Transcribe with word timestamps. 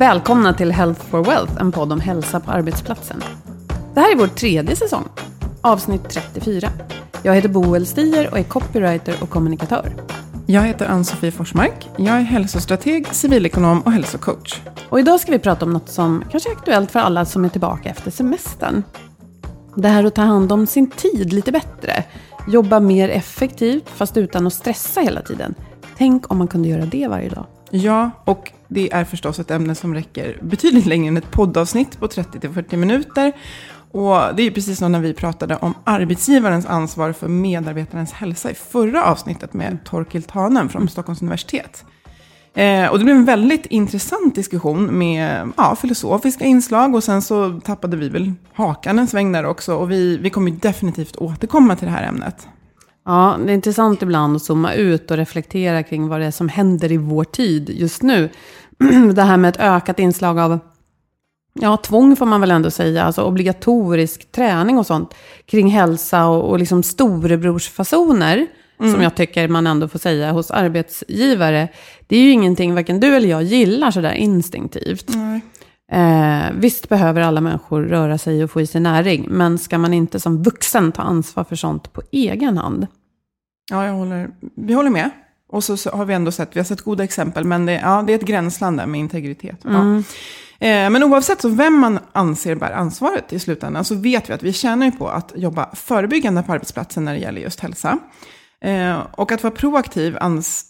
Välkomna 0.00 0.54
till 0.54 0.72
Health 0.72 1.00
for 1.00 1.24
Wealth, 1.24 1.52
en 1.60 1.72
podd 1.72 1.92
om 1.92 2.00
hälsa 2.00 2.40
på 2.40 2.50
arbetsplatsen. 2.50 3.22
Det 3.94 4.00
här 4.00 4.12
är 4.12 4.16
vår 4.16 4.26
tredje 4.26 4.76
säsong, 4.76 5.08
avsnitt 5.60 6.08
34. 6.08 6.68
Jag 7.22 7.34
heter 7.34 7.48
Boel 7.48 7.86
Stier 7.86 8.30
och 8.30 8.38
är 8.38 8.42
copywriter 8.42 9.14
och 9.22 9.30
kommunikatör. 9.30 9.94
Jag 10.46 10.62
heter 10.62 10.86
Ann-Sofie 10.86 11.30
Forsmark. 11.30 11.88
Jag 11.96 12.16
är 12.16 12.20
hälsostrateg, 12.20 13.06
civilekonom 13.14 13.80
och 13.80 13.92
hälsocoach. 13.92 14.60
Och 14.88 15.00
idag 15.00 15.20
ska 15.20 15.32
vi 15.32 15.38
prata 15.38 15.64
om 15.64 15.72
något 15.72 15.88
som 15.88 16.24
kanske 16.30 16.50
är 16.50 16.56
aktuellt 16.56 16.90
för 16.90 17.00
alla 17.00 17.24
som 17.24 17.44
är 17.44 17.48
tillbaka 17.48 17.88
efter 17.88 18.10
semestern. 18.10 18.82
Det 19.74 19.88
här 19.88 20.04
att 20.04 20.14
ta 20.14 20.22
hand 20.22 20.52
om 20.52 20.66
sin 20.66 20.90
tid 20.90 21.32
lite 21.32 21.52
bättre. 21.52 22.04
Jobba 22.48 22.80
mer 22.80 23.08
effektivt, 23.08 23.88
fast 23.88 24.16
utan 24.16 24.46
att 24.46 24.54
stressa 24.54 25.00
hela 25.00 25.22
tiden. 25.22 25.54
Tänk 25.96 26.30
om 26.30 26.38
man 26.38 26.48
kunde 26.48 26.68
göra 26.68 26.86
det 26.86 27.08
varje 27.08 27.28
dag. 27.28 27.46
Ja, 27.70 28.10
och 28.24 28.52
det 28.68 28.92
är 28.92 29.04
förstås 29.04 29.38
ett 29.38 29.50
ämne 29.50 29.74
som 29.74 29.94
räcker 29.94 30.38
betydligt 30.42 30.86
längre 30.86 31.08
än 31.08 31.16
ett 31.16 31.30
poddavsnitt 31.30 32.00
på 32.00 32.06
30-40 32.06 32.76
minuter. 32.76 33.32
Och 33.92 34.14
det 34.36 34.42
är 34.42 34.44
ju 34.44 34.50
precis 34.50 34.78
som 34.78 34.92
när 34.92 35.00
vi 35.00 35.14
pratade 35.14 35.56
om 35.56 35.74
arbetsgivarens 35.84 36.66
ansvar 36.66 37.12
för 37.12 37.28
medarbetarens 37.28 38.12
hälsa 38.12 38.50
i 38.50 38.54
förra 38.54 39.04
avsnittet 39.04 39.54
med 39.54 39.84
Torkel 39.84 40.22
Tanen 40.22 40.68
från 40.68 40.88
Stockholms 40.88 41.22
universitet. 41.22 41.84
Eh, 42.54 42.86
och 42.86 42.98
det 42.98 43.04
blev 43.04 43.16
en 43.16 43.24
väldigt 43.24 43.66
intressant 43.66 44.34
diskussion 44.34 44.98
med 44.98 45.52
ja, 45.56 45.76
filosofiska 45.76 46.44
inslag 46.44 46.94
och 46.94 47.04
sen 47.04 47.22
så 47.22 47.60
tappade 47.64 47.96
vi 47.96 48.08
väl 48.08 48.32
hakan 48.52 48.98
en 48.98 49.06
sväng 49.06 49.32
där 49.32 49.44
också. 49.44 49.74
Och 49.74 49.90
vi, 49.90 50.16
vi 50.16 50.30
kommer 50.30 50.50
definitivt 50.50 51.16
återkomma 51.16 51.76
till 51.76 51.86
det 51.86 51.92
här 51.92 52.08
ämnet. 52.08 52.48
Ja, 53.04 53.38
det 53.46 53.52
är 53.52 53.54
intressant 53.54 54.02
ibland 54.02 54.36
att 54.36 54.42
zooma 54.42 54.74
ut 54.74 55.10
och 55.10 55.16
reflektera 55.16 55.82
kring 55.82 56.08
vad 56.08 56.20
det 56.20 56.26
är 56.26 56.30
som 56.30 56.48
händer 56.48 56.92
i 56.92 56.96
vår 56.96 57.24
tid 57.24 57.70
just 57.70 58.02
nu. 58.02 58.28
Det 59.14 59.22
här 59.22 59.36
med 59.36 59.48
ett 59.48 59.60
ökat 59.60 59.98
inslag 59.98 60.38
av 60.38 60.58
ja, 61.54 61.76
tvång 61.76 62.16
får 62.16 62.26
man 62.26 62.40
väl 62.40 62.50
ändå 62.50 62.70
säga, 62.70 63.04
alltså 63.04 63.22
obligatorisk 63.22 64.32
träning 64.32 64.78
och 64.78 64.86
sånt 64.86 65.14
kring 65.46 65.70
hälsa 65.70 66.26
och, 66.26 66.50
och 66.50 66.58
liksom 66.58 66.82
storebrorsfasoner, 66.82 68.46
mm. 68.80 68.92
som 68.92 69.02
jag 69.02 69.14
tycker 69.14 69.48
man 69.48 69.66
ändå 69.66 69.88
får 69.88 69.98
säga 69.98 70.32
hos 70.32 70.50
arbetsgivare. 70.50 71.68
Det 72.06 72.16
är 72.16 72.20
ju 72.20 72.30
ingenting 72.30 72.74
varken 72.74 73.00
du 73.00 73.16
eller 73.16 73.28
jag 73.28 73.42
gillar 73.42 73.90
sådär 73.90 74.12
instinktivt. 74.12 75.14
Mm. 75.14 75.40
Eh, 75.90 76.52
visst 76.54 76.88
behöver 76.88 77.20
alla 77.20 77.40
människor 77.40 77.82
röra 77.82 78.18
sig 78.18 78.44
och 78.44 78.50
få 78.50 78.60
i 78.60 78.66
sig 78.66 78.80
näring, 78.80 79.26
men 79.28 79.58
ska 79.58 79.78
man 79.78 79.94
inte 79.94 80.20
som 80.20 80.42
vuxen 80.42 80.92
ta 80.92 81.02
ansvar 81.02 81.44
för 81.44 81.56
sånt 81.56 81.92
på 81.92 82.02
egen 82.12 82.58
hand? 82.58 82.86
Ja, 83.70 83.86
jag 83.86 83.92
håller, 83.92 84.30
vi 84.54 84.74
håller 84.74 84.90
med. 84.90 85.10
Och 85.48 85.64
så, 85.64 85.76
så 85.76 85.90
har 85.90 86.04
vi 86.04 86.14
ändå 86.14 86.32
sett, 86.32 86.56
vi 86.56 86.60
har 86.60 86.64
sett 86.64 86.82
goda 86.82 87.04
exempel, 87.04 87.44
men 87.44 87.66
det, 87.66 87.72
ja, 87.72 88.04
det 88.06 88.12
är 88.12 88.16
ett 88.16 88.26
gränsland 88.26 88.78
där 88.78 88.86
med 88.86 89.00
integritet. 89.00 89.64
Mm. 89.64 90.04
Eh, 90.58 90.90
men 90.90 91.02
oavsett 91.02 91.40
så 91.40 91.48
vem 91.48 91.78
man 91.78 91.98
anser 92.12 92.54
bär 92.54 92.72
ansvaret 92.72 93.32
i 93.32 93.38
slutändan 93.38 93.84
så 93.84 93.94
vet 93.94 94.30
vi 94.30 94.34
att 94.34 94.42
vi 94.42 94.52
tjänar 94.52 94.90
på 94.90 95.08
att 95.08 95.32
jobba 95.36 95.68
förebyggande 95.74 96.42
på 96.42 96.52
arbetsplatsen 96.52 97.04
när 97.04 97.12
det 97.12 97.18
gäller 97.18 97.40
just 97.40 97.60
hälsa. 97.60 97.98
Eh, 98.64 99.06
och 99.12 99.32
att 99.32 99.42
vara 99.42 99.54
proaktiv 99.54 100.18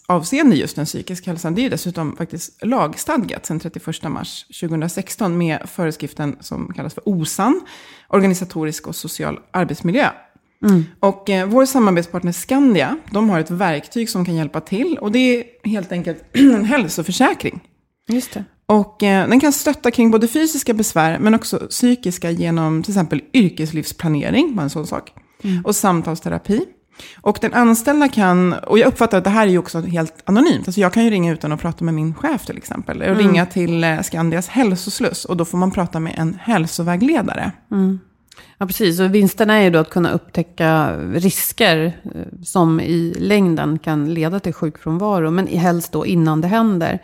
avseende 0.07 0.57
just 0.57 0.77
den 0.77 0.87
psykiska 0.87 1.31
hälsan, 1.31 1.55
det 1.55 1.67
är 1.67 1.71
dessutom 1.71 2.17
faktiskt 2.17 2.65
lagstadgat 2.65 3.47
sedan 3.47 3.61
31 3.61 4.03
mars 4.03 4.47
2016 4.61 5.39
med 5.39 5.69
föreskriften 5.69 6.37
som 6.41 6.73
kallas 6.75 6.95
för 6.95 7.03
OSAN, 7.07 7.61
organisatorisk 8.09 8.87
och 8.87 8.97
social 8.97 9.41
arbetsmiljö. 9.51 10.09
Mm. 10.65 10.85
Och 11.01 11.31
eh, 11.31 11.47
vår 11.47 11.67
samarbetspartner 11.67 12.33
Skandia, 12.33 12.97
de 13.11 13.31
har 13.31 13.41
ett 13.41 13.51
verktyg 13.51 14.11
som 14.11 14.25
kan 14.25 14.35
hjälpa 14.35 14.61
till. 14.61 14.99
Och 15.01 15.13
det 15.13 15.19
är 15.19 15.45
helt 15.69 15.93
enkelt 15.93 16.25
en 16.33 16.65
hälsoförsäkring. 16.65 17.61
Just 18.09 18.33
det. 18.33 18.45
Och 18.67 19.03
eh, 19.03 19.29
den 19.29 19.41
kan 19.41 19.53
stötta 19.53 19.91
kring 19.91 20.11
både 20.11 20.29
fysiska 20.29 20.75
besvär 20.75 21.19
men 21.19 21.35
också 21.35 21.59
psykiska 21.59 22.31
genom 22.31 22.83
till 22.83 22.93
exempel 22.93 23.23
yrkeslivsplanering, 23.33 24.57
bara 24.57 24.63
en 24.63 24.71
sån 24.71 24.87
sak. 24.87 25.13
Mm. 25.43 25.65
Och 25.65 25.77
samtalsterapi. 25.77 26.65
Och 27.21 27.39
den 27.41 27.55
anställda 27.55 28.09
kan, 28.09 28.53
och 28.53 28.79
jag 28.79 28.89
uppfattar 28.89 29.19
att 29.19 29.25
det 29.25 29.31
här 29.31 29.47
är 29.47 29.51
ju 29.51 29.59
också 29.59 29.81
helt 29.81 30.15
anonymt. 30.25 30.69
Alltså 30.69 30.81
jag 30.81 30.93
kan 30.93 31.05
ju 31.05 31.11
ringa 31.11 31.33
utan 31.33 31.53
att 31.53 31.61
prata 31.61 31.85
med 31.85 31.95
min 31.95 32.15
chef 32.15 32.47
till 32.47 32.57
exempel. 32.57 33.03
Och 33.03 33.09
Mm. 33.09 33.19
ringa 33.19 33.47
till 33.47 33.85
eh, 33.85 34.01
Skandias 34.03 34.49
hälsosluss. 34.49 35.25
Och 35.25 35.37
då 35.37 35.45
får 35.45 35.59
man 35.59 35.71
prata 35.71 36.01
med 36.01 36.15
en 36.19 36.39
hälsovägledare. 36.43 37.53
Ja, 38.59 38.67
precis. 38.67 39.01
Och 39.01 39.15
vinsterna 39.15 39.55
är 39.55 39.63
ju 39.63 39.71
då 39.71 39.79
att 39.79 39.91
kunna 39.91 40.11
upptäcka 40.11 40.97
risker 41.15 41.85
eh, 42.15 42.43
som 42.45 42.81
i 42.81 43.15
längden 43.19 43.79
kan 43.79 44.15
leda 44.15 44.41
till 44.41 44.53
sjukfrånvaro, 44.53 45.31
men 45.31 45.47
helst 45.47 45.93
då 45.93 46.07
innan 46.07 46.41
det 46.41 46.49
händer. 46.49 46.99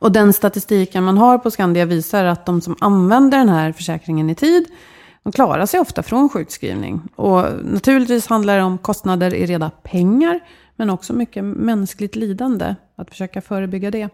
Och 0.00 0.12
den 0.12 0.32
statistiken 0.32 1.04
man 1.04 1.18
har 1.18 1.38
på 1.38 1.50
Skandia 1.50 1.84
visar 1.84 2.24
att 2.24 2.46
de 2.46 2.60
som 2.60 2.76
använder 2.80 3.38
den 3.38 3.48
här 3.48 3.72
försäkringen 3.72 4.30
i 4.30 4.34
tid, 4.34 4.64
de 5.26 5.32
klarar 5.32 5.66
sig 5.66 5.80
ofta 5.80 6.02
från 6.02 6.28
sjukskrivning. 6.28 7.00
Och 7.16 7.44
naturligtvis 7.64 8.26
handlar 8.26 8.56
det 8.56 8.62
om 8.62 8.78
kostnader 8.78 9.34
i 9.34 9.46
reda 9.46 9.70
pengar, 9.70 10.40
men 10.76 10.90
också 10.90 11.12
mycket 11.12 11.44
mänskligt 11.44 12.16
lidande. 12.16 12.74
Att 12.96 13.10
försöka 13.10 13.40
förebygga 13.40 13.90
det. 13.90 14.08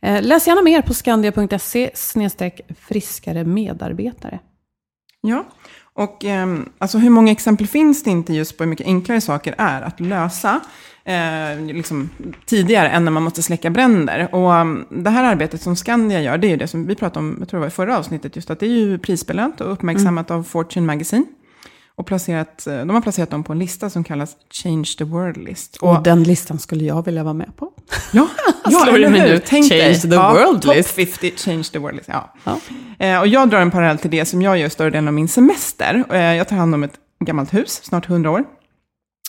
Eh, 0.00 0.22
läs 0.22 0.46
gärna 0.46 0.62
mer 0.62 0.82
på 0.82 0.94
skandia.se 0.94 1.90
friskare 2.80 3.44
medarbetare. 3.44 4.38
Ja, 5.28 5.44
och 5.92 6.24
ehm, 6.24 6.68
alltså 6.78 6.98
hur 6.98 7.10
många 7.10 7.32
exempel 7.32 7.66
finns 7.66 8.02
det 8.02 8.10
inte 8.10 8.32
just 8.32 8.56
på 8.56 8.64
hur 8.64 8.70
mycket 8.70 8.86
enklare 8.86 9.20
saker 9.20 9.54
är 9.58 9.82
att 9.82 10.00
lösa 10.00 10.60
eh, 11.04 11.60
liksom, 11.60 12.10
tidigare 12.46 12.88
än 12.88 13.04
när 13.04 13.12
man 13.12 13.22
måste 13.22 13.42
släcka 13.42 13.70
bränder. 13.70 14.34
Och 14.34 14.54
ehm, 14.54 14.84
det 14.90 15.10
här 15.10 15.24
arbetet 15.24 15.62
som 15.62 15.76
Skandia 15.76 16.20
gör, 16.20 16.38
det 16.38 16.46
är 16.46 16.50
ju 16.50 16.56
det 16.56 16.68
som 16.68 16.86
vi 16.86 16.94
pratade 16.94 17.26
om, 17.26 17.36
jag 17.38 17.48
tror 17.48 17.58
det 17.58 17.60
var 17.60 17.68
i 17.68 17.70
förra 17.70 17.98
avsnittet, 17.98 18.36
just 18.36 18.50
att 18.50 18.60
det 18.60 18.66
är 18.66 18.70
ju 18.70 18.98
prisbelönt 18.98 19.60
och 19.60 19.72
uppmärksammat 19.72 20.30
av 20.30 20.42
Fortune 20.42 20.86
Magazine. 20.86 21.24
Och 21.98 22.06
placerat, 22.06 22.66
eh, 22.66 22.78
de 22.78 22.90
har 22.90 23.00
placerat 23.00 23.30
dem 23.30 23.44
på 23.44 23.52
en 23.52 23.58
lista 23.58 23.90
som 23.90 24.04
kallas 24.04 24.36
Change 24.50 24.84
the 24.98 25.04
World 25.04 25.36
List. 25.36 25.76
Och, 25.76 26.02
den 26.02 26.22
listan 26.22 26.58
skulle 26.58 26.84
jag 26.84 27.04
vilja 27.04 27.22
vara 27.22 27.34
med 27.34 27.56
på. 27.56 27.72
Ja, 28.12 28.28
ja 28.64 28.70
Slår 28.70 28.94
eller 28.94 29.28
hur? 29.28 29.38
Tänk 29.38 29.68
Change 29.68 29.82
dig. 29.82 30.00
the 30.00 30.08
ja, 30.08 30.32
world 30.32 30.62
top 30.62 30.76
list. 30.76 30.90
50 30.90 31.32
Change 31.36 31.64
the 31.64 31.78
World 31.78 31.96
List. 31.96 32.08
Ja. 32.08 32.34
Ja. 32.44 32.58
Eh, 32.98 33.20
och 33.20 33.26
jag 33.26 33.50
drar 33.50 33.60
en 33.60 33.70
parallell 33.70 33.98
till 33.98 34.10
det 34.10 34.24
som 34.24 34.42
jag 34.42 34.58
gör 34.58 34.68
större 34.68 34.90
delen 34.90 35.08
av 35.08 35.14
min 35.14 35.28
semester. 35.28 36.04
Eh, 36.10 36.20
jag 36.20 36.48
tar 36.48 36.56
hand 36.56 36.74
om 36.74 36.84
ett 36.84 36.94
gammalt 37.24 37.54
hus, 37.54 37.80
snart 37.84 38.08
100 38.08 38.30
år. 38.30 38.44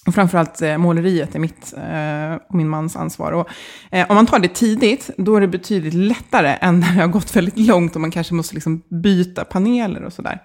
Och 0.07 0.15
framförallt 0.15 0.61
eh, 0.61 0.77
måleriet 0.77 1.35
är 1.35 1.39
mitt 1.39 1.73
eh, 1.77 2.47
och 2.49 2.55
min 2.55 2.69
mans 2.69 2.95
ansvar. 2.95 3.31
Och, 3.31 3.47
eh, 3.91 4.09
om 4.09 4.15
man 4.15 4.25
tar 4.25 4.39
det 4.39 4.53
tidigt, 4.53 5.09
då 5.17 5.35
är 5.35 5.41
det 5.41 5.47
betydligt 5.47 5.93
lättare 5.93 6.57
än 6.61 6.79
när 6.79 6.95
det 6.95 7.01
har 7.01 7.07
gått 7.07 7.35
väldigt 7.35 7.57
långt 7.57 7.95
och 7.95 8.01
man 8.01 8.11
kanske 8.11 8.33
måste 8.33 8.53
liksom 8.53 8.81
byta 8.89 9.45
paneler 9.45 10.03
och 10.03 10.13
sådär. 10.13 10.41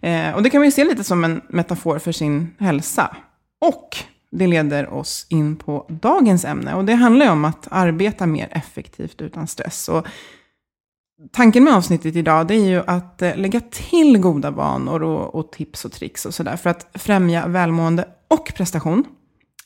Eh, 0.00 0.34
och 0.34 0.42
det 0.42 0.50
kan 0.50 0.60
man 0.60 0.66
ju 0.66 0.72
se 0.72 0.84
lite 0.84 1.04
som 1.04 1.24
en 1.24 1.40
metafor 1.48 1.98
för 1.98 2.12
sin 2.12 2.54
hälsa. 2.58 3.16
Och 3.60 3.96
det 4.32 4.46
leder 4.46 4.92
oss 4.92 5.26
in 5.28 5.56
på 5.56 5.86
dagens 5.88 6.44
ämne. 6.44 6.74
Och 6.74 6.84
det 6.84 6.94
handlar 6.94 7.26
ju 7.26 7.32
om 7.32 7.44
att 7.44 7.68
arbeta 7.70 8.26
mer 8.26 8.48
effektivt 8.50 9.20
utan 9.20 9.46
stress. 9.46 9.88
Och 9.88 10.06
tanken 11.32 11.64
med 11.64 11.74
avsnittet 11.74 12.16
idag 12.16 12.46
det 12.46 12.54
är 12.54 12.66
ju 12.66 12.82
att 12.86 13.20
lägga 13.20 13.60
till 13.60 14.18
goda 14.18 14.50
vanor 14.50 15.02
och, 15.02 15.34
och 15.34 15.52
tips 15.52 15.84
och 15.84 15.92
tricks 15.92 16.26
och 16.26 16.34
sådär 16.34 16.56
för 16.56 16.70
att 16.70 16.86
främja 16.94 17.46
välmående 17.46 18.08
och 18.32 18.54
prestation 18.54 19.04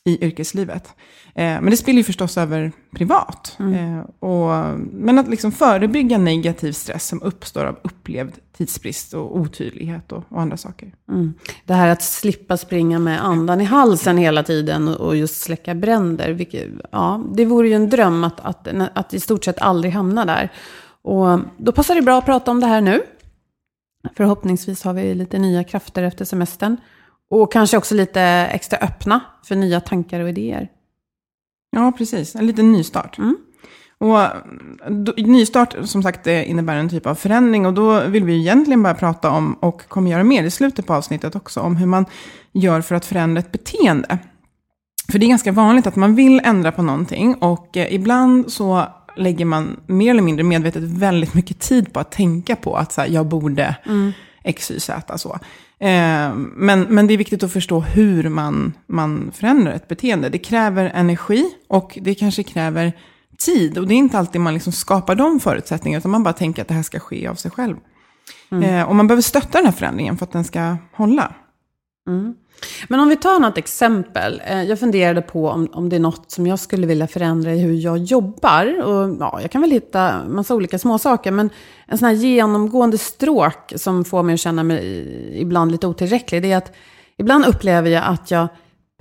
i 0.03 0.25
yrkeslivet. 0.25 0.87
Eh, 1.35 1.61
men 1.61 1.65
det 1.65 1.77
spiller 1.77 1.97
ju 1.97 2.03
förstås 2.03 2.37
över 2.37 2.71
privat. 2.95 3.57
Eh, 3.59 4.29
och, 4.29 4.79
men 4.79 5.19
att 5.19 5.27
liksom 5.27 5.51
förebygga 5.51 6.17
negativ 6.17 6.71
stress 6.71 7.07
som 7.07 7.21
uppstår 7.21 7.65
av 7.65 7.79
upplevd 7.81 8.33
tidsbrist 8.57 9.13
och 9.13 9.37
otydlighet 9.37 10.11
och, 10.11 10.23
och 10.29 10.41
andra 10.41 10.57
saker. 10.57 10.93
Mm. 11.09 11.33
Det 11.65 11.73
här 11.73 11.87
att 11.87 12.03
slippa 12.03 12.57
springa 12.57 12.99
med 12.99 13.25
andan 13.25 13.61
i 13.61 13.63
halsen 13.63 14.17
hela 14.17 14.43
tiden 14.43 14.87
och 14.87 15.07
och 15.07 15.15
just 15.15 15.41
släcka 15.41 15.75
bränder. 15.75 16.29
Vilket, 16.29 16.67
ja, 16.91 17.23
det 17.33 17.45
vore 17.45 17.67
ju 17.67 17.73
en 17.73 17.89
dröm 17.89 18.23
att, 18.23 18.39
att, 18.39 18.67
att 18.93 19.13
i 19.13 19.19
stort 19.19 19.45
sett 19.45 19.61
aldrig 19.61 19.93
hamna 19.93 20.25
där. 20.25 20.51
Och 21.01 21.39
då 21.57 21.71
passar 21.71 21.95
det 21.95 22.01
bra 22.01 22.17
att 22.17 22.25
prata 22.25 22.51
om 22.51 22.59
det 22.59 22.67
här 22.67 22.81
nu. 22.81 23.01
Förhoppningsvis 24.15 24.83
har 24.83 24.93
vi 24.93 25.15
lite 25.15 25.39
nya 25.39 25.63
krafter 25.63 26.03
efter 26.03 26.25
semestern. 26.25 26.77
Och 27.29 27.51
kanske 27.51 27.77
också 27.77 27.95
lite 27.95 28.21
extra 28.51 28.77
öppna 28.77 29.19
för 29.43 29.55
nya 29.55 29.79
tankar 29.79 30.19
och 30.19 30.29
idéer. 30.29 30.69
Ja, 31.71 31.91
precis. 31.97 32.35
En 32.35 32.47
liten 32.47 32.71
nystart. 32.71 33.17
Mm. 33.17 33.37
Och 33.99 34.19
nystart, 35.17 35.75
som 35.83 36.03
sagt, 36.03 36.23
det 36.23 36.45
innebär 36.45 36.75
en 36.75 36.89
typ 36.89 37.05
av 37.05 37.15
förändring. 37.15 37.65
Och 37.65 37.73
då 37.73 37.99
vill 37.99 38.23
vi 38.23 38.39
egentligen 38.39 38.83
bara 38.83 38.93
prata 38.93 39.29
om, 39.29 39.53
och 39.53 39.87
kommer 39.87 40.11
göra 40.11 40.23
mer 40.23 40.43
i 40.43 40.51
slutet 40.51 40.87
på 40.87 40.93
avsnittet 40.93 41.35
också, 41.35 41.59
om 41.59 41.75
hur 41.75 41.85
man 41.85 42.05
gör 42.51 42.81
för 42.81 42.95
att 42.95 43.05
förändra 43.05 43.39
ett 43.39 43.51
beteende. 43.51 44.17
För 45.11 45.19
det 45.19 45.25
är 45.25 45.29
ganska 45.29 45.51
vanligt 45.51 45.87
att 45.87 45.95
man 45.95 46.15
vill 46.15 46.41
ändra 46.43 46.71
på 46.71 46.81
någonting. 46.81 47.35
Och 47.35 47.77
eh, 47.77 47.93
ibland 47.93 48.51
så 48.51 48.85
lägger 49.15 49.45
man 49.45 49.79
mer 49.87 50.11
eller 50.11 50.21
mindre 50.21 50.43
medvetet 50.43 50.83
väldigt 50.83 51.33
mycket 51.33 51.59
tid 51.59 51.93
på 51.93 51.99
att 51.99 52.11
tänka 52.11 52.55
på 52.55 52.75
att 52.75 52.91
så 52.91 53.01
här, 53.01 53.07
jag 53.07 53.25
borde 53.25 53.75
x, 54.43 54.71
y, 54.71 54.79
z. 54.79 55.17
Så. 55.17 55.39
Eh, 55.79 56.35
men, 56.35 56.81
men 56.81 57.07
det 57.07 57.13
är 57.13 57.17
viktigt 57.17 57.43
att 57.43 57.53
förstå 57.53 57.79
hur 57.79 58.29
man, 58.29 58.73
man 58.87 59.31
förändrar 59.33 59.73
ett 59.73 59.87
beteende. 59.87 60.29
Det 60.29 60.37
kräver 60.37 60.85
energi 60.85 61.45
och 61.67 61.97
det 62.01 62.15
kanske 62.15 62.43
kräver 62.43 62.93
tid. 63.37 63.77
Och 63.77 63.87
det 63.87 63.93
är 63.93 63.97
inte 63.97 64.17
alltid 64.19 64.41
man 64.41 64.53
liksom 64.53 64.73
skapar 64.73 65.15
de 65.15 65.39
förutsättningarna, 65.39 65.99
utan 65.99 66.11
man 66.11 66.23
bara 66.23 66.33
tänker 66.33 66.61
att 66.61 66.67
det 66.67 66.73
här 66.73 66.83
ska 66.83 66.99
ske 66.99 67.27
av 67.27 67.35
sig 67.35 67.51
själv. 67.51 67.75
Eh, 68.63 68.89
och 68.89 68.95
man 68.95 69.07
behöver 69.07 69.21
stötta 69.21 69.57
den 69.57 69.65
här 69.65 69.71
förändringen 69.71 70.17
för 70.17 70.25
att 70.25 70.31
den 70.31 70.43
ska 70.43 70.77
hålla. 70.93 71.33
Men 72.87 72.99
om 72.99 73.09
vi 73.09 73.15
tar 73.15 73.39
något 73.39 73.57
exempel. 73.57 74.41
Eh, 74.45 74.63
jag 74.63 74.79
funderade 74.79 75.21
på 75.21 75.49
om, 75.49 75.69
om 75.73 75.89
det 75.89 75.95
är 75.95 75.99
något 75.99 76.31
som 76.31 76.47
jag 76.47 76.59
skulle 76.59 76.87
vilja 76.87 77.07
förändra 77.07 77.53
i 77.53 77.59
hur 77.59 77.73
jag 77.73 77.97
jobbar. 77.97 78.83
Och, 78.83 79.17
ja, 79.19 79.39
jag 79.41 79.51
kan 79.51 79.61
väl 79.61 79.71
hitta 79.71 80.23
massa 80.27 80.55
olika 80.55 80.79
småsaker. 80.79 81.31
Men 81.31 81.49
en 81.87 81.97
sån 81.97 82.07
här 82.07 82.15
genomgående 82.15 82.97
stråk 82.97 83.73
som 83.75 84.05
får 84.05 84.23
mig 84.23 84.33
att 84.33 84.39
känna 84.39 84.63
mig 84.63 85.07
ibland 85.41 85.71
lite 85.71 85.87
otillräcklig. 85.87 86.41
Det 86.41 86.51
är 86.51 86.57
att 86.57 86.71
ibland 87.17 87.45
upplever 87.45 87.89
jag 87.89 88.03
att 88.05 88.31
jag 88.31 88.47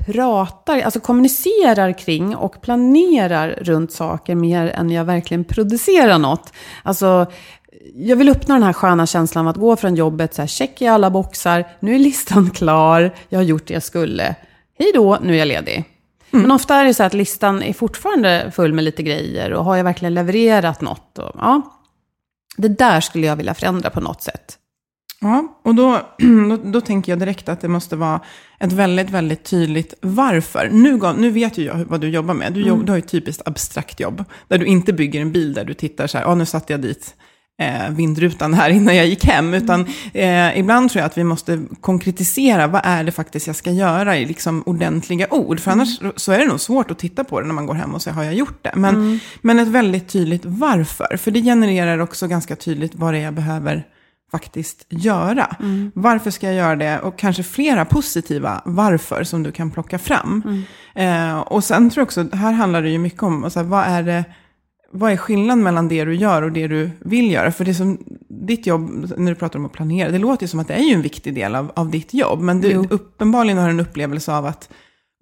pratar, 0.07 0.81
alltså 0.81 1.01
kommunicerar 1.01 1.99
kring 1.99 2.37
och 2.37 2.61
planerar 2.61 3.49
runt 3.61 3.93
saker 3.93 4.35
mer 4.35 4.67
än 4.67 4.91
jag 4.91 5.05
verkligen 5.05 5.45
producerar 5.45 6.19
något. 6.19 6.53
Alltså, 6.83 7.27
jag 7.95 8.17
vill 8.17 8.29
uppnå 8.29 8.55
den 8.55 8.63
här 8.63 8.73
sköna 8.73 9.07
känslan 9.07 9.47
av 9.47 9.51
att 9.51 9.57
gå 9.57 9.77
från 9.77 9.95
jobbet, 9.95 10.35
så 10.35 10.43
här, 10.43 10.47
check 10.47 10.83
i 10.83 10.87
alla 10.87 11.11
boxar, 11.11 11.67
nu 11.81 11.95
är 11.95 11.99
listan 11.99 12.51
klar, 12.55 13.15
jag 13.29 13.39
har 13.39 13.45
gjort 13.45 13.67
det 13.67 13.75
jag 13.75 13.83
skulle. 13.83 14.35
Hej 14.79 14.91
då, 14.95 15.19
nu 15.23 15.35
är 15.35 15.39
jag 15.39 15.49
ledig. 15.49 15.85
Men 16.31 16.51
ofta 16.51 16.75
är 16.75 16.85
det 16.85 16.95
så 16.95 17.03
att 17.03 17.15
listan 17.15 17.63
är 17.63 17.73
fortfarande 17.73 18.53
full 18.55 18.73
med 18.73 18.85
lite 18.85 19.03
grejer 19.03 19.53
och 19.53 19.65
har 19.65 19.77
jag 19.77 19.85
verkligen 19.85 20.15
levererat 20.15 20.81
något? 20.81 21.19
Och, 21.19 21.31
ja, 21.35 21.63
det 22.57 22.69
där 22.69 23.01
skulle 23.01 23.27
jag 23.27 23.37
vilja 23.37 23.55
förändra 23.55 23.91
på 23.91 24.01
något 24.01 24.23
sätt. 24.23 24.59
Ja, 25.21 25.61
och 25.63 25.75
då, 25.75 26.01
då, 26.49 26.57
då 26.57 26.81
tänker 26.81 27.13
jag 27.13 27.19
direkt 27.19 27.49
att 27.49 27.61
det 27.61 27.69
måste 27.69 27.97
vara 27.97 28.21
ett 28.61 28.73
väldigt, 28.73 29.11
väldigt 29.11 29.45
tydligt 29.45 29.95
varför. 30.01 30.69
Nu, 30.73 31.01
nu 31.17 31.31
vet 31.31 31.59
ju 31.59 31.65
jag 31.65 31.85
vad 31.85 32.01
du 32.01 32.09
jobbar 32.09 32.35
med. 32.35 32.53
Du, 32.53 32.67
jobb, 32.67 32.87
du 32.87 32.93
har 32.93 32.97
ju 32.97 33.03
ett 33.03 33.09
typiskt 33.09 33.49
abstrakt 33.49 34.01
jobb. 34.01 34.25
Där 34.49 34.59
du 34.59 34.67
inte 34.67 34.93
bygger 34.93 35.21
en 35.21 35.33
bil 35.33 35.55
där 35.55 35.65
du 35.65 35.75
tittar 35.75 36.07
så 36.07 36.19
här, 36.19 36.25
ja 36.25 36.35
nu 36.35 36.47
satte 36.47 36.73
jag 36.73 36.81
dit 36.81 37.15
eh, 37.59 37.91
vindrutan 37.91 38.55
här 38.55 38.71
innan 38.77 38.97
jag 38.97 39.07
gick 39.07 39.25
hem. 39.25 39.55
Utan 39.55 39.87
eh, 40.13 40.59
ibland 40.59 40.91
tror 40.91 41.01
jag 41.01 41.07
att 41.07 41.19
vi 41.19 41.25
måste 41.25 41.63
konkretisera, 41.81 42.67
vad 42.67 42.81
är 42.85 43.05
det 43.05 43.13
faktiskt 43.13 43.47
jag 43.47 43.57
ska 43.57 43.71
göra 43.71 44.17
i 44.17 44.25
liksom 44.25 44.63
ordentliga 44.67 45.27
ord. 45.31 45.61
För 45.61 45.71
annars 45.71 46.01
så 46.17 46.33
är 46.33 46.39
det 46.39 46.45
nog 46.45 46.61
svårt 46.61 46.91
att 46.91 46.99
titta 46.99 47.25
på 47.25 47.41
det 47.41 47.47
när 47.47 47.55
man 47.55 47.67
går 47.67 47.75
hem 47.75 47.95
och 47.95 48.03
säger, 48.03 48.15
har 48.15 48.25
jag 48.25 48.35
gjort 48.35 48.63
det? 48.63 48.73
Men, 48.75 49.21
men 49.43 49.59
ett 49.59 49.69
väldigt 49.69 50.09
tydligt 50.09 50.45
varför. 50.45 51.17
För 51.17 51.31
det 51.31 51.43
genererar 51.43 51.99
också 51.99 52.27
ganska 52.27 52.57
tydligt 52.57 52.95
vad 52.95 53.15
det 53.15 53.19
är 53.19 53.23
jag 53.23 53.35
behöver 53.35 53.85
faktiskt 54.31 54.87
göra. 54.89 55.57
Varför 55.95 56.31
ska 56.31 56.47
jag 56.47 56.55
göra 56.55 56.77
det? 56.77 56.99
Och 57.01 57.19
kanske 57.19 57.43
flera 57.43 57.85
positiva 57.85 58.63
varför 58.65 59.25
som 59.25 59.43
du 59.43 59.53
kan 59.53 59.71
plocka 59.71 59.99
fram. 59.99 60.65
Eh, 60.95 61.39
och 61.39 61.65
sen 61.65 61.91
tror 61.91 62.01
jag 62.01 62.07
också, 62.07 62.37
här 62.37 62.53
handlar 62.53 62.83
det 62.83 62.91
ju 62.91 62.99
mycket 62.99 63.23
om, 63.23 63.51
så 63.51 63.59
här, 63.59 63.67
vad 63.67 63.85
är 63.85 64.03
det, 64.03 64.25
vad 64.93 65.13
är 65.13 65.17
skillnaden 65.17 65.63
mellan 65.65 65.89
det 65.89 66.05
du 66.05 66.15
gör 66.15 66.43
och 66.43 66.53
det 66.53 66.69
du 66.69 66.91
vill 67.01 67.31
göra? 67.33 67.53
För 67.53 67.65
det 67.65 67.75
som, 67.75 67.99
ditt 68.29 68.67
jobb, 68.67 69.13
när 69.17 69.31
du 69.33 69.35
pratar 69.35 69.59
om 69.59 69.67
att 69.67 69.73
planera, 69.73 70.11
det 70.11 70.19
låter 70.19 70.43
ju 70.45 70.49
som 70.49 70.61
att 70.61 70.69
det 70.69 70.75
är 70.75 70.83
ju 70.83 70.95
en 70.95 71.03
viktig 71.03 71.35
del 71.35 71.55
av, 71.55 71.73
av 71.77 71.91
ditt 71.91 72.15
jobb. 72.15 72.41
Men 72.41 72.61
du 72.61 72.71
Jo. 72.71 72.87
uppenbarligen 72.91 73.59
har 73.59 73.69
en 73.71 73.81
upplevelse 73.81 74.33
av 74.35 74.47
att 74.47 74.69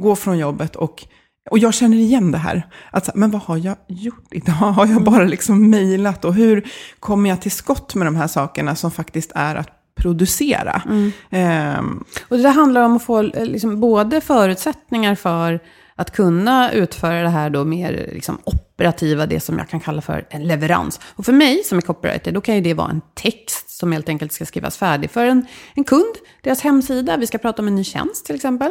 gå 0.03 0.17
från 0.17 0.39
jobbet 0.39 0.77
och 0.77 1.05
och 1.51 1.59
jag 1.59 1.75
känner 1.75 1.97
igen 1.97 2.33
det 2.33 2.39
här. 2.39 2.63
Att, 2.91 3.15
men 3.15 3.31
vad 3.31 3.43
har 3.43 3.57
jag 3.57 3.77
gjort 3.89 4.27
idag? 4.31 4.53
Har 4.55 4.87
jag 4.87 5.05
bara 5.05 5.25
liksom 5.25 5.71
mejlat? 5.71 6.25
Och 6.25 6.35
hur 6.35 6.67
kommer 7.01 7.31
jag 7.31 7.41
till 7.41 7.51
skott 7.51 7.95
med 7.95 8.07
de 8.07 8.17
här 8.17 8.27
sakerna 8.27 8.75
som 8.77 8.91
faktiskt 8.91 9.33
är 9.35 9.55
att 9.57 9.69
producera? 9.97 10.83
Ehm, 11.31 12.05
Och 12.29 12.39
det 12.39 12.49
handlar 12.49 12.83
om 12.83 12.97
att 12.97 13.03
få 13.05 13.21
eh, 13.23 13.45
liksom, 13.47 13.81
både 13.81 14.21
förutsättningar 14.21 15.15
för 15.15 15.61
att 15.97 16.11
kunna 16.11 16.73
utföra 16.73 17.23
det 17.23 17.29
här 17.29 17.51
då 17.51 17.65
mer 17.65 18.11
liksom, 18.13 18.39
operativa, 18.45 19.27
det 19.27 19.41
som 19.41 19.59
jag 19.59 19.69
kan 19.69 19.81
kalla 19.81 20.03
för 20.03 20.27
en 20.31 20.45
leverans. 20.45 21.01
Och 21.05 21.25
för 21.25 21.33
mig 21.33 21.65
som 21.65 21.79
är 21.79 21.83
copywriter, 21.83 22.33
då 22.33 22.41
kan 22.41 22.55
ju 22.55 22.61
det 22.61 22.75
vara 22.75 22.91
en 22.91 23.01
text 23.15 23.71
som 23.71 23.93
helt 23.93 24.09
enkelt 24.09 24.33
ska 24.33 24.47
skrivas 24.47 24.77
färdig 24.77 25.11
för 25.11 25.27
en, 25.27 25.47
en 25.75 25.85
kund, 25.85 26.15
deras 26.43 26.61
hemsida, 26.61 27.17
vi 27.17 27.27
ska 27.27 27.39
prata 27.39 27.63
om 27.63 27.69
en 27.69 27.75
ny 27.75 27.85
tjänst 27.85 28.27
till 28.27 28.35
exempel. 28.35 28.71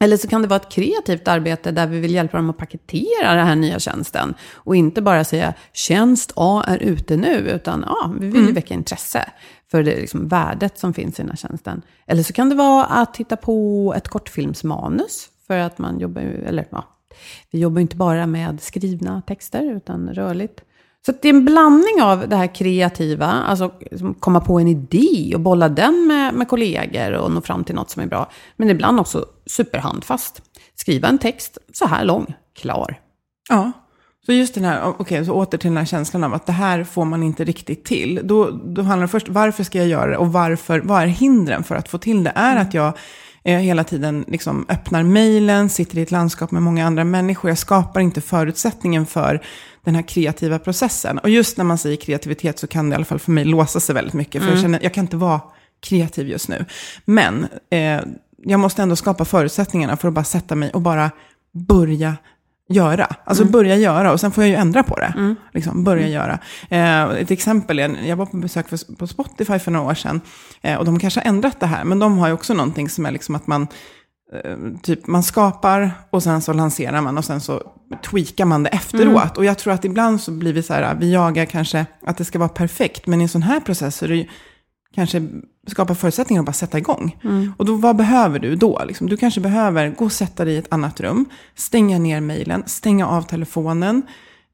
Eller 0.00 0.16
så 0.16 0.28
kan 0.28 0.42
det 0.42 0.48
vara 0.48 0.60
ett 0.60 0.72
kreativt 0.72 1.28
arbete 1.28 1.70
där 1.70 1.86
vi 1.86 2.00
vill 2.00 2.14
hjälpa 2.14 2.36
dem 2.36 2.50
att 2.50 2.56
paketera 2.56 3.34
den 3.34 3.46
här 3.46 3.56
nya 3.56 3.78
tjänsten. 3.78 4.34
Och 4.54 4.76
inte 4.76 5.02
bara 5.02 5.24
säga 5.24 5.54
tjänst 5.72 6.32
A 6.36 6.64
är 6.66 6.78
ute 6.78 7.16
nu, 7.16 7.36
utan 7.36 7.84
ja, 7.86 8.12
vi 8.20 8.26
vill 8.30 8.46
ju 8.46 8.52
väcka 8.52 8.74
intresse 8.74 9.30
för 9.70 9.82
det 9.82 9.96
liksom, 9.96 10.28
värdet 10.28 10.78
som 10.78 10.94
finns 10.94 11.18
i 11.18 11.22
den 11.22 11.28
här 11.28 11.36
tjänsten. 11.36 11.82
Eller 12.06 12.22
så 12.22 12.32
kan 12.32 12.48
det 12.48 12.54
vara 12.54 12.84
att 12.84 13.16
hitta 13.16 13.36
på 13.36 13.94
ett 13.96 14.08
kortfilmsmanus. 14.08 15.28
För 15.46 15.58
att 15.58 15.78
man 15.78 16.00
jobbar 16.00 16.22
ju, 16.22 16.44
eller 16.44 16.66
ja, 16.70 16.84
vi 17.50 17.58
jobbar 17.58 17.78
ju 17.78 17.82
inte 17.82 17.96
bara 17.96 18.26
med 18.26 18.60
skrivna 18.60 19.22
texter, 19.22 19.76
utan 19.76 20.14
rörligt. 20.14 20.62
Så 21.06 21.12
det 21.22 21.28
är 21.28 21.34
en 21.34 21.44
blandning 21.44 22.02
av 22.02 22.28
det 22.28 22.36
här 22.36 22.54
kreativa, 22.54 23.26
alltså 23.26 23.72
komma 24.20 24.40
på 24.40 24.60
en 24.60 24.68
idé 24.68 25.32
och 25.34 25.40
bolla 25.40 25.68
den 25.68 26.06
med, 26.06 26.34
med 26.34 26.48
kollegor 26.48 27.12
och 27.12 27.32
nå 27.32 27.40
fram 27.40 27.64
till 27.64 27.74
något 27.74 27.90
som 27.90 28.02
är 28.02 28.06
bra. 28.06 28.30
Men 28.56 28.70
ibland 28.70 29.00
också 29.00 29.26
superhandfast. 29.46 30.42
Skriva 30.74 31.08
en 31.08 31.18
text 31.18 31.58
så 31.72 31.86
här 31.86 32.04
lång, 32.04 32.34
klar. 32.54 33.00
Ja, 33.48 33.72
så 34.26 34.32
just 34.32 34.54
den 34.54 34.64
här, 34.64 34.94
okej, 34.98 35.24
så 35.24 35.32
åter 35.32 35.58
till 35.58 35.70
den 35.70 35.76
här 35.76 35.84
känslan 35.84 36.24
av 36.24 36.34
att 36.34 36.46
det 36.46 36.52
här 36.52 36.84
får 36.84 37.04
man 37.04 37.22
inte 37.22 37.44
riktigt 37.44 37.84
till. 37.84 38.20
Då, 38.24 38.50
då 38.50 38.82
handlar 38.82 39.06
det 39.06 39.10
först, 39.10 39.28
varför 39.28 39.64
ska 39.64 39.78
jag 39.78 39.88
göra 39.88 40.10
det 40.10 40.16
och 40.16 40.32
varför, 40.32 40.80
vad 40.80 41.02
är 41.02 41.06
hindren 41.06 41.64
för 41.64 41.74
att 41.74 41.88
få 41.88 41.98
till 41.98 42.24
det? 42.24 42.32
Är 42.34 42.56
att 42.56 42.74
jag 42.74 42.92
eh, 43.46 43.58
hela 43.58 43.84
tiden 43.84 44.24
liksom 44.28 44.66
öppnar 44.68 45.02
mejlen, 45.02 45.68
sitter 45.68 45.98
i 45.98 46.02
ett 46.02 46.10
landskap 46.10 46.50
med 46.50 46.62
många 46.62 46.86
andra 46.86 47.04
människor. 47.04 47.50
Jag 47.50 47.58
skapar 47.58 48.00
inte 48.00 48.20
förutsättningen 48.20 49.06
för 49.06 49.42
den 49.84 49.94
här 49.94 50.02
kreativa 50.02 50.58
processen. 50.58 51.18
Och 51.18 51.30
just 51.30 51.56
när 51.56 51.64
man 51.64 51.78
säger 51.78 51.96
kreativitet 51.96 52.58
så 52.58 52.66
kan 52.66 52.90
det 52.90 52.94
i 52.94 52.96
alla 52.96 53.04
fall 53.04 53.18
för 53.18 53.32
mig 53.32 53.44
låsa 53.44 53.80
sig 53.80 53.94
väldigt 53.94 54.14
mycket. 54.14 54.42
För 54.42 54.50
jag 54.50 54.60
känner, 54.60 54.80
jag 54.82 54.94
kan 54.94 55.04
inte 55.04 55.16
vara 55.16 55.40
kreativ 55.80 56.28
just 56.28 56.48
nu. 56.48 56.64
Men 57.04 57.46
eh, 57.70 58.00
jag 58.42 58.60
måste 58.60 58.82
ändå 58.82 58.96
skapa 58.96 59.24
förutsättningarna 59.24 59.96
för 59.96 60.08
att 60.08 60.14
bara 60.14 60.24
sätta 60.24 60.54
mig 60.54 60.70
och 60.70 60.80
bara 60.80 61.10
börja 61.52 62.16
göra. 62.68 63.16
Alltså 63.24 63.42
mm. 63.42 63.52
börja 63.52 63.76
göra 63.76 64.12
och 64.12 64.20
sen 64.20 64.32
får 64.32 64.44
jag 64.44 64.48
ju 64.48 64.56
ändra 64.56 64.82
på 64.82 64.96
det. 64.96 65.12
Mm. 65.16 65.36
Liksom, 65.52 65.84
börja 65.84 66.06
mm. 66.06 66.12
göra. 66.12 66.38
Eh, 66.68 67.20
ett 67.20 67.30
exempel 67.30 67.78
är, 67.78 68.06
jag 68.06 68.16
var 68.16 68.26
på 68.26 68.36
besök 68.36 68.68
för, 68.68 68.96
på 68.96 69.06
Spotify 69.06 69.58
för 69.58 69.70
några 69.70 69.86
år 69.86 69.94
sedan. 69.94 70.20
Eh, 70.62 70.76
och 70.76 70.84
de 70.84 70.98
kanske 70.98 71.20
har 71.20 71.28
ändrat 71.28 71.60
det 71.60 71.66
här, 71.66 71.84
men 71.84 71.98
de 71.98 72.18
har 72.18 72.26
ju 72.26 72.32
också 72.32 72.54
någonting 72.54 72.88
som 72.88 73.06
är 73.06 73.10
liksom 73.10 73.34
att 73.34 73.46
man 73.46 73.66
Eh, 74.32 74.56
typ 74.82 75.06
man 75.06 75.22
skapar 75.22 75.90
och 76.10 76.22
sen 76.22 76.42
så 76.42 76.52
lanserar 76.52 77.00
man 77.00 77.18
och 77.18 77.24
sen 77.24 77.40
så 77.40 77.62
tweakar 78.10 78.44
man 78.44 78.62
det 78.62 78.70
efteråt. 78.70 79.06
Mm. 79.06 79.30
Och 79.36 79.44
jag 79.44 79.58
tror 79.58 79.72
att 79.72 79.84
ibland 79.84 80.20
så 80.20 80.30
blir 80.30 80.52
vi 80.52 80.62
så 80.62 80.72
här, 80.72 80.94
vi 80.94 81.12
jagar 81.12 81.44
kanske 81.44 81.86
att 82.02 82.16
det 82.16 82.24
ska 82.24 82.38
vara 82.38 82.48
perfekt, 82.48 83.06
men 83.06 83.20
i 83.20 83.22
en 83.22 83.28
sån 83.28 83.42
här 83.42 83.60
process 83.60 83.96
så 83.96 84.04
är 84.04 84.08
det 84.08 84.16
ju 84.16 84.26
kanske 84.94 85.28
skapa 85.66 85.94
förutsättningar 85.94 86.40
att 86.40 86.46
bara 86.46 86.52
sätta 86.52 86.78
igång. 86.78 87.16
Mm. 87.24 87.52
Och 87.56 87.64
då, 87.64 87.74
vad 87.74 87.96
behöver 87.96 88.38
du 88.38 88.56
då? 88.56 88.82
Liksom, 88.86 89.08
du 89.08 89.16
kanske 89.16 89.40
behöver 89.40 89.88
gå 89.90 90.04
och 90.04 90.12
sätta 90.12 90.44
dig 90.44 90.54
i 90.54 90.58
ett 90.58 90.72
annat 90.72 91.00
rum, 91.00 91.24
stänga 91.54 91.98
ner 91.98 92.20
mejlen, 92.20 92.62
stänga 92.66 93.06
av 93.06 93.22
telefonen, 93.22 94.02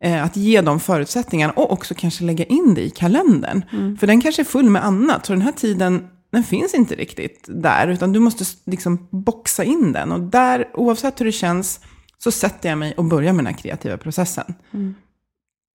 eh, 0.01 0.25
att 0.25 0.37
ge 0.37 0.61
dem 0.61 0.81
förutsättningarna 0.81 1.53
och 1.53 1.73
också 1.73 1.95
kanske 1.95 2.25
lägga 2.25 2.45
in 2.45 2.75
det 2.75 2.83
i 2.83 2.91
kalendern. 2.91 3.65
Mm. 3.73 3.97
För 3.97 4.07
den 4.07 4.21
kanske 4.21 4.43
är 4.43 4.45
full 4.45 4.71
med 4.71 4.85
annat, 4.85 5.27
så 5.27 5.33
den 5.33 5.43
här 5.43 5.53
tiden 5.53 6.09
den 6.33 6.45
finns 6.45 6.75
inte 6.75 6.95
riktigt 6.95 7.45
där, 7.49 7.89
utan 7.89 8.13
du 8.13 8.21
måste 8.21 8.45
liksom 8.67 9.09
boxa 9.11 9.65
in 9.65 9.93
den. 9.93 10.13
Och 10.13 10.21
där, 10.21 10.69
oavsett 10.75 11.21
hur 11.21 11.25
det 11.25 11.33
känns, 11.33 11.81
så 12.19 12.31
sätter 12.31 12.69
jag 12.69 12.79
mig 12.79 12.95
och 12.97 13.05
börjar 13.05 13.33
med 13.33 13.45
den 13.45 13.55
här 13.55 13.61
kreativa 13.61 13.97
processen. 13.97 14.55
Mm. 14.73 14.95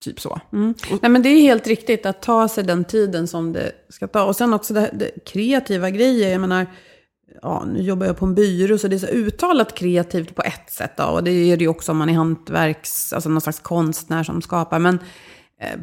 Typ 0.03 0.19
så. 0.19 0.39
Mm. 0.53 0.73
Nej, 1.01 1.11
men 1.11 1.21
det 1.21 1.29
är 1.29 1.41
helt 1.41 1.67
riktigt 1.67 2.05
att 2.05 2.21
ta 2.21 2.47
sig 2.47 2.63
den 2.63 2.85
tiden 2.85 3.27
som 3.27 3.53
det 3.53 3.71
ska 3.89 4.07
ta. 4.07 4.23
Och 4.23 4.35
sen 4.35 4.53
också 4.53 4.73
det, 4.73 4.89
det 4.93 5.11
kreativa 5.25 5.89
grejer. 5.89 6.31
Jag 6.31 6.41
menar, 6.41 6.65
ja, 7.41 7.63
nu 7.73 7.81
jobbar 7.81 8.05
jag 8.05 8.17
på 8.17 8.25
en 8.25 8.35
byrå, 8.35 8.77
så 8.77 8.87
det 8.87 8.95
är 8.95 8.99
så 8.99 9.07
uttalat 9.07 9.75
kreativt 9.75 10.35
på 10.35 10.43
ett 10.43 10.71
sätt. 10.71 10.97
Då, 10.97 11.03
och 11.03 11.23
det 11.23 11.31
är 11.31 11.57
det 11.57 11.63
ju 11.63 11.67
också 11.67 11.91
om 11.91 11.97
man 11.97 12.09
är 12.09 12.13
hantverks, 12.13 13.13
alltså 13.13 13.29
någon 13.29 13.41
slags 13.41 13.59
konstnär 13.59 14.23
som 14.23 14.41
skapar. 14.41 14.79
Men 14.79 14.99
eh, 15.61 15.79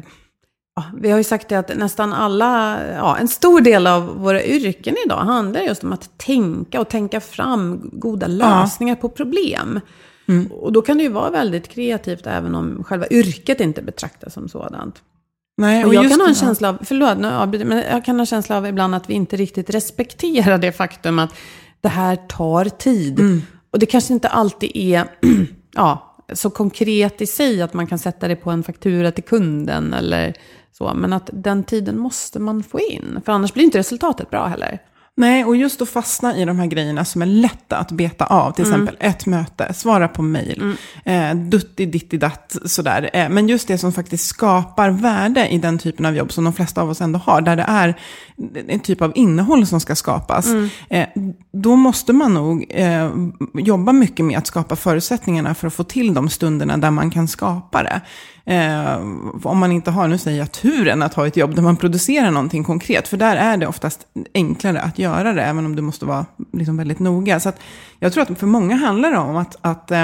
Ja, 0.77 0.83
vi 0.97 1.11
har 1.11 1.17
ju 1.17 1.23
sagt 1.23 1.49
det 1.49 1.55
att 1.55 1.77
nästan 1.77 2.13
alla, 2.13 2.79
ja, 2.93 3.17
en 3.17 3.27
stor 3.27 3.61
del 3.61 3.87
av 3.87 4.19
våra 4.19 4.43
yrken 4.43 4.95
idag 5.05 5.17
handlar 5.17 5.61
just 5.61 5.83
om 5.83 5.93
att 5.93 6.17
tänka 6.17 6.81
och 6.81 6.89
tänka 6.89 7.21
fram 7.21 7.89
goda 7.93 8.27
lösningar 8.27 8.95
ja. 8.95 9.01
på 9.01 9.09
problem. 9.09 9.79
Mm. 10.27 10.47
Och 10.47 10.71
då 10.71 10.81
kan 10.81 10.97
det 10.97 11.03
ju 11.03 11.09
vara 11.09 11.29
väldigt 11.29 11.67
kreativt 11.67 12.27
även 12.27 12.55
om 12.55 12.83
själva 12.83 13.07
yrket 13.07 13.59
inte 13.59 13.81
betraktas 13.81 14.33
som 14.33 14.49
sådant. 14.49 15.01
Nej, 15.57 15.83
och, 15.83 15.87
och 15.87 15.95
jag 15.95 16.09
kan 16.09 16.21
ha 16.21 16.27
en 16.27 16.35
känsla 16.35 16.69
av, 16.69 16.77
förlåt, 16.83 17.17
men 17.67 17.77
jag 17.77 18.05
kan 18.05 18.15
ha 18.15 18.19
en 18.21 18.25
känsla 18.25 18.57
av 18.57 18.67
ibland 18.67 18.95
att 18.95 19.09
vi 19.09 19.13
inte 19.13 19.35
riktigt 19.35 19.69
respekterar 19.69 20.57
det 20.57 20.71
faktum 20.71 21.19
att 21.19 21.33
det 21.81 21.89
här 21.89 22.15
tar 22.15 22.65
tid. 22.65 23.19
Mm. 23.19 23.41
Och 23.71 23.79
det 23.79 23.85
kanske 23.85 24.13
inte 24.13 24.29
alltid 24.29 24.71
är, 24.73 25.05
ja, 25.75 26.15
så 26.33 26.49
konkret 26.49 27.21
i 27.21 27.27
sig 27.27 27.61
att 27.61 27.73
man 27.73 27.87
kan 27.87 27.99
sätta 27.99 28.27
det 28.27 28.35
på 28.35 28.51
en 28.51 28.63
faktura 28.63 29.11
till 29.11 29.23
kunden 29.23 29.93
eller 29.93 30.33
så, 30.71 30.93
men 30.95 31.13
att 31.13 31.29
den 31.33 31.63
tiden 31.63 31.99
måste 31.99 32.39
man 32.39 32.63
få 32.63 32.79
in, 32.79 33.21
för 33.25 33.31
annars 33.31 33.53
blir 33.53 33.63
inte 33.63 33.77
resultatet 33.77 34.29
bra 34.29 34.45
heller. 34.45 34.79
Nej, 35.17 35.45
och 35.45 35.55
just 35.55 35.81
att 35.81 35.89
fastna 35.89 36.37
i 36.37 36.45
de 36.45 36.59
här 36.59 36.67
grejerna 36.67 37.05
som 37.05 37.21
är 37.21 37.25
lätta 37.25 37.77
att 37.77 37.91
beta 37.91 38.25
av. 38.25 38.51
Till 38.51 38.65
mm. 38.65 38.73
exempel 38.73 39.07
ett 39.09 39.25
möte, 39.25 39.73
svara 39.73 40.07
på 40.07 40.21
mejl, 40.21 40.75
mm. 41.05 41.39
eh, 41.39 41.45
dutti 41.49 41.85
ditti 41.85 42.17
datt, 42.17 42.55
sådär. 42.65 43.09
Eh, 43.13 43.29
men 43.29 43.47
just 43.47 43.67
det 43.67 43.77
som 43.77 43.93
faktiskt 43.93 44.27
skapar 44.27 44.89
värde 44.89 45.47
i 45.47 45.57
den 45.57 45.77
typen 45.77 46.05
av 46.05 46.15
jobb 46.15 46.31
som 46.31 46.43
de 46.43 46.53
flesta 46.53 46.81
av 46.81 46.89
oss 46.89 47.01
ändå 47.01 47.19
har, 47.19 47.41
där 47.41 47.55
det 47.55 47.65
är 47.67 47.95
en 48.67 48.79
typ 48.79 49.01
av 49.01 49.11
innehåll 49.15 49.67
som 49.67 49.79
ska 49.79 49.95
skapas. 49.95 50.45
Mm. 50.45 50.69
Eh, 50.89 51.07
då 51.51 51.75
måste 51.75 52.13
man 52.13 52.33
nog 52.33 52.65
eh, 52.69 53.11
jobba 53.53 53.93
mycket 53.93 54.25
med 54.25 54.37
att 54.37 54.47
skapa 54.47 54.75
förutsättningarna 54.75 55.55
för 55.55 55.67
att 55.67 55.73
få 55.73 55.83
till 55.83 56.13
de 56.13 56.29
stunderna 56.29 56.77
där 56.77 56.91
man 56.91 57.11
kan 57.11 57.27
skapa 57.27 57.83
det. 57.83 58.01
Eh, 58.45 58.97
om 59.43 59.57
man 59.57 59.71
inte 59.71 59.91
har, 59.91 60.07
nu 60.07 60.17
säger 60.17 60.39
jag 60.39 60.51
turen 60.51 61.01
att 61.01 61.13
ha 61.13 61.27
ett 61.27 61.37
jobb 61.37 61.55
där 61.55 61.61
man 61.61 61.77
producerar 61.77 62.31
någonting 62.31 62.63
konkret. 62.63 63.07
För 63.07 63.17
där 63.17 63.35
är 63.35 63.57
det 63.57 63.67
oftast 63.67 64.07
enklare 64.33 64.81
att 64.81 64.99
göra 64.99 65.33
det, 65.33 65.43
även 65.43 65.65
om 65.65 65.75
du 65.75 65.81
måste 65.81 66.05
vara 66.05 66.25
liksom 66.53 66.77
väldigt 66.77 66.99
noga. 66.99 67.39
Så 67.39 67.51
jag 67.99 68.13
tror 68.13 68.23
att 68.23 68.39
för 68.39 68.47
många 68.47 68.75
handlar 68.75 69.11
det 69.11 69.17
om 69.17 69.35
att, 69.35 69.55
att 69.61 69.91
eh, 69.91 70.03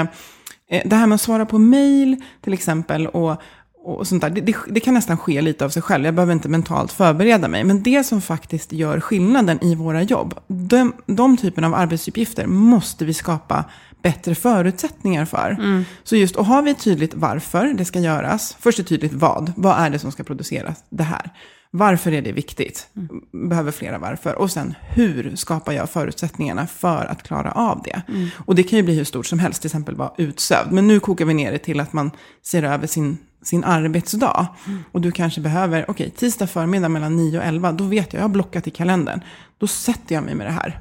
eh 0.68 0.82
det 0.84 0.96
här 0.96 1.06
med 1.06 1.14
att 1.14 1.20
svara 1.20 1.46
på 1.46 1.58
mail 1.58 2.16
till 2.40 2.52
exempel 2.52 3.06
och, 3.06 3.42
och 3.84 4.06
sånt 4.06 4.22
där, 4.22 4.30
det, 4.30 4.40
det, 4.40 4.56
det, 4.68 4.80
kan 4.80 4.94
nästan 4.94 5.18
ske 5.18 5.40
lite 5.40 5.64
av 5.64 5.68
sig 5.68 5.82
själv. 5.82 6.04
Jag 6.04 6.14
behöver 6.14 6.32
inte 6.32 6.48
mentalt 6.48 6.92
förbereda 6.92 7.48
mig. 7.48 7.64
Men 7.64 7.82
det 7.82 8.04
som 8.04 8.20
faktiskt 8.20 8.72
gör 8.72 9.00
skillnaden 9.00 9.64
i 9.64 9.74
våra 9.74 10.02
jobb, 10.02 10.34
de, 10.46 10.92
de 11.06 11.36
typen 11.36 11.64
av 11.64 11.74
arbetsuppgifter 11.74 12.46
måste 12.46 13.04
vi 13.04 13.14
skapa 13.14 13.64
bättre 14.02 14.34
förutsättningar 14.34 15.24
för. 15.24 15.50
Mm. 15.50 15.84
Så 16.04 16.16
just, 16.16 16.36
och 16.36 16.46
har 16.46 16.62
vi 16.62 16.74
tydligt 16.74 17.14
varför 17.14 17.74
det 17.74 17.84
ska 17.84 17.98
göras, 17.98 18.56
först 18.60 18.78
är 18.78 18.82
tydligt 18.82 19.12
vad, 19.12 19.52
vad 19.56 19.78
är 19.78 19.90
det 19.90 19.98
som 19.98 20.12
ska 20.12 20.24
produceras, 20.24 20.84
det 20.90 21.02
här. 21.02 21.30
Varför 21.74 22.12
är 22.12 22.22
det 22.22 22.32
viktigt? 22.32 22.88
Mm. 22.96 23.48
Behöver 23.48 23.72
flera 23.72 23.98
varför. 23.98 24.34
Och 24.34 24.50
sen 24.50 24.74
hur 24.80 25.36
skapar 25.36 25.72
jag 25.72 25.90
förutsättningarna 25.90 26.66
för 26.66 27.06
att 27.06 27.22
klara 27.22 27.52
av 27.52 27.82
det? 27.84 28.02
Mm. 28.08 28.28
Och 28.46 28.54
det 28.54 28.62
kan 28.62 28.76
ju 28.76 28.82
bli 28.82 28.94
hur 28.94 29.04
stort 29.04 29.26
som 29.26 29.38
helst, 29.38 29.62
till 29.62 29.68
exempel 29.68 29.94
vara 29.94 30.12
utsövd. 30.18 30.72
Men 30.72 30.88
nu 30.88 31.00
kokar 31.00 31.24
vi 31.24 31.34
ner 31.34 31.52
det 31.52 31.58
till 31.58 31.80
att 31.80 31.92
man 31.92 32.10
ser 32.42 32.62
över 32.62 32.86
sin, 32.86 33.18
sin 33.42 33.64
arbetsdag. 33.64 34.46
Mm. 34.66 34.84
Och 34.92 35.00
du 35.00 35.12
kanske 35.12 35.40
behöver, 35.40 35.82
okej, 35.82 36.06
okay, 36.06 36.10
tisdag 36.10 36.46
förmiddag 36.46 36.88
mellan 36.88 37.16
9 37.16 37.38
och 37.38 37.44
11, 37.44 37.72
då 37.72 37.84
vet 37.84 38.12
jag, 38.12 38.20
jag 38.20 38.24
har 38.24 38.28
blockat 38.28 38.66
i 38.66 38.70
kalendern. 38.70 39.20
Då 39.58 39.66
sätter 39.66 40.14
jag 40.14 40.24
mig 40.24 40.34
med 40.34 40.46
det 40.46 40.52
här. 40.52 40.80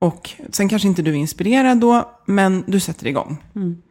Och 0.00 0.30
sen 0.50 0.68
kanske 0.68 0.88
inte 0.88 1.02
du 1.02 1.10
är 1.10 1.14
inspirerad 1.14 1.78
då, 1.78 2.10
men 2.26 2.64
du 2.66 2.80
sätter 2.80 3.06
igång. 3.06 3.42
Mm. 3.56 3.82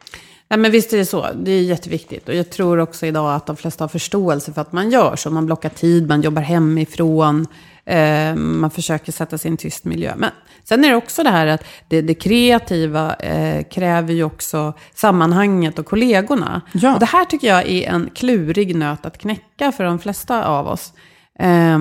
Nej, 0.49 0.59
men 0.59 0.71
visst 0.71 0.93
är 0.93 0.97
det 0.97 1.05
så. 1.05 1.27
Det 1.33 1.51
är 1.51 1.61
jätteviktigt. 1.61 2.29
Och 2.29 2.35
jag 2.35 2.49
tror 2.49 2.77
också 2.79 3.05
idag 3.05 3.35
att 3.35 3.45
de 3.45 3.57
flesta 3.57 3.83
har 3.83 3.89
förståelse 3.89 4.53
för 4.53 4.61
att 4.61 4.71
man 4.71 4.89
gör 4.89 5.15
så. 5.15 5.29
Man 5.29 5.45
blockar 5.45 5.69
tid, 5.69 6.07
man 6.07 6.21
jobbar 6.21 6.41
hemifrån, 6.41 7.47
eh, 7.85 8.35
man 8.35 8.71
försöker 8.71 9.11
sätta 9.11 9.37
sig 9.37 9.49
i 9.49 9.51
en 9.51 9.57
tyst 9.57 9.85
miljö. 9.85 10.13
Men 10.17 10.31
sen 10.69 10.83
är 10.83 10.89
det 10.89 10.95
också 10.95 11.23
det 11.23 11.29
här 11.29 11.47
att 11.47 11.63
det, 11.87 12.01
det 12.01 12.13
kreativa 12.13 13.15
eh, 13.15 13.63
kräver 13.63 14.13
ju 14.13 14.23
också 14.23 14.73
sammanhanget 14.93 15.79
och 15.79 15.85
kollegorna. 15.85 16.61
Ja. 16.73 16.93
Och 16.93 16.99
det 16.99 17.05
här 17.05 17.25
tycker 17.25 17.47
jag 17.47 17.69
är 17.69 17.89
en 17.89 18.09
klurig 18.15 18.75
nöt 18.75 19.05
att 19.05 19.17
knäcka 19.17 19.71
för 19.71 19.83
de 19.83 19.99
flesta 19.99 20.45
av 20.45 20.67
oss. 20.67 20.93
Eh, 21.39 21.79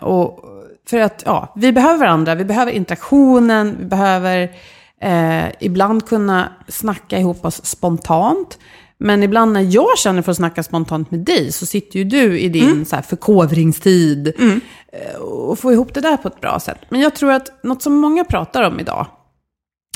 och 0.00 0.44
för 0.90 1.00
att 1.00 1.22
ja, 1.26 1.52
vi 1.56 1.72
behöver 1.72 1.98
varandra, 1.98 2.34
vi 2.34 2.44
behöver 2.44 2.72
interaktionen, 2.72 3.76
vi 3.78 3.84
behöver 3.84 4.50
eh, 5.00 5.44
ibland 5.60 6.08
kunna 6.08 6.52
snacka 6.68 7.18
ihop 7.18 7.44
oss 7.44 7.64
spontant. 7.64 8.58
Men 9.02 9.22
ibland 9.22 9.52
när 9.52 9.74
jag 9.74 9.98
känner 9.98 10.22
för 10.22 10.30
att 10.30 10.36
snacka 10.36 10.62
spontant 10.62 11.10
med 11.10 11.20
dig 11.20 11.52
så 11.52 11.66
sitter 11.66 11.98
ju 11.98 12.04
du 12.04 12.38
i 12.38 12.48
din 12.48 12.70
mm. 12.70 12.84
så 12.84 12.96
här, 12.96 13.02
förkovringstid 13.02 14.32
mm. 14.38 14.60
Eh, 14.92 15.20
och 15.20 15.58
få 15.58 15.72
ihop 15.72 15.94
det 15.94 16.00
där 16.00 16.16
på 16.16 16.28
ett 16.28 16.40
bra 16.40 16.60
sätt. 16.60 16.78
Men 16.88 17.00
jag 17.00 17.14
tror 17.14 17.32
att 17.32 17.64
något 17.64 17.82
som 17.82 17.94
många 17.94 18.24
pratar 18.24 18.62
om 18.62 18.80
idag 18.80 19.06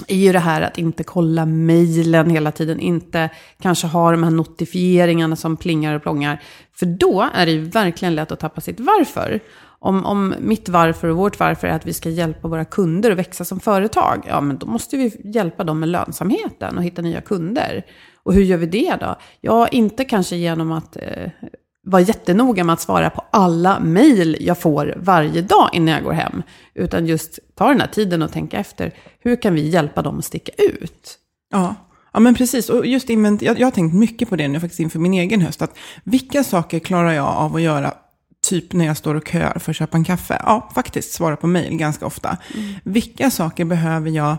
är 0.08 0.16
ju 0.16 0.32
det 0.32 0.38
här 0.38 0.62
att 0.62 0.78
inte 0.78 1.04
kolla 1.04 1.46
mejlen 1.46 2.30
hela 2.30 2.52
tiden, 2.52 2.80
inte 2.80 3.30
kanske 3.60 3.86
ha 3.86 4.10
de 4.10 4.22
här 4.22 4.30
notifieringarna 4.30 5.36
som 5.36 5.56
plingar 5.56 5.94
och 5.94 6.02
plångar. 6.02 6.42
För 6.72 6.86
då 6.86 7.28
är 7.34 7.46
det 7.46 7.52
ju 7.52 7.64
verkligen 7.64 8.14
lätt 8.14 8.32
att 8.32 8.40
tappa 8.40 8.60
sitt 8.60 8.80
varför. 8.80 9.40
Om, 9.78 10.04
om 10.06 10.34
mitt 10.40 10.68
varför 10.68 11.08
och 11.08 11.16
vårt 11.16 11.38
varför 11.38 11.66
är 11.66 11.72
att 11.72 11.86
vi 11.86 11.92
ska 11.92 12.08
hjälpa 12.08 12.48
våra 12.48 12.64
kunder 12.64 13.10
att 13.10 13.18
växa 13.18 13.44
som 13.44 13.60
företag, 13.60 14.24
ja 14.28 14.40
men 14.40 14.58
då 14.58 14.66
måste 14.66 14.96
vi 14.96 15.20
hjälpa 15.34 15.64
dem 15.64 15.80
med 15.80 15.88
lönsamheten 15.88 16.78
och 16.78 16.84
hitta 16.84 17.02
nya 17.02 17.20
kunder. 17.20 17.86
Och 18.22 18.34
hur 18.34 18.42
gör 18.42 18.56
vi 18.56 18.66
det 18.66 18.96
då? 19.00 19.16
Ja, 19.40 19.68
inte 19.68 20.04
kanske 20.04 20.36
genom 20.36 20.72
att 20.72 20.96
eh, 20.96 21.30
vara 21.84 22.02
jättenoga 22.02 22.64
med 22.64 22.72
att 22.72 22.80
svara 22.80 23.10
på 23.10 23.24
alla 23.30 23.80
mejl 23.80 24.36
jag 24.40 24.58
får 24.58 24.94
varje 24.96 25.42
dag 25.42 25.70
innan 25.72 25.94
jag 25.94 26.04
går 26.04 26.12
hem. 26.12 26.42
Utan 26.74 27.06
just 27.06 27.38
ta 27.54 27.68
den 27.68 27.80
här 27.80 27.88
tiden 27.88 28.22
och 28.22 28.32
tänka 28.32 28.58
efter, 28.58 28.94
hur 29.20 29.42
kan 29.42 29.54
vi 29.54 29.68
hjälpa 29.68 30.02
dem 30.02 30.18
att 30.18 30.24
sticka 30.24 30.52
ut? 30.58 31.18
Ja. 31.50 31.74
Ja, 32.12 32.20
men 32.20 32.34
precis. 32.34 32.68
Och 32.68 32.86
just 32.86 33.10
invent 33.10 33.42
jag, 33.42 33.60
jag 33.60 33.66
har 33.66 33.70
tänkt 33.70 33.94
mycket 33.94 34.28
på 34.28 34.36
det 34.36 34.48
nu 34.48 34.60
faktiskt 34.60 34.80
inför 34.80 34.98
min 34.98 35.14
egen 35.14 35.40
höst. 35.40 35.62
Att 35.62 35.76
vilka 36.04 36.44
saker 36.44 36.78
klarar 36.78 37.12
jag 37.12 37.26
av 37.26 37.56
att 37.56 37.62
göra 37.62 37.94
Typ 38.44 38.72
när 38.72 38.84
jag 38.84 38.96
står 38.96 39.14
och 39.14 39.28
köar 39.28 39.58
för 39.58 39.72
att 39.72 39.76
köpa 39.76 39.96
en 39.96 40.04
kaffe. 40.04 40.40
Ja, 40.46 40.70
faktiskt 40.74 41.12
svara 41.12 41.36
på 41.36 41.46
mejl 41.46 41.76
ganska 41.76 42.06
ofta. 42.06 42.36
Mm. 42.54 42.74
Vilka 42.84 43.30
saker 43.30 43.64
behöver 43.64 44.10
jag 44.10 44.36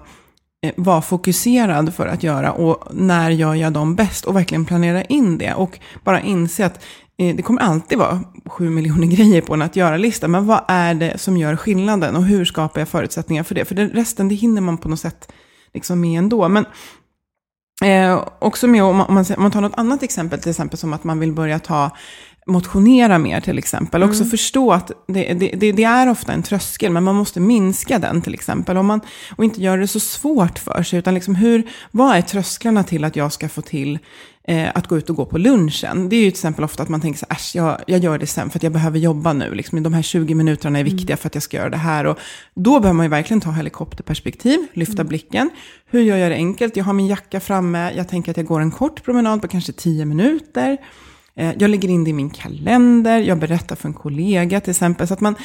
eh, 0.62 0.72
vara 0.76 1.02
fokuserad 1.02 1.94
för 1.94 2.08
att 2.08 2.24
göra 2.24 2.52
och 2.52 2.96
när 2.96 3.30
gör 3.30 3.56
jag 3.56 3.74
dem 3.74 3.96
bäst 3.96 4.26
och 4.26 4.36
verkligen 4.36 4.66
planera 4.66 5.04
in 5.04 5.38
det. 5.38 5.54
Och 5.54 5.80
bara 6.04 6.22
inse 6.22 6.66
att 6.66 6.84
det 7.18 7.42
kommer 7.42 7.62
alltid 7.62 7.98
vara 7.98 8.20
sju 8.46 8.70
miljoner 8.70 9.08
grejer 9.16 9.42
på 9.42 9.54
en 9.54 9.62
att 9.62 9.76
göra-lista. 9.76 10.28
Men 10.28 10.46
vad 10.46 10.62
är 10.68 10.94
det 10.94 11.18
som 11.18 11.38
gör 11.38 11.56
skillnaden 11.56 12.16
och 12.16 12.24
hur 12.24 12.46
skapar 12.46 12.82
jag 12.82 12.88
förutsättningar 12.88 13.44
för 13.44 13.56
det? 13.56 13.66
För 13.66 13.76
det, 13.76 13.88
resten 13.88 14.30
det 14.30 14.36
hinner 14.36 14.62
man 14.62 14.78
på 14.78 14.90
något 14.90 15.00
sätt 15.00 15.32
liksom 15.74 16.02
med 16.02 16.20
ändå. 16.20 16.50
Men 16.50 16.66
eh, 17.84 18.28
också 18.40 18.68
med 18.68 18.84
om 18.84 18.98
man, 18.98 19.08
om 19.10 19.26
man 19.38 19.52
tar 19.52 19.62
något 19.62 19.78
annat 19.78 20.04
exempel, 20.04 20.40
till 20.40 20.50
exempel 20.50 20.80
som 20.80 20.94
att 20.94 21.04
man 21.04 21.20
vill 21.20 21.34
börja 21.34 21.60
ta 21.60 21.92
motionera 22.48 23.18
mer 23.18 23.42
till 23.42 23.58
exempel. 23.58 24.04
Också 24.04 24.26
förstå 24.26 24.74
att 24.74 24.92
det, 25.08 25.34
det, 25.34 25.52
det, 25.56 25.72
det, 25.72 25.84
är 25.84 26.10
ofta 26.10 26.34
en 26.34 26.44
tröskel, 26.44 26.92
men 26.92 27.04
man 27.04 27.16
måste 27.16 27.40
minska 27.40 28.00
den 28.00 28.22
till 28.22 28.34
exempel. 28.34 28.78
Om 28.78 28.86
man, 28.86 29.02
och 29.36 29.44
inte 29.44 29.62
göra 29.62 29.82
det 29.82 29.88
så 29.88 30.00
svårt 30.00 30.60
för 30.60 30.84
sig, 30.84 31.00
utan 31.00 31.14
liksom 31.14 31.36
hur, 31.36 31.70
vad 31.92 32.16
är 32.16 32.22
trösklarna 32.22 32.84
till 32.84 33.04
att 33.04 33.16
jag 33.16 33.34
ska 33.34 33.50
få 33.50 33.62
till 33.62 34.00
eh, 34.48 34.70
att 34.76 34.88
gå 34.88 34.98
ut 34.98 35.10
och 35.10 35.16
gå 35.16 35.26
på 35.26 35.38
lunchen? 35.38 36.10
Det 36.10 36.16
är 36.16 36.20
ju 36.20 36.32
till 36.32 36.38
exempel 36.38 36.64
ofta 36.64 36.84
att 36.84 36.90
man 36.90 37.02
tänker 37.02 37.20
så 37.20 37.26
äsch, 37.30 37.56
jag, 37.56 37.82
jag 37.88 38.04
gör 38.04 38.18
det 38.18 38.28
sen 38.28 38.50
för 38.50 38.60
att 38.60 38.64
jag 38.64 38.72
behöver 38.72 39.00
jobba 39.00 39.34
nu. 39.34 39.54
Liksom, 39.54 39.84
de 39.84 39.94
här 39.94 40.02
20 40.02 40.36
minuterna 40.36 40.80
är 40.80 40.84
viktiga 40.84 41.18
för 41.18 41.28
att 41.28 41.36
jag 41.36 41.44
ska 41.44 41.58
göra 41.58 41.70
det 41.70 41.78
här. 41.78 42.06
Och 42.06 42.20
då 42.56 42.80
behöver 42.80 42.98
man 42.98 43.06
ju 43.06 43.10
verkligen 43.10 43.42
ta 43.42 43.52
helikopterperspektiv, 43.52 44.60
lyfta 44.74 45.04
blicken. 45.04 45.50
Hur 45.86 46.02
gör 46.02 46.18
jag 46.18 46.32
det 46.32 46.36
enkelt? 46.36 46.78
Jag 46.78 46.84
har 46.84 46.94
min 46.94 47.08
jacka 47.08 47.40
framme, 47.40 47.92
jag 47.92 48.10
tänker 48.10 48.32
att 48.32 48.38
jag 48.38 48.46
går 48.46 48.62
en 48.62 48.72
kort 48.72 49.04
promenad 49.04 49.42
på 49.42 49.48
kanske 49.48 49.74
10 49.74 50.06
minuter. 50.06 50.78
Eh, 51.36 51.54
jag 51.60 51.70
lägger 51.70 51.90
in 51.90 52.04
det 52.04 52.10
i 52.10 52.14
min 52.14 52.30
kalender, 52.30 53.20
jag 53.20 53.40
berättar 53.40 53.76
för 53.76 53.88
en 53.88 53.94
kollega 53.94 54.62
till 54.62 54.72
exempel. 54.72 55.08
Så 55.08 55.14
att 55.14 55.22
man 55.22 55.36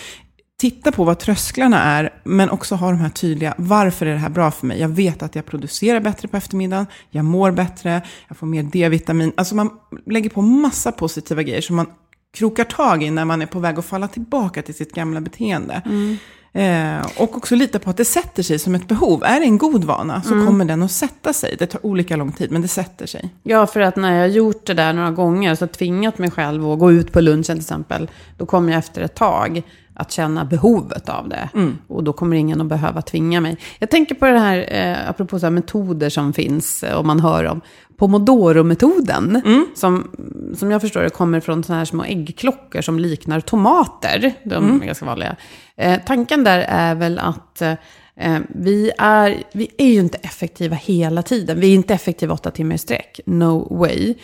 tittar 0.61 0.91
på 0.91 1.05
vad 1.05 1.19
trösklarna 1.19 1.83
är, 1.83 2.13
men 2.25 2.51
också 2.51 2.75
har 2.75 2.93
de 2.93 3.01
här 3.01 3.09
tydliga, 3.09 3.55
varför 3.57 4.07
är 4.07 4.13
det 4.13 4.19
här 4.19 4.29
bra 4.29 4.51
för 4.51 4.67
mig? 4.67 4.81
Jag 4.81 4.89
vet 4.89 5.23
att 5.23 5.35
jag 5.35 5.47
producerar 5.47 6.01
bättre 6.01 6.29
på 6.29 6.37
eftermiddagen, 6.37 6.87
jag 7.11 7.25
mår 7.25 7.51
bättre, 7.51 8.03
jag 8.29 8.37
får 8.37 8.47
mer 8.47 8.63
D-vitamin. 8.63 9.33
Alltså 9.37 9.55
man 9.55 9.71
lägger 10.07 10.31
på 10.31 10.43
massa 10.43 10.93
positiva 10.93 11.43
grejer 11.43 11.61
som 11.61 11.77
man 11.77 11.87
krokar 12.35 12.65
tag 12.65 13.03
i 13.03 13.11
när 13.11 13.25
man 13.25 13.43
är 13.43 13.47
på 13.47 13.59
väg 13.59 13.79
att 13.79 13.85
falla 13.85 14.09
tillbaka 14.09 14.63
till 14.63 14.75
sitt 14.75 14.93
gamla 14.93 15.21
beteende. 15.21 15.83
Mm. 15.85 16.17
Eh, 16.53 17.07
och 17.17 17.37
också 17.37 17.55
lita 17.55 17.79
på 17.79 17.91
att 17.91 17.97
det 17.97 18.05
sätter 18.05 18.43
sig 18.43 18.59
som 18.59 18.75
ett 18.75 18.89
behov. 18.89 19.25
Är 19.25 19.41
det 19.41 19.47
en 19.47 19.59
god 19.59 19.85
vana 19.85 20.23
så 20.23 20.35
mm. 20.35 20.47
kommer 20.47 20.65
den 20.65 20.83
att 20.83 20.93
sätta 20.93 21.33
sig. 21.33 21.57
Det 21.59 21.67
tar 21.67 21.87
olika 21.87 22.17
lång 22.17 22.33
tid, 22.33 22.51
men 22.51 22.63
det 22.63 22.69
sätter 22.69 23.07
sig. 23.07 23.35
Ja, 23.43 23.67
för 23.67 23.81
att 23.81 23.97
när 23.97 24.13
jag 24.13 24.21
har 24.21 24.27
gjort 24.27 24.67
det 24.67 24.75
där 24.75 24.93
några 24.93 25.11
gånger, 25.11 25.55
så 25.55 25.67
tvingat 25.67 26.19
mig 26.19 26.31
själv 26.31 26.71
att 26.71 26.79
gå 26.79 26.93
ut 26.93 27.13
på 27.13 27.21
lunchen 27.21 27.45
till 27.45 27.59
exempel, 27.59 28.11
då 28.37 28.47
kommer 28.47 28.73
jag 28.73 28.79
efter 28.79 29.03
ett 29.03 29.15
tag 29.15 29.63
att 30.01 30.13
känna 30.13 30.45
behovet 30.45 31.09
av 31.09 31.29
det. 31.29 31.49
Mm. 31.55 31.79
Och 31.87 32.05
då 32.05 32.13
kommer 32.13 32.37
ingen 32.37 32.61
att 32.61 32.67
behöva 32.67 33.03
tvinga 33.03 33.41
mig. 33.41 33.57
Jag 33.79 33.91
tänker 33.91 34.15
på 34.15 34.27
det 34.27 34.39
här, 34.39 34.69
eh, 34.71 35.11
apropå 35.11 35.39
så 35.39 35.47
här 35.47 35.51
metoder 35.51 36.09
som 36.09 36.33
finns, 36.33 36.83
eh, 36.83 36.99
om 36.99 37.07
man 37.07 37.21
hör 37.21 37.45
om 37.45 37.61
Pomodoro-metoden. 37.97 39.43
Mm. 39.45 39.67
Som, 39.75 40.11
som 40.57 40.71
jag 40.71 40.81
förstår 40.81 41.03
det 41.03 41.11
kommer 41.11 41.41
från 41.41 41.65
sådana 41.65 41.79
här 41.79 41.85
små 41.85 42.05
äggklockor 42.05 42.81
som 42.81 42.99
liknar 42.99 43.41
tomater. 43.41 44.33
De 44.45 44.55
mm. 44.55 44.83
är 44.83 44.87
ganska 44.87 45.07
vanliga. 45.07 45.37
Eh, 45.77 46.01
tanken 46.07 46.45
där 46.45 46.59
är 46.69 46.95
väl 46.95 47.19
att 47.19 47.63
eh, 47.63 48.39
vi, 48.49 48.93
är, 48.99 49.43
vi 49.53 49.69
är 49.79 49.87
ju 49.87 50.01
inte 50.01 50.19
effektiva 50.19 50.77
hela 50.77 51.23
tiden. 51.23 51.61
Vi 51.61 51.71
är 51.71 51.75
inte 51.75 51.95
effektiva 51.95 52.35
åtta 52.35 52.51
timmar 52.51 52.75
i 52.75 52.79
sträck. 52.79 53.21
No 53.27 53.79
way. 53.79 54.15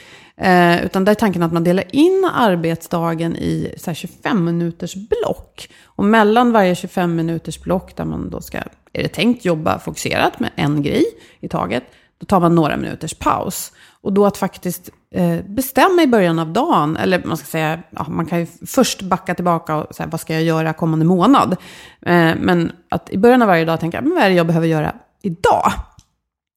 Eh, 0.40 0.84
utan 0.84 1.04
där 1.04 1.12
är 1.12 1.14
tanken 1.14 1.42
att 1.42 1.52
man 1.52 1.64
delar 1.64 1.84
in 1.92 2.30
arbetsdagen 2.34 3.36
i 3.36 3.74
25 3.94 4.44
minuters 4.44 4.94
block. 4.94 5.68
Och 5.84 6.04
mellan 6.04 6.52
varje 6.52 6.74
25 6.74 7.16
minuters 7.16 7.60
block 7.60 7.96
där 7.96 8.04
man 8.04 8.30
då 8.30 8.40
ska, 8.40 8.58
är 8.92 9.02
det 9.02 9.08
tänkt, 9.08 9.44
jobba 9.44 9.78
fokuserat 9.78 10.40
med 10.40 10.50
en 10.56 10.82
grej 10.82 11.04
i 11.40 11.48
taget. 11.48 11.84
Då 12.18 12.26
tar 12.26 12.40
man 12.40 12.54
några 12.54 12.76
minuters 12.76 13.14
paus. 13.14 13.72
Och 14.00 14.12
då 14.12 14.26
att 14.26 14.36
faktiskt 14.36 14.90
eh, 15.10 15.40
bestämma 15.46 16.02
i 16.02 16.06
början 16.06 16.38
av 16.38 16.52
dagen, 16.52 16.96
eller 16.96 17.22
man 17.24 17.36
ska 17.36 17.46
säga, 17.46 17.82
ja, 17.90 18.06
man 18.08 18.26
kan 18.26 18.40
ju 18.40 18.46
först 18.66 19.02
backa 19.02 19.34
tillbaka 19.34 19.76
och 19.76 19.94
säga 19.94 20.06
vad 20.06 20.20
ska 20.20 20.34
jag 20.34 20.42
göra 20.42 20.72
kommande 20.72 21.04
månad. 21.04 21.56
Eh, 22.02 22.34
men 22.40 22.72
att 22.88 23.10
i 23.10 23.18
början 23.18 23.42
av 23.42 23.48
varje 23.48 23.64
dag 23.64 23.80
tänka, 23.80 24.00
men 24.00 24.14
vad 24.14 24.22
är 24.22 24.28
det 24.28 24.34
jag 24.34 24.46
behöver 24.46 24.66
göra 24.66 24.94
idag? 25.22 25.72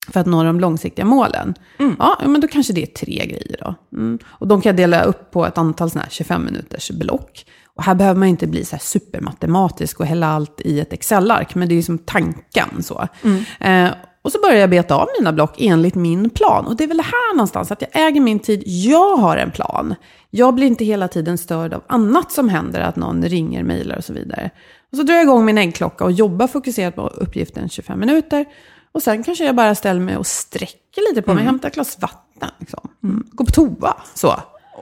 För 0.07 0.19
att 0.19 0.25
nå 0.25 0.43
de 0.43 0.59
långsiktiga 0.59 1.05
målen. 1.05 1.53
Mm. 1.79 1.95
Ja, 1.99 2.21
men 2.25 2.41
då 2.41 2.47
kanske 2.47 2.73
det 2.73 2.81
är 2.81 3.05
tre 3.05 3.25
grejer 3.25 3.57
då. 3.59 3.75
Mm. 3.97 4.19
Och 4.25 4.47
de 4.47 4.61
kan 4.61 4.69
jag 4.69 4.77
dela 4.77 5.03
upp 5.03 5.31
på 5.31 5.45
ett 5.45 5.57
antal 5.57 5.89
här 5.95 6.07
25 6.09 6.45
minuters 6.45 6.91
block. 6.91 7.45
Och 7.75 7.83
här 7.83 7.95
behöver 7.95 8.19
man 8.19 8.27
inte 8.27 8.47
bli 8.47 8.65
så 8.65 8.77
supermatematisk 8.79 9.99
och 9.99 10.05
hälla 10.05 10.27
allt 10.27 10.61
i 10.61 10.79
ett 10.79 10.93
Excel-ark, 10.93 11.55
men 11.55 11.67
det 11.67 11.73
är 11.73 11.75
ju 11.75 11.83
som 11.83 11.97
tanken 11.97 12.83
så. 12.83 13.07
Mm. 13.23 13.43
Eh, 13.59 13.93
och 14.21 14.31
så 14.31 14.41
börjar 14.41 14.59
jag 14.59 14.69
beta 14.69 14.95
av 14.95 15.07
mina 15.19 15.33
block 15.33 15.55
enligt 15.57 15.95
min 15.95 16.29
plan. 16.29 16.65
Och 16.67 16.75
det 16.75 16.83
är 16.83 16.87
väl 16.87 16.99
här 16.99 17.35
någonstans, 17.35 17.71
att 17.71 17.81
jag 17.81 18.07
äger 18.07 18.21
min 18.21 18.39
tid. 18.39 18.63
Jag 18.65 19.17
har 19.17 19.37
en 19.37 19.51
plan. 19.51 19.95
Jag 20.29 20.55
blir 20.55 20.67
inte 20.67 20.85
hela 20.85 21.07
tiden 21.07 21.37
störd 21.37 21.73
av 21.73 21.83
annat 21.87 22.31
som 22.31 22.49
händer, 22.49 22.79
att 22.79 22.95
någon 22.95 23.23
ringer, 23.23 23.63
mejlar 23.63 23.97
och 23.97 24.03
så 24.03 24.13
vidare. 24.13 24.49
Och 24.91 24.97
så 24.97 25.03
drar 25.03 25.15
jag 25.15 25.23
igång 25.23 25.45
min 25.45 25.57
äggklocka 25.57 26.03
och 26.03 26.11
jobbar 26.11 26.47
fokuserat 26.47 26.95
på 26.95 27.07
uppgiften 27.07 27.69
25 27.69 27.99
minuter. 27.99 28.45
Och 28.91 29.03
sen 29.03 29.23
kanske 29.23 29.45
jag 29.45 29.55
bara 29.55 29.75
ställer 29.75 30.01
mig 30.01 30.17
och 30.17 30.27
sträcker 30.27 31.09
lite 31.09 31.21
på 31.21 31.33
mig, 31.33 31.41
mm. 31.41 31.45
hämtar 31.45 31.67
ett 31.67 31.73
glas 31.73 31.97
vatten, 31.99 32.49
liksom. 32.59 32.89
mm. 33.03 33.27
går 33.31 33.45
på 33.45 33.51
toa. 33.51 33.97
Så. 34.13 34.35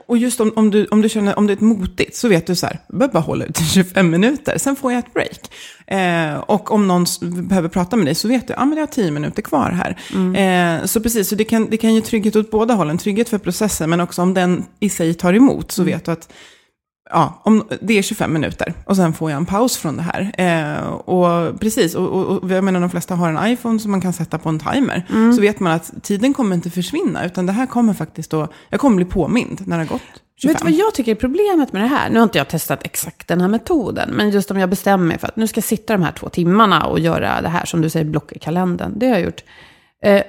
Och 0.06 0.18
just 0.18 0.40
om, 0.40 0.52
om, 0.56 0.70
du, 0.70 0.86
om 0.86 1.02
du 1.02 1.08
känner 1.08 1.38
om 1.38 1.46
det 1.46 1.52
är 1.52 1.56
ett 1.56 1.60
motigt 1.60 2.16
så 2.16 2.28
vet 2.28 2.46
du 2.46 2.56
så 2.56 2.66
här, 2.66 2.80
jag 2.88 3.10
bara 3.10 3.18
hålla 3.18 3.44
ut 3.44 3.60
i 3.60 3.64
25 3.74 4.10
minuter, 4.10 4.58
sen 4.58 4.76
får 4.76 4.92
jag 4.92 4.98
ett 4.98 5.14
break. 5.14 5.50
Eh, 5.86 6.38
och 6.38 6.70
om 6.70 6.88
någon 6.88 7.06
behöver 7.20 7.68
prata 7.68 7.96
med 7.96 8.06
dig 8.06 8.14
så 8.14 8.28
vet 8.28 8.48
du, 8.48 8.54
ja 8.54 8.62
ah, 8.62 8.64
men 8.64 8.78
jag 8.78 8.86
har 8.86 8.92
10 8.92 9.10
minuter 9.10 9.42
kvar 9.42 9.70
här. 9.70 10.00
Mm. 10.14 10.80
Eh, 10.80 10.86
så 10.86 11.00
precis, 11.00 11.28
så 11.28 11.34
det 11.34 11.44
kan, 11.44 11.70
det 11.70 11.76
kan 11.76 11.94
ge 11.94 12.00
trygghet 12.00 12.36
åt 12.36 12.50
båda 12.50 12.74
hållen, 12.74 12.98
trygghet 12.98 13.28
för 13.28 13.38
processen, 13.38 13.90
men 13.90 14.00
också 14.00 14.22
om 14.22 14.34
den 14.34 14.64
i 14.80 14.88
sig 14.88 15.14
tar 15.14 15.34
emot 15.34 15.72
så 15.72 15.82
mm. 15.82 15.94
vet 15.94 16.04
du 16.04 16.10
att 16.10 16.32
ja, 17.10 17.42
om, 17.44 17.64
det 17.80 17.98
är 17.98 18.02
25 18.02 18.32
minuter 18.32 18.74
och 18.84 18.96
sen 18.96 19.12
får 19.12 19.30
jag 19.30 19.36
en 19.36 19.46
paus 19.46 19.76
från 19.76 19.96
det 19.96 20.02
här. 20.02 20.32
Eh, 20.38 20.88
och 20.88 21.60
precis, 21.60 21.94
och, 21.94 22.08
och, 22.08 22.42
och, 22.42 22.50
jag 22.50 22.64
menar 22.64 22.80
de 22.80 22.90
flesta 22.90 23.14
har 23.14 23.32
en 23.32 23.52
iPhone 23.52 23.78
som 23.78 23.90
man 23.90 24.00
kan 24.00 24.12
sätta 24.12 24.38
på 24.38 24.48
en 24.48 24.58
timer. 24.58 25.06
Mm. 25.10 25.32
Så 25.32 25.40
vet 25.40 25.60
man 25.60 25.72
att 25.72 25.92
tiden 26.02 26.34
kommer 26.34 26.56
inte 26.56 26.70
försvinna, 26.70 27.24
utan 27.24 27.46
det 27.46 27.52
här 27.52 27.66
kommer 27.66 27.94
faktiskt 27.94 28.34
att, 28.34 28.50
jag 28.68 28.80
kommer 28.80 28.96
bli 28.96 29.04
påmind 29.04 29.60
när 29.66 29.78
det 29.78 29.84
har 29.84 29.88
gått 29.88 30.02
25. 30.40 30.52
Vet 30.52 30.58
du 30.58 30.64
vad 30.64 30.86
jag 30.86 30.94
tycker 30.94 31.10
är 31.10 31.16
problemet 31.16 31.72
med 31.72 31.82
det 31.82 31.88
här? 31.88 32.10
Nu 32.10 32.18
har 32.18 32.24
inte 32.24 32.38
jag 32.38 32.48
testat 32.48 32.80
exakt 32.82 33.28
den 33.28 33.40
här 33.40 33.48
metoden, 33.48 34.10
men 34.10 34.30
just 34.30 34.50
om 34.50 34.58
jag 34.58 34.70
bestämmer 34.70 35.06
mig 35.06 35.18
för 35.18 35.28
att 35.28 35.36
nu 35.36 35.46
ska 35.46 35.58
jag 35.58 35.64
sitta 35.64 35.92
de 35.92 36.02
här 36.02 36.12
två 36.12 36.28
timmarna 36.28 36.86
och 36.86 37.00
göra 37.00 37.42
det 37.42 37.48
här 37.48 37.64
som 37.64 37.80
du 37.80 37.90
säger, 37.90 38.06
block 38.06 38.32
i 38.32 38.38
kalendern. 38.38 38.92
Det 38.96 39.06
har 39.06 39.14
jag 39.14 39.22
gjort. 39.22 39.42
Eh, 40.04 40.22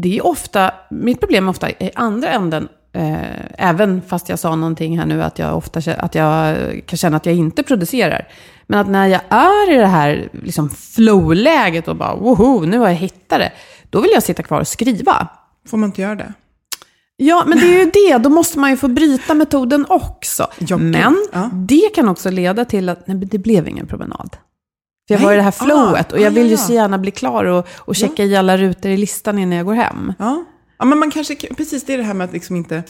det 0.00 0.18
är 0.18 0.26
ofta, 0.26 0.74
mitt 0.90 1.20
problem 1.20 1.46
är 1.46 1.50
ofta 1.50 1.70
i 1.70 1.90
andra 1.94 2.28
änden 2.30 2.68
Eh, 2.92 3.68
även 3.68 4.02
fast 4.02 4.28
jag 4.28 4.38
sa 4.38 4.56
någonting 4.56 4.98
här 4.98 5.06
nu 5.06 5.22
att 5.22 5.38
jag 5.38 5.56
ofta 5.56 5.80
att 5.98 6.14
jag 6.14 6.56
kan 6.86 6.96
känna 6.96 7.16
att 7.16 7.26
jag 7.26 7.34
inte 7.34 7.62
producerar. 7.62 8.28
Men 8.66 8.80
att 8.80 8.88
när 8.88 9.06
jag 9.06 9.20
är 9.28 9.72
i 9.72 9.76
det 9.76 9.86
här 9.86 10.28
liksom 10.32 10.70
flow-läget 10.70 11.88
och 11.88 11.96
bara 11.96 12.14
woho, 12.14 12.60
nu 12.60 12.78
har 12.78 12.88
jag 12.88 12.94
hittat 12.94 13.38
det. 13.38 13.52
Då 13.90 14.00
vill 14.00 14.10
jag 14.14 14.22
sitta 14.22 14.42
kvar 14.42 14.60
och 14.60 14.68
skriva. 14.68 15.28
Får 15.68 15.78
man 15.78 15.88
inte 15.88 16.02
göra 16.02 16.14
det? 16.14 16.32
Ja, 17.16 17.44
men 17.46 17.58
det 17.58 17.66
är 17.66 17.78
ju 17.78 17.90
det. 17.90 18.18
Då 18.18 18.28
måste 18.28 18.58
man 18.58 18.70
ju 18.70 18.76
få 18.76 18.88
bryta 18.88 19.34
metoden 19.34 19.86
också. 19.88 20.46
Ja, 20.58 20.76
men 20.76 21.26
ja. 21.32 21.50
det 21.52 21.94
kan 21.94 22.08
också 22.08 22.30
leda 22.30 22.64
till 22.64 22.88
att 22.88 23.06
nej, 23.06 23.16
det 23.16 23.38
blev 23.38 23.68
ingen 23.68 23.86
promenad. 23.86 24.36
För 25.08 25.14
jag 25.14 25.18
nej. 25.18 25.26
var 25.26 25.32
i 25.32 25.36
det 25.36 25.42
här 25.42 25.50
flowet 25.50 26.12
ah, 26.12 26.16
och 26.16 26.20
jag 26.22 26.30
vill 26.30 26.50
ju 26.50 26.56
så 26.56 26.72
gärna 26.72 26.98
bli 26.98 27.10
klar 27.10 27.44
och, 27.44 27.68
och 27.78 27.96
checka 27.96 28.24
ja. 28.24 28.28
i 28.28 28.36
alla 28.36 28.56
rutor 28.56 28.90
i 28.90 28.96
listan 28.96 29.38
innan 29.38 29.56
jag 29.56 29.66
går 29.66 29.74
hem. 29.74 30.12
Ja. 30.18 30.44
Ja, 30.82 30.86
men 30.86 30.98
man 30.98 31.10
kanske, 31.10 31.34
precis 31.34 31.84
det 31.84 31.94
är 31.94 31.98
det 31.98 32.04
här 32.04 32.14
med 32.14 32.24
att 32.24 32.32
liksom 32.32 32.56
inte 32.56 32.82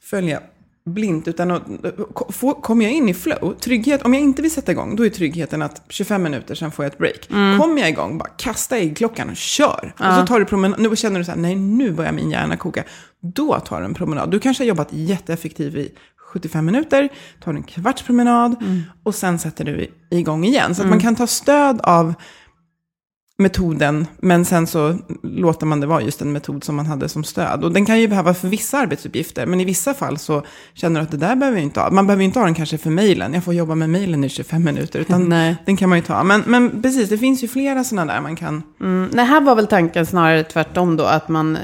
följa 0.00 0.40
blint, 0.86 1.28
utan 1.28 1.50
att, 1.50 1.62
få, 2.28 2.54
kommer 2.54 2.84
jag 2.84 2.94
in 2.94 3.08
i 3.08 3.14
flow, 3.14 3.54
trygghet, 3.60 4.02
om 4.02 4.14
jag 4.14 4.22
inte 4.22 4.42
vill 4.42 4.50
sätta 4.50 4.72
igång, 4.72 4.96
då 4.96 5.06
är 5.06 5.10
tryggheten 5.10 5.62
att 5.62 5.82
25 5.88 6.22
minuter, 6.22 6.54
sen 6.54 6.70
får 6.70 6.84
jag 6.84 6.92
ett 6.92 6.98
break. 6.98 7.30
Mm. 7.30 7.58
Kommer 7.58 7.80
jag 7.80 7.90
igång, 7.90 8.18
bara 8.18 8.28
kasta 8.28 8.78
i 8.78 8.94
klockan 8.94 9.30
och 9.30 9.36
kör. 9.36 9.94
Ja. 9.98 10.08
Och 10.08 10.20
så 10.20 10.26
tar 10.26 10.38
du 10.38 10.44
promenad, 10.44 10.80
nu 10.80 10.96
känner 10.96 11.18
du 11.18 11.24
så 11.24 11.30
här, 11.30 11.38
nej 11.38 11.56
nu 11.56 11.92
börjar 11.92 12.12
min 12.12 12.30
hjärna 12.30 12.56
koka. 12.56 12.84
Då 13.20 13.60
tar 13.60 13.80
du 13.80 13.84
en 13.84 13.94
promenad. 13.94 14.30
Du 14.30 14.40
kanske 14.40 14.64
har 14.64 14.68
jobbat 14.68 14.88
jätteeffektivt 14.92 15.74
i 15.74 15.94
75 16.32 16.66
minuter, 16.66 17.08
tar 17.44 17.54
en 17.54 17.62
kvarts 17.62 18.02
promenad 18.02 18.56
mm. 18.60 18.82
och 19.02 19.14
sen 19.14 19.38
sätter 19.38 19.64
du 19.64 19.86
igång 20.10 20.44
igen. 20.44 20.74
Så 20.74 20.82
att 20.82 20.86
mm. 20.86 20.90
man 20.90 21.00
kan 21.00 21.16
ta 21.16 21.26
stöd 21.26 21.80
av 21.80 22.14
metoden, 23.38 24.06
men 24.20 24.44
sen 24.44 24.66
så 24.66 24.98
låter 25.22 25.66
man 25.66 25.80
det 25.80 25.86
vara 25.86 26.02
just 26.02 26.22
en 26.22 26.32
metod 26.32 26.64
som 26.64 26.76
man 26.76 26.86
hade 26.86 27.08
som 27.08 27.24
stöd. 27.24 27.64
Och 27.64 27.72
den 27.72 27.86
kan 27.86 28.00
ju 28.00 28.08
behöva 28.08 28.34
för 28.34 28.48
vissa 28.48 28.78
arbetsuppgifter, 28.78 29.46
men 29.46 29.60
i 29.60 29.64
vissa 29.64 29.94
fall 29.94 30.18
så 30.18 30.42
känner 30.74 31.00
du 31.00 31.04
att 31.04 31.10
det 31.10 31.16
där 31.16 31.36
behöver 31.36 31.58
jag 31.58 31.64
inte 31.64 31.80
ha. 31.80 31.90
Man 31.90 32.06
behöver 32.06 32.24
inte 32.24 32.38
ha 32.38 32.46
den 32.46 32.54
kanske 32.54 32.78
för 32.78 32.90
mejlen, 32.90 33.34
jag 33.34 33.44
får 33.44 33.54
jobba 33.54 33.74
med 33.74 33.90
mejlen 33.90 34.24
i 34.24 34.28
25 34.28 34.64
minuter, 34.64 34.98
utan 34.98 35.24
Nej. 35.28 35.56
den 35.66 35.76
kan 35.76 35.88
man 35.88 35.98
ju 35.98 36.04
ta. 36.04 36.24
Men, 36.24 36.42
men 36.46 36.82
precis, 36.82 37.08
det 37.08 37.18
finns 37.18 37.44
ju 37.44 37.48
flera 37.48 37.84
sådana 37.84 38.12
där 38.12 38.20
man 38.20 38.36
kan... 38.36 38.62
Mm. 38.80 39.10
Det 39.12 39.22
här 39.22 39.40
var 39.40 39.56
väl 39.56 39.66
tanken 39.66 40.06
snarare 40.06 40.44
tvärtom 40.44 40.96
då, 40.96 41.04
att 41.04 41.28
man 41.28 41.58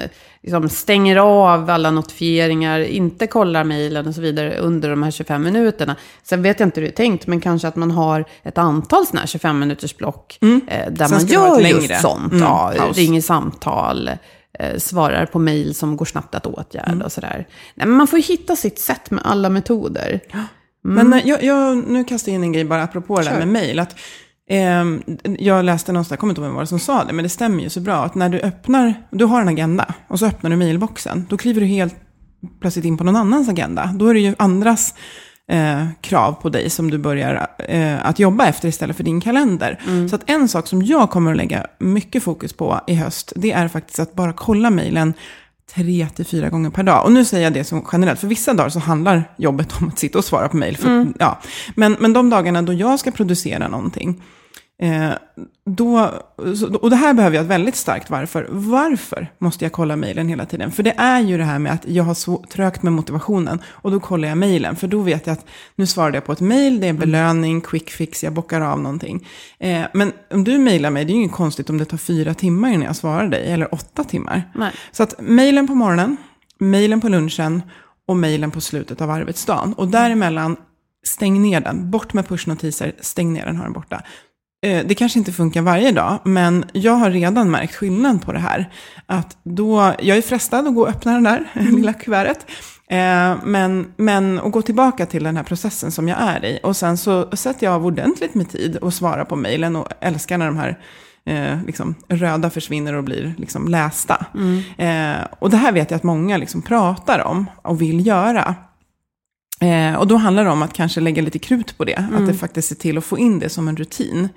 liksom 0.45 0.69
stänger 0.69 1.17
av 1.17 1.71
alla 1.71 1.91
notifieringar, 1.91 2.81
inte 2.81 3.27
kollar 3.27 3.65
mejlen 3.65 4.07
och 4.07 4.15
så 4.15 4.21
vidare 4.21 4.59
under 4.59 4.91
de 4.91 5.03
här 5.03 5.11
25 5.11 5.43
minuterna. 5.43 5.97
Sen 6.23 6.43
vet 6.43 6.61
jag 6.61 6.67
inte 6.67 6.81
hur 6.81 6.87
det 6.87 6.93
är 6.93 6.97
tänkt, 6.97 7.27
men 7.27 7.41
kanske 7.41 7.69
att 7.69 7.77
man 7.77 7.91
har 7.91 8.25
ett 8.43 8.59
antal 8.59 9.07
sådana 9.07 9.21
här 9.21 9.27
25 9.27 9.59
minuters 9.59 9.97
block 9.97 10.39
mm. 10.41 10.61
eh, 10.69 10.93
där 10.93 11.07
Sen 11.07 11.17
man 11.17 11.27
gör 11.27 11.61
just 11.61 12.01
sånt. 12.01 12.33
Mm, 12.33 12.45
ja, 12.45 12.73
ringer 12.95 13.21
samtal, 13.21 14.11
eh, 14.59 14.79
svarar 14.79 15.27
på 15.27 15.39
mejl 15.39 15.75
som 15.75 15.97
går 15.97 16.05
snabbt 16.05 16.35
att 16.35 16.47
åtgärda 16.47 16.93
mm. 16.93 17.03
och 17.03 17.13
sådär. 17.13 17.47
Nej, 17.75 17.87
men 17.87 17.97
man 17.97 18.07
får 18.07 18.19
hitta 18.19 18.57
sitt 18.57 18.79
sätt 18.79 19.11
med 19.11 19.23
alla 19.27 19.49
metoder. 19.49 20.21
Men 20.83 21.13
eh, 21.13 21.29
jag, 21.29 21.43
jag, 21.43 21.77
nu 21.77 22.05
kastar 22.05 22.33
jag 22.33 22.37
in 22.37 22.43
en 22.43 22.53
grej 22.53 22.65
bara 22.65 22.83
apropå 22.83 23.19
det 23.19 23.25
där 23.25 23.39
med 23.39 23.49
mejl. 23.49 23.85
Eh, 24.51 24.85
jag 25.39 25.65
läste 25.65 25.93
någonstans, 25.93 26.11
jag 26.11 26.19
kommer 26.19 26.31
inte 26.31 26.41
ihåg 26.41 26.49
vem 26.49 26.55
var 26.55 26.63
det 26.63 26.67
som 26.67 26.79
sa 26.79 27.05
det, 27.05 27.13
men 27.13 27.23
det 27.23 27.29
stämmer 27.29 27.63
ju 27.63 27.71
så 27.71 27.81
bra. 27.81 28.05
Att 28.05 28.15
när 28.15 28.29
du 28.29 28.41
öppnar, 28.41 28.95
du 29.11 29.25
har 29.25 29.41
en 29.41 29.49
agenda 29.49 29.95
och 30.09 30.19
så 30.19 30.27
öppnar 30.27 30.51
du 30.51 30.57
mejlboxen, 30.57 31.27
då 31.31 31.37
kliver 31.37 31.61
du 31.61 31.67
helt 31.67 31.97
plötsligt 32.61 32.85
in 32.85 32.97
på 32.99 33.05
någon 33.05 33.17
annans 33.17 33.49
agenda. 33.49 33.91
Då 33.95 34.07
är 34.07 34.15
det 34.15 34.21
ju 34.21 34.35
andras 34.39 34.95
eh, 35.51 35.87
krav 36.01 36.33
på 36.33 36.49
dig 36.49 36.71
som 36.71 36.91
du 36.91 36.99
börjar 36.99 37.47
eh, 37.59 38.07
att 38.07 38.19
jobba 38.19 38.47
efter 38.47 38.69
istället 38.69 38.97
för 38.97 39.05
din 39.05 39.21
kalender. 39.21 39.81
Så 40.11 40.17
att 40.17 40.31
en 40.31 40.49
sak 40.49 40.67
som 40.67 40.83
jag 40.83 41.11
kommer 41.11 41.31
att 41.31 41.37
lägga 41.37 41.67
mycket 41.79 42.23
fokus 42.23 42.53
på 42.53 42.81
i 42.87 42.95
höst, 42.95 43.33
det 43.37 43.53
är 43.53 43.69
faktiskt 43.69 43.99
att 43.99 44.15
bara 44.15 44.33
kolla 44.33 44.71
mejlen 44.71 45.15
tre 45.75 46.09
till 46.15 46.27
fyra 46.27 46.49
gånger 46.49 46.71
per 46.71 46.83
dag. 46.83 47.05
Och 47.05 47.13
nu 47.13 47.25
säger 47.25 47.45
jag 47.45 47.53
det 47.53 47.65
som 47.65 47.87
generellt, 47.93 48.21
för 48.21 48.27
vissa 48.27 48.55
dagar 48.55 48.69
så 48.69 48.79
handlar 48.79 49.25
jobbet 49.37 49.73
om 49.81 49.89
att 49.89 49.99
sitta 49.99 50.19
och 50.19 50.25
svara 50.25 50.49
på 50.49 50.57
mejl. 50.57 50.79
Ja. 51.19 51.41
Men, 51.75 51.97
men 52.01 52.13
de 52.13 52.31
dagarna 52.31 52.63
då 52.63 52.73
jag 52.73 53.01
ska 53.01 53.11
producera 53.11 53.69
någonting, 53.69 54.23
Eh, 54.83 55.13
då, 55.67 56.11
och 56.81 56.91
det 56.91 56.97
här 56.97 57.15
behöver 57.15 57.37
jag 57.37 57.43
ett 57.43 57.51
väldigt 57.51 57.77
starkt 57.77 58.11
varför. 58.11 58.47
Varför 58.51 59.33
måste 59.39 59.65
jag 59.65 59.73
kolla 59.73 59.97
mejlen 59.97 60.29
hela 60.29 60.47
tiden? 60.47 60.73
För 60.73 60.83
det 60.83 60.95
är 60.97 61.21
ju 61.21 61.39
det 61.39 61.45
här 61.45 61.59
med 61.59 61.73
att 61.73 61.89
jag 61.89 62.05
har 62.05 62.15
så 62.15 62.45
trögt 62.51 62.83
med 62.83 62.93
motivationen. 62.93 63.63
Och 63.67 63.91
då 63.91 64.01
kollar 64.01 64.29
jag 64.29 64.39
mejlen. 64.39 64.77
För 64.77 64.87
då 64.87 65.01
vet 65.01 65.27
jag 65.27 65.35
att 65.35 65.47
nu 65.77 65.87
svarade 65.87 66.17
jag 66.17 66.25
på 66.25 66.33
ett 66.33 66.41
mejl, 66.41 66.81
det 66.81 66.87
är 66.87 66.91
en 66.91 66.99
belöning, 66.99 67.61
quick 67.61 67.91
fix, 67.91 68.25
jag 68.25 68.33
bockar 68.33 68.61
av 68.61 68.81
någonting. 68.81 69.27
Eh, 69.59 69.83
men 69.93 70.13
om 70.31 70.45
du 70.45 70.59
mejlar 70.59 70.91
mig, 70.91 71.05
det 71.05 71.13
är 71.13 71.15
ju 71.15 71.21
inget 71.21 71.33
konstigt 71.33 71.71
om 71.71 71.79
det 71.79 71.85
tar 71.85 71.97
fyra 71.97 72.35
timmar 72.35 72.69
innan 72.69 72.87
jag 72.87 72.97
svarar 72.97 73.29
dig. 73.29 73.53
Eller 73.53 73.75
åtta 73.75 74.05
timmar. 74.05 74.51
Nej. 74.55 74.73
Så 74.93 75.03
att 75.03 75.15
mejlen 75.21 75.67
på 75.67 75.75
morgonen, 75.75 76.17
mejlen 76.59 77.01
på 77.01 77.09
lunchen 77.09 77.63
och 78.09 78.17
mejlen 78.17 78.51
på 78.51 78.61
slutet 78.61 79.01
av 79.01 79.11
arbetsdagen. 79.11 79.75
Och 79.75 79.89
däremellan, 79.89 80.57
stäng 81.07 81.43
ner 81.43 81.61
den. 81.61 81.91
Bort 81.91 82.13
med 82.13 82.29
pushnotiser, 82.29 82.93
stäng 83.01 83.33
ner 83.33 83.47
den, 83.47 83.57
ha 83.57 83.65
den 83.65 83.73
borta. 83.73 84.03
Eh, 84.65 84.85
Det 84.87 84.95
kanske 84.95 85.19
inte 85.19 85.33
funkar 85.33 85.63
varje 85.63 85.93
dag, 85.93 86.19
men 86.25 86.65
jag 86.73 86.93
har 86.93 87.11
redan 87.11 87.51
märkt 87.51 87.75
skillnad 87.75 88.23
på 88.23 88.33
det 88.33 88.39
här. 88.39 88.71
Att 89.07 89.37
då, 89.43 89.95
jag 90.03 90.17
är 90.17 90.23
frestad 90.23 90.67
att 90.69 90.75
gå 90.75 90.81
och 90.83 90.89
öppna 90.89 91.13
det 91.21 91.21
där 91.31 91.49
lilla 91.73 91.93
kuvertet. 91.93 92.47
Eh, 92.91 93.35
Men, 93.45 93.93
men 93.97 94.39
att 94.39 94.53
gå 94.53 94.63
tillbaka 94.63 95.07
till 95.07 95.25
den 95.25 95.37
här 95.37 95.45
processen 95.45 95.91
som 95.91 96.09
jag 96.09 96.19
är 96.21 96.45
i. 96.45 96.61
Och 96.63 96.77
sen 96.77 96.97
så 96.97 97.29
sätter 97.37 97.67
jag 97.67 97.75
av 97.75 97.87
ordentligt 97.87 98.35
med 98.35 98.51
tid 98.51 98.77
och 98.77 98.95
svarar 98.95 99.25
på 99.25 99.37
mejlen 99.37 99.77
och 99.77 99.89
älskar 100.01 100.39
när 100.39 100.47
de 100.47 100.57
här 100.57 100.79
eh, 101.27 101.63
liksom, 101.67 101.95
röda 102.09 102.51
försvinner 102.51 102.95
och 102.95 103.05
blir 103.05 103.35
liksom, 103.39 103.69
lästa. 103.69 104.27
Eh, 104.79 105.25
och 105.39 105.51
det 105.51 105.57
här 105.57 105.73
vet 105.73 105.91
jag 105.91 105.97
att 105.97 106.03
många 106.03 106.37
liksom, 106.37 106.63
pratar 106.63 107.19
om 107.25 107.47
och 107.63 107.83
vill 107.83 108.07
göra. 108.07 108.55
Eh, 109.61 109.95
och 109.95 110.07
då 110.07 110.17
handlar 110.17 110.45
det 110.45 110.51
om 110.51 110.63
att 110.63 110.73
kanske 110.73 111.01
lägga 111.01 111.23
lite 111.23 111.39
krut 111.39 111.79
på 111.79 111.85
det. 111.85 112.07
Att 112.15 112.27
det 112.27 112.35
faktiskt 112.35 112.69
ser 112.69 112.77
till 112.77 112.99
att 112.99 113.05
få 113.05 113.19
in 113.19 113.39
det 113.39 113.49
som 113.49 113.69
en 113.69 113.77
rutin. 113.77 114.29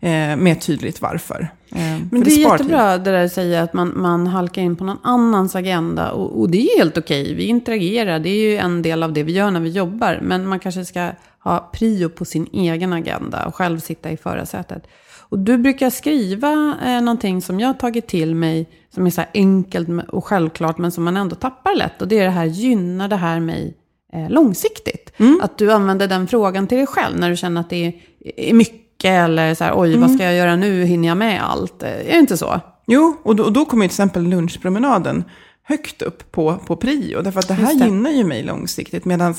Eh, 0.00 0.36
med 0.36 0.60
tydligt 0.60 1.02
varför. 1.02 1.48
Eh, 1.70 1.78
Men 1.78 2.08
för 2.10 2.16
det 2.18 2.30
är 2.30 2.44
spar 2.44 2.58
tid. 2.58 2.66
jättebra 2.66 2.98
det 2.98 3.10
där 3.10 3.24
att 3.24 3.32
säga 3.32 3.62
att 3.62 3.72
man, 3.72 3.92
man 3.96 4.26
halkar 4.26 4.62
in 4.62 4.76
på 4.76 4.84
någon 4.84 4.98
annans 5.02 5.56
agenda. 5.56 6.12
Och, 6.12 6.40
och 6.40 6.50
det 6.50 6.58
är 6.58 6.78
helt 6.78 6.98
okej, 6.98 7.34
vi 7.34 7.44
interagerar, 7.44 8.18
det 8.18 8.28
är 8.28 8.50
ju 8.50 8.56
en 8.56 8.82
del 8.82 9.02
av 9.02 9.12
det 9.12 9.22
vi 9.22 9.32
gör 9.32 9.50
när 9.50 9.60
vi 9.60 9.70
jobbar. 9.70 10.18
Men 10.22 10.46
man 10.46 10.58
kanske 10.60 10.84
ska 10.84 11.10
ha 11.38 11.70
prio 11.72 12.08
på 12.08 12.24
sin 12.24 12.46
egen 12.52 12.92
agenda 12.92 13.46
och 13.46 13.54
själv 13.54 13.78
sitta 13.80 14.10
i 14.10 14.16
förarsätet. 14.16 14.86
Och 15.28 15.38
du 15.38 15.58
brukar 15.58 15.90
skriva 15.90 16.74
eh, 16.86 17.00
någonting 17.00 17.42
som 17.42 17.60
jag 17.60 17.68
har 17.68 17.74
tagit 17.74 18.06
till 18.06 18.34
mig, 18.34 18.68
som 18.94 19.06
är 19.06 19.10
så 19.10 19.20
här 19.20 19.30
enkelt 19.34 19.88
och 20.08 20.24
självklart, 20.24 20.78
men 20.78 20.92
som 20.92 21.04
man 21.04 21.16
ändå 21.16 21.36
tappar 21.36 21.74
lätt. 21.74 22.02
Och 22.02 22.08
det 22.08 22.18
är 22.18 22.24
det 22.24 22.30
här, 22.30 22.44
gynnar 22.44 23.08
det 23.08 23.16
här 23.16 23.40
mig 23.40 23.74
eh, 24.16 24.30
långsiktigt? 24.30 25.12
Att 25.42 25.58
du 25.58 25.72
använder 25.72 26.08
den 26.08 26.26
frågan 26.26 26.66
till 26.66 26.78
dig 26.78 26.86
själv 26.86 27.18
när 27.18 27.30
du 27.30 27.36
känner 27.36 27.60
att 27.60 27.70
det 27.70 27.86
är, 27.86 27.92
är 28.36 28.52
mycket 28.54 29.10
eller 29.10 29.54
så 29.54 29.64
här, 29.64 29.72
oj, 29.76 29.96
vad 29.96 30.10
ska 30.10 30.24
jag 30.24 30.34
göra 30.34 30.56
nu, 30.56 30.84
hinner 30.84 31.08
jag 31.08 31.16
med 31.16 31.42
allt? 31.42 31.82
Eh, 31.82 31.90
Är 31.90 32.12
det 32.12 32.18
inte 32.18 32.36
så? 32.36 32.60
Jo, 32.86 33.16
och 33.22 33.36
då, 33.36 33.44
och 33.44 33.52
då 33.52 33.64
kommer 33.64 33.84
till 33.84 33.90
exempel 33.90 34.22
lunchpromenaden 34.28 35.24
högt 35.62 36.02
upp 36.02 36.32
på, 36.32 36.56
på 36.66 36.76
prio. 36.76 37.22
Därför 37.22 37.40
att 37.40 37.48
det 37.48 37.54
här 37.54 37.74
det. 37.74 37.84
gynnar 37.84 38.10
ju 38.10 38.24
mig 38.24 38.42
långsiktigt. 38.42 39.04
Medan 39.04 39.34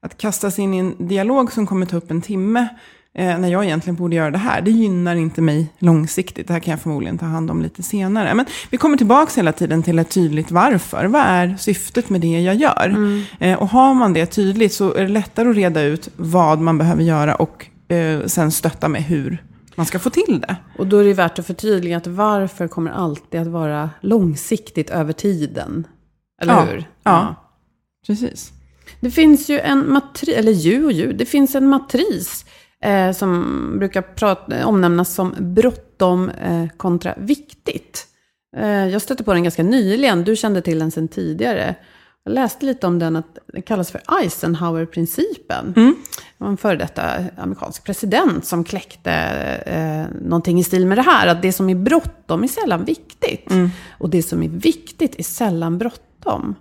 att 0.00 0.18
kasta 0.18 0.50
sig 0.50 0.64
in 0.64 0.74
i 0.74 0.78
en 0.78 1.08
dialog 1.08 1.52
som 1.52 1.66
kommer 1.66 1.86
ta 1.86 1.96
upp 1.96 2.10
en 2.10 2.22
timme, 2.22 2.68
eh, 3.14 3.38
när 3.38 3.48
jag 3.48 3.64
egentligen 3.64 3.96
borde 3.96 4.16
göra 4.16 4.30
det 4.30 4.38
här, 4.38 4.60
det 4.60 4.70
gynnar 4.70 5.14
inte 5.16 5.40
mig 5.40 5.72
långsiktigt. 5.78 6.46
Det 6.46 6.52
här 6.52 6.60
kan 6.60 6.70
jag 6.70 6.80
förmodligen 6.80 7.18
ta 7.18 7.26
hand 7.26 7.50
om 7.50 7.62
lite 7.62 7.82
senare. 7.82 8.34
Men 8.34 8.46
vi 8.70 8.76
kommer 8.76 8.96
tillbaka 8.96 9.32
hela 9.36 9.52
tiden 9.52 9.82
till 9.82 9.98
ett 9.98 10.10
tydligt 10.10 10.50
varför. 10.50 11.04
Vad 11.04 11.22
är 11.22 11.56
syftet 11.58 12.10
med 12.10 12.20
det 12.20 12.40
jag 12.40 12.54
gör? 12.54 12.96
Eh, 13.40 13.58
och 13.58 13.68
har 13.68 13.94
man 13.94 14.12
det 14.12 14.26
tydligt 14.26 14.72
så 14.72 14.94
är 14.94 15.02
det 15.02 15.08
lättare 15.08 15.50
att 15.50 15.56
reda 15.56 15.82
ut 15.82 16.08
vad 16.16 16.60
man 16.60 16.78
behöver 16.78 17.02
göra 17.02 17.34
och 17.34 17.66
eh, 17.88 18.26
sen 18.26 18.50
stötta 18.52 18.88
med 18.88 19.02
hur 19.02 19.42
man 19.76 19.86
ska 19.86 19.98
få 19.98 20.10
till 20.10 20.40
det. 20.40 20.56
Och 20.78 20.86
då 20.86 20.98
är 20.98 21.04
det 21.04 21.12
värt 21.14 21.38
att 21.38 21.46
förtydliga 21.46 21.96
att 21.96 22.06
varför 22.06 22.68
kommer 22.68 22.90
alltid 22.90 23.40
att 23.40 23.46
vara 23.46 23.90
långsiktigt 24.00 24.90
över 24.90 25.12
tiden. 25.12 25.86
Eller 26.42 26.52
Ja, 26.52 26.60
hur? 26.60 26.84
ja. 27.02 27.34
Precis. 28.06 28.52
Det 29.00 29.10
finns 29.10 29.48
ju 29.48 29.60
en 29.60 29.92
matris, 29.92 30.36
eller 30.36 30.52
ju 30.52 30.84
och 30.84 30.92
ju, 30.92 31.12
det 31.12 31.26
finns 31.26 31.54
en 31.54 31.68
matris 31.68 32.44
eh, 32.84 33.12
som 33.12 33.44
brukar 33.78 34.02
prata, 34.02 34.66
omnämnas 34.66 35.14
som 35.14 35.34
bråttom 35.38 36.30
eh, 36.30 36.68
kontra 36.76 37.14
viktigt. 37.16 38.06
Eh, 38.56 38.86
jag 38.86 39.02
stötte 39.02 39.24
på 39.24 39.32
den 39.32 39.42
ganska 39.42 39.62
nyligen, 39.62 40.24
du 40.24 40.36
kände 40.36 40.62
till 40.62 40.78
den 40.78 40.90
sedan 40.90 41.08
tidigare. 41.08 41.74
Jag 42.24 42.34
läste 42.34 42.66
lite 42.66 42.86
om 42.86 42.98
den, 42.98 43.16
att 43.16 43.38
den 43.52 43.62
kallas 43.62 43.90
för 43.90 44.00
Eisenhower-principen. 44.22 45.72
Det 46.38 46.44
var 46.44 46.48
en 46.48 46.56
före 46.56 46.76
detta 46.76 47.02
amerikansk 47.36 47.84
president 47.84 48.46
som 48.46 48.64
kläckte 48.64 49.12
eh, 49.66 50.20
någonting 50.22 50.58
i 50.58 50.64
stil 50.64 50.86
med 50.86 50.98
det 50.98 51.02
här. 51.02 51.26
Att 51.26 51.42
det 51.42 51.52
som 51.52 51.70
är 51.70 51.74
bråttom 51.74 52.44
är 52.44 52.48
sällan 52.48 52.84
viktigt. 52.84 53.50
Och 53.98 54.10
det 54.10 54.22
som 54.22 54.42
är 54.42 54.48
viktigt 54.48 55.18
är 55.18 55.22
sällan 55.22 55.78
bråttom. 55.78 56.54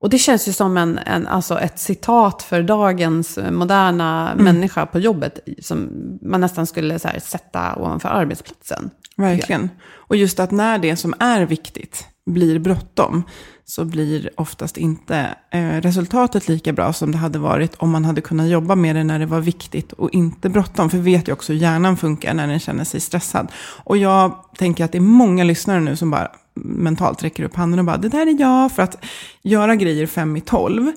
Och 0.00 0.10
det 0.10 0.18
känns 0.18 0.48
ju 0.48 0.52
som 0.52 0.76
en, 0.76 0.98
en, 0.98 1.26
alltså 1.26 1.58
ett 1.58 1.78
citat 1.78 2.42
för 2.42 2.62
dagens 2.62 3.38
moderna 3.50 4.34
människa 4.36 4.86
på 4.86 4.98
jobbet. 4.98 5.38
Som 5.62 5.88
man 6.22 6.40
nästan 6.40 6.66
skulle 6.66 6.98
så 6.98 7.08
här, 7.08 7.20
sätta 7.20 7.76
ovanför 7.76 8.08
arbetsplatsen. 8.08 8.90
Verkligen. 9.16 9.70
Och 9.94 10.16
just 10.16 10.40
att 10.40 10.50
när 10.50 10.78
det 10.78 10.96
som 10.96 11.14
är 11.18 11.42
viktigt 11.42 12.06
blir 12.26 12.58
bråttom 12.58 13.22
så 13.64 13.84
blir 13.84 14.30
oftast 14.36 14.76
inte 14.76 15.34
eh, 15.50 15.80
resultatet 15.80 16.48
lika 16.48 16.72
bra 16.72 16.92
som 16.92 17.12
det 17.12 17.18
hade 17.18 17.38
varit 17.38 17.74
om 17.74 17.90
man 17.90 18.04
hade 18.04 18.20
kunnat 18.20 18.48
jobba 18.48 18.74
med 18.74 18.96
det 18.96 19.04
när 19.04 19.18
det 19.18 19.26
var 19.26 19.40
viktigt 19.40 19.92
och 19.92 20.10
inte 20.14 20.48
bråttom. 20.48 20.90
För 20.90 20.98
vi 20.98 21.16
vet 21.16 21.28
ju 21.28 21.32
också 21.32 21.52
hur 21.52 21.60
hjärnan 21.60 21.96
funkar 21.96 22.34
när 22.34 22.46
den 22.46 22.60
känner 22.60 22.84
sig 22.84 23.00
stressad. 23.00 23.52
Och 23.84 23.96
jag 23.96 24.44
tänker 24.58 24.84
att 24.84 24.92
det 24.92 24.98
är 24.98 25.02
många 25.02 25.44
lyssnare 25.44 25.80
nu 25.80 25.96
som 25.96 26.10
bara 26.10 26.28
mentalt 26.64 27.24
räcker 27.24 27.42
upp 27.42 27.54
handen 27.54 27.78
och 27.78 27.84
bara 27.84 27.96
det 27.96 28.08
där 28.08 28.26
är 28.26 28.40
jag 28.40 28.72
för 28.72 28.82
att 28.82 29.04
göra 29.42 29.76
grejer 29.76 30.06
fem 30.06 30.36
i 30.36 30.40
tolv. 30.40 30.92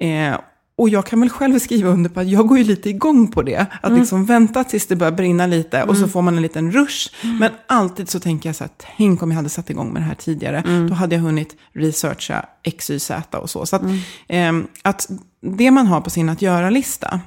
Eh, 0.00 0.40
och 0.78 0.88
jag 0.88 1.06
kan 1.06 1.20
väl 1.20 1.30
själv 1.30 1.58
skriva 1.58 1.90
under 1.90 2.10
på 2.10 2.20
att 2.20 2.28
jag 2.28 2.48
går 2.48 2.58
ju 2.58 2.64
lite 2.64 2.90
igång 2.90 3.28
på 3.28 3.42
det. 3.42 3.66
Att 3.82 3.92
liksom 3.92 4.24
vänta 4.24 4.64
tills 4.64 4.86
det 4.86 4.96
börjar 4.96 5.12
brinna 5.12 5.46
lite 5.46 5.82
och 5.82 5.96
så 5.96 6.08
får 6.08 6.22
man 6.22 6.36
en 6.36 6.42
liten 6.42 6.72
rush. 6.72 7.10
Men 7.40 7.50
alltid 7.66 8.08
så 8.08 8.20
tänker 8.20 8.48
jag 8.48 8.56
så 8.56 8.64
här, 8.64 8.70
tänk 8.96 9.22
om 9.22 9.30
jag 9.30 9.36
hade 9.36 9.48
satt 9.48 9.70
igång 9.70 9.92
med 9.92 10.02
det 10.02 10.06
här 10.06 10.14
tidigare. 10.14 10.86
Då 10.88 10.94
hade 10.94 11.14
jag 11.14 11.22
hunnit 11.22 11.56
researcha 11.72 12.46
X, 12.62 12.90
Y, 12.90 12.98
Z 12.98 13.38
och 13.38 13.50
så. 13.50 13.66
Så 13.66 13.76
att, 13.76 13.82
ehm, 14.28 14.66
att 14.82 15.08
det 15.42 15.70
man 15.70 15.86
har 15.86 16.00
på 16.00 16.10
sin 16.10 16.28
att 16.28 16.42
göra-lista, 16.42 17.20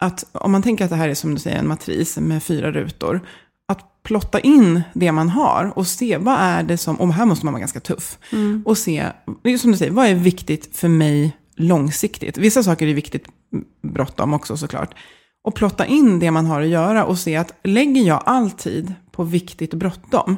att 0.00 0.24
om 0.32 0.52
man 0.52 0.62
tänker 0.62 0.84
att 0.84 0.90
det 0.90 0.96
här 0.96 1.08
är 1.08 1.14
som 1.14 1.34
du 1.34 1.40
säger 1.40 1.58
en 1.58 1.68
matris 1.68 2.18
med 2.18 2.42
fyra 2.42 2.72
rutor, 2.72 3.20
plotta 4.02 4.40
in 4.40 4.82
det 4.94 5.12
man 5.12 5.28
har 5.28 5.72
och 5.76 5.86
se 5.86 6.16
vad 6.16 6.36
är 6.38 6.62
det 6.62 6.76
som, 6.76 6.96
och 7.00 7.14
här 7.14 7.26
måste 7.26 7.46
man 7.46 7.52
vara 7.52 7.60
ganska 7.60 7.80
tuff, 7.80 8.18
och 8.64 8.78
se, 8.78 9.06
som 9.60 9.72
du 9.72 9.78
säger, 9.78 9.92
vad 9.92 10.06
är 10.06 10.14
viktigt 10.14 10.76
för 10.76 10.88
mig 10.88 11.36
långsiktigt? 11.56 12.38
Vissa 12.38 12.62
saker 12.62 12.86
är 12.86 12.94
viktigt 12.94 13.28
bråttom 13.82 14.34
också 14.34 14.56
såklart. 14.56 14.94
Och 15.44 15.54
plotta 15.54 15.86
in 15.86 16.18
det 16.18 16.30
man 16.30 16.46
har 16.46 16.60
att 16.60 16.68
göra 16.68 17.04
och 17.04 17.18
se 17.18 17.36
att 17.36 17.52
lägger 17.64 18.02
jag 18.02 18.22
all 18.26 18.50
tid 18.50 18.94
på 19.12 19.24
viktigt 19.24 19.74
bråttom, 19.74 20.36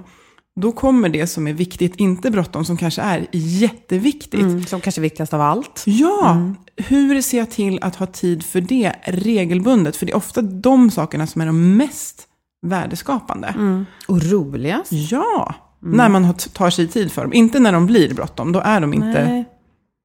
då 0.60 0.72
kommer 0.72 1.08
det 1.08 1.26
som 1.26 1.46
är 1.46 1.52
viktigt, 1.52 1.96
inte 1.96 2.30
bråttom, 2.30 2.64
som 2.64 2.76
kanske 2.76 3.02
är 3.02 3.26
jätteviktigt, 3.32 4.40
Mm, 4.40 4.64
som 4.64 4.80
kanske 4.80 5.00
är 5.00 5.02
viktigast 5.02 5.34
av 5.34 5.40
allt. 5.40 5.82
Ja, 5.86 6.52
hur 6.76 7.22
ser 7.22 7.38
jag 7.38 7.50
till 7.50 7.78
att 7.82 7.96
ha 7.96 8.06
tid 8.06 8.42
för 8.42 8.60
det 8.60 8.92
regelbundet? 9.04 9.96
För 9.96 10.06
det 10.06 10.12
är 10.12 10.16
ofta 10.16 10.42
de 10.42 10.90
sakerna 10.90 11.26
som 11.26 11.40
är 11.40 11.46
de 11.46 11.76
mest 11.76 12.28
värdeskapande. 12.62 13.54
Och 14.08 14.22
roligast. 14.22 14.92
Ja, 14.92 15.54
när 15.80 16.08
man 16.08 16.34
tar 16.34 16.70
sig 16.70 16.88
tid 16.88 17.12
för 17.12 17.22
dem. 17.22 17.32
Inte 17.32 17.58
när 17.58 17.72
de 17.72 17.86
blir 17.86 18.14
bråttom, 18.14 18.52
då 18.52 18.60
är 18.60 18.80
de 18.80 18.94
inte... 18.94 19.24
Nej. 19.24 19.44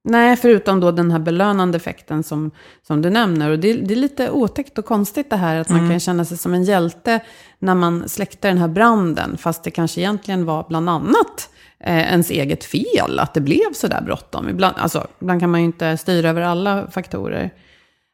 Nej, 0.09 0.35
förutom 0.35 0.79
då 0.79 0.91
den 0.91 1.11
här 1.11 1.19
belönande 1.19 1.75
effekten 1.75 2.23
som, 2.23 2.51
som 2.87 3.01
du 3.01 3.09
nämner. 3.09 3.51
Och 3.51 3.59
det, 3.59 3.73
det 3.73 3.93
är 3.93 3.95
lite 3.95 4.29
otäckt 4.29 4.77
och 4.77 4.85
konstigt 4.85 5.29
det 5.29 5.35
här 5.35 5.55
att 5.59 5.69
man 5.69 5.89
kan 5.89 5.99
känna 5.99 6.25
sig 6.25 6.37
som 6.37 6.53
en 6.53 6.63
hjälte 6.63 7.19
när 7.59 7.75
man 7.75 8.09
släckte 8.09 8.47
den 8.47 8.57
här 8.57 8.67
branden. 8.67 9.37
Fast 9.37 9.63
det 9.63 9.71
kanske 9.71 10.01
egentligen 10.01 10.45
var 10.45 10.65
bland 10.69 10.89
annat 10.89 11.49
eh, 11.79 11.97
ens 11.97 12.31
eget 12.31 12.63
fel 12.63 13.19
att 13.19 13.33
det 13.33 13.41
blev 13.41 13.73
så 13.73 13.87
där 13.87 14.01
bråttom. 14.01 14.49
Ibland, 14.49 14.75
alltså, 14.77 15.07
ibland 15.21 15.39
kan 15.39 15.51
man 15.51 15.59
ju 15.59 15.65
inte 15.65 15.97
styra 15.97 16.29
över 16.29 16.41
alla 16.41 16.87
faktorer. 16.91 17.53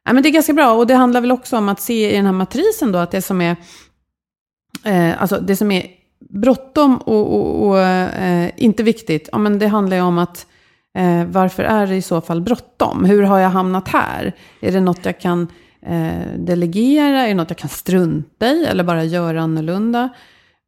Nej, 0.05 0.13
men 0.13 0.23
det 0.23 0.29
är 0.29 0.33
ganska 0.33 0.53
bra 0.53 0.73
och 0.73 0.87
det 0.87 0.95
handlar 0.95 1.21
väl 1.21 1.31
också 1.31 1.57
om 1.57 1.69
att 1.69 1.81
se 1.81 2.13
i 2.13 2.15
den 2.15 2.25
här 2.25 2.33
matrisen 2.33 2.91
då 2.91 2.99
att 2.99 3.11
det 3.11 3.21
som 3.21 3.41
är, 3.41 3.55
eh, 4.83 5.21
alltså 5.21 5.39
det 5.39 5.55
som 5.55 5.71
är 5.71 5.87
bråttom 6.29 6.97
och, 6.97 7.35
och, 7.35 7.67
och 7.67 7.79
eh, 7.79 8.51
inte 8.57 8.83
viktigt, 8.83 9.29
ja, 9.31 9.37
men 9.37 9.59
det 9.59 9.67
handlar 9.67 9.97
ju 9.97 10.03
om 10.03 10.17
att 10.17 10.47
Eh, 10.97 11.25
varför 11.25 11.63
är 11.63 11.87
det 11.87 11.95
i 11.95 12.01
så 12.01 12.21
fall 12.21 12.41
bråttom? 12.41 13.05
Hur 13.05 13.23
har 13.23 13.39
jag 13.39 13.49
hamnat 13.49 13.87
här? 13.87 14.35
Är 14.61 14.71
det 14.71 14.79
något 14.79 15.05
jag 15.05 15.19
kan 15.19 15.47
eh, 15.85 16.37
delegera? 16.37 17.19
Är 17.19 17.27
det 17.27 17.33
något 17.33 17.49
jag 17.49 17.57
kan 17.57 17.69
strunta 17.69 18.47
i 18.47 18.65
eller 18.65 18.83
bara 18.83 19.03
göra 19.03 19.41
annorlunda? 19.41 20.09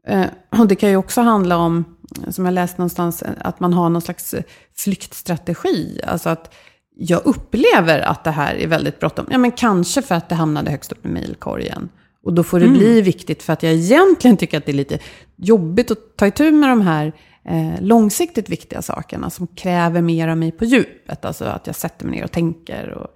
Eh, 0.07 0.25
och 0.59 0.67
det 0.67 0.75
kan 0.75 0.89
ju 0.89 0.97
också 0.97 1.21
handla 1.21 1.57
om, 1.57 1.85
som 2.29 2.45
jag 2.45 2.53
läste 2.53 2.77
någonstans, 2.77 3.23
att 3.37 3.59
man 3.59 3.73
har 3.73 3.89
någon 3.89 4.01
slags 4.01 4.35
flyktstrategi. 4.77 6.01
Alltså 6.07 6.29
att 6.29 6.53
jag 6.95 7.21
upplever 7.25 7.99
att 7.99 8.23
det 8.23 8.31
här 8.31 8.55
är 8.55 8.67
väldigt 8.67 8.99
bråttom. 8.99 9.25
Ja, 9.29 9.37
men 9.37 9.51
kanske 9.51 10.01
för 10.01 10.15
att 10.15 10.29
det 10.29 10.35
hamnade 10.35 10.71
högst 10.71 10.91
upp 10.91 11.05
i 11.05 11.09
mejlkorgen. 11.09 11.89
Och 12.25 12.33
då 12.33 12.43
får 12.43 12.59
det 12.59 12.65
Mm. 12.65 12.77
bli 12.77 13.01
viktigt 13.01 13.43
för 13.43 13.53
att 13.53 13.63
jag 13.63 13.73
egentligen 13.73 14.37
tycker 14.37 14.57
att 14.57 14.65
det 14.65 14.71
är 14.71 14.73
lite 14.73 14.99
jobbigt 15.35 15.91
att 15.91 15.97
ta 16.15 16.27
itu 16.27 16.51
med 16.51 16.69
de 16.69 16.81
här 16.81 17.13
eh, 17.45 17.81
långsiktigt 17.81 18.49
viktiga 18.49 18.81
sakerna 18.81 19.29
som 19.29 19.47
kräver 19.47 20.01
mer 20.01 20.27
av 20.27 20.37
mig 20.37 20.51
på 20.51 20.65
djupet. 20.65 21.25
Alltså 21.25 21.45
att 21.45 21.67
jag 21.67 21.75
sätter 21.75 22.05
mig 22.05 22.15
ner 22.15 22.23
och 22.23 22.31
tänker 22.31 22.89
och 22.89 23.07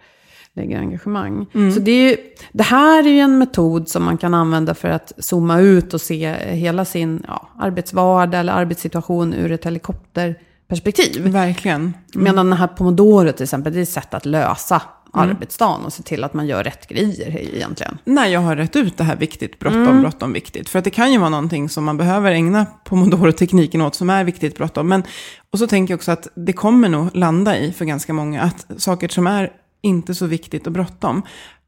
lägger 0.55 0.79
engagemang. 0.79 1.45
Mm. 1.53 1.71
Så 1.71 1.79
det, 1.79 1.91
är 1.91 2.17
det 2.51 2.63
här 2.63 3.03
är 3.03 3.09
ju 3.09 3.19
en 3.19 3.37
metod 3.37 3.89
som 3.89 4.03
man 4.03 4.17
kan 4.17 4.33
använda 4.33 4.73
för 4.73 4.87
att 4.89 5.11
zooma 5.17 5.59
ut 5.59 5.93
och 5.93 6.01
se 6.01 6.33
hela 6.33 6.85
sin 6.85 7.23
ja, 7.27 7.49
arbetsvardag 7.59 8.39
eller 8.39 8.53
arbetssituation 8.53 9.33
ur 9.33 9.51
ett 9.51 9.65
helikopterperspektiv. 9.65 11.27
Verkligen. 11.27 11.93
Medan 12.13 12.49
den 12.49 12.57
här 12.57 12.67
pomodoro 12.67 13.31
till 13.31 13.43
exempel, 13.43 13.73
det 13.73 13.79
är 13.79 13.83
ett 13.83 13.89
sätt 13.89 14.13
att 14.13 14.25
lösa 14.25 14.81
arbetsdagen 15.13 15.85
och 15.85 15.93
se 15.93 16.03
till 16.03 16.23
att 16.23 16.33
man 16.33 16.47
gör 16.47 16.63
rätt 16.63 16.87
grejer 16.87 17.37
egentligen. 17.55 17.97
när 18.03 18.27
jag 18.27 18.39
har 18.39 18.55
rätt 18.55 18.75
ut 18.75 18.97
det 18.97 19.03
här 19.03 19.15
viktigt, 19.15 19.59
bråttom, 19.59 20.01
bråttom, 20.01 20.33
viktigt. 20.33 20.69
För 20.69 20.79
att 20.79 20.85
det 20.85 20.91
kan 20.91 21.11
ju 21.11 21.17
vara 21.17 21.29
någonting 21.29 21.69
som 21.69 21.83
man 21.83 21.97
behöver 21.97 22.31
ägna 22.31 22.65
pomodoro-tekniken 22.65 23.81
åt 23.81 23.95
som 23.95 24.09
är 24.09 24.23
viktigt, 24.23 24.57
bråttom. 24.57 24.87
Men, 24.87 25.03
och 25.51 25.59
så 25.59 25.67
tänker 25.67 25.91
jag 25.91 25.97
också 25.97 26.11
att 26.11 26.27
det 26.35 26.53
kommer 26.53 26.89
nog 26.89 27.09
landa 27.13 27.57
i 27.57 27.71
för 27.71 27.85
ganska 27.85 28.13
många 28.13 28.41
att 28.41 28.65
saker 28.77 29.07
som 29.07 29.27
är 29.27 29.51
inte 29.81 30.15
så 30.15 30.25
viktigt 30.25 30.67
och 30.67 30.73
bråttom 30.73 31.21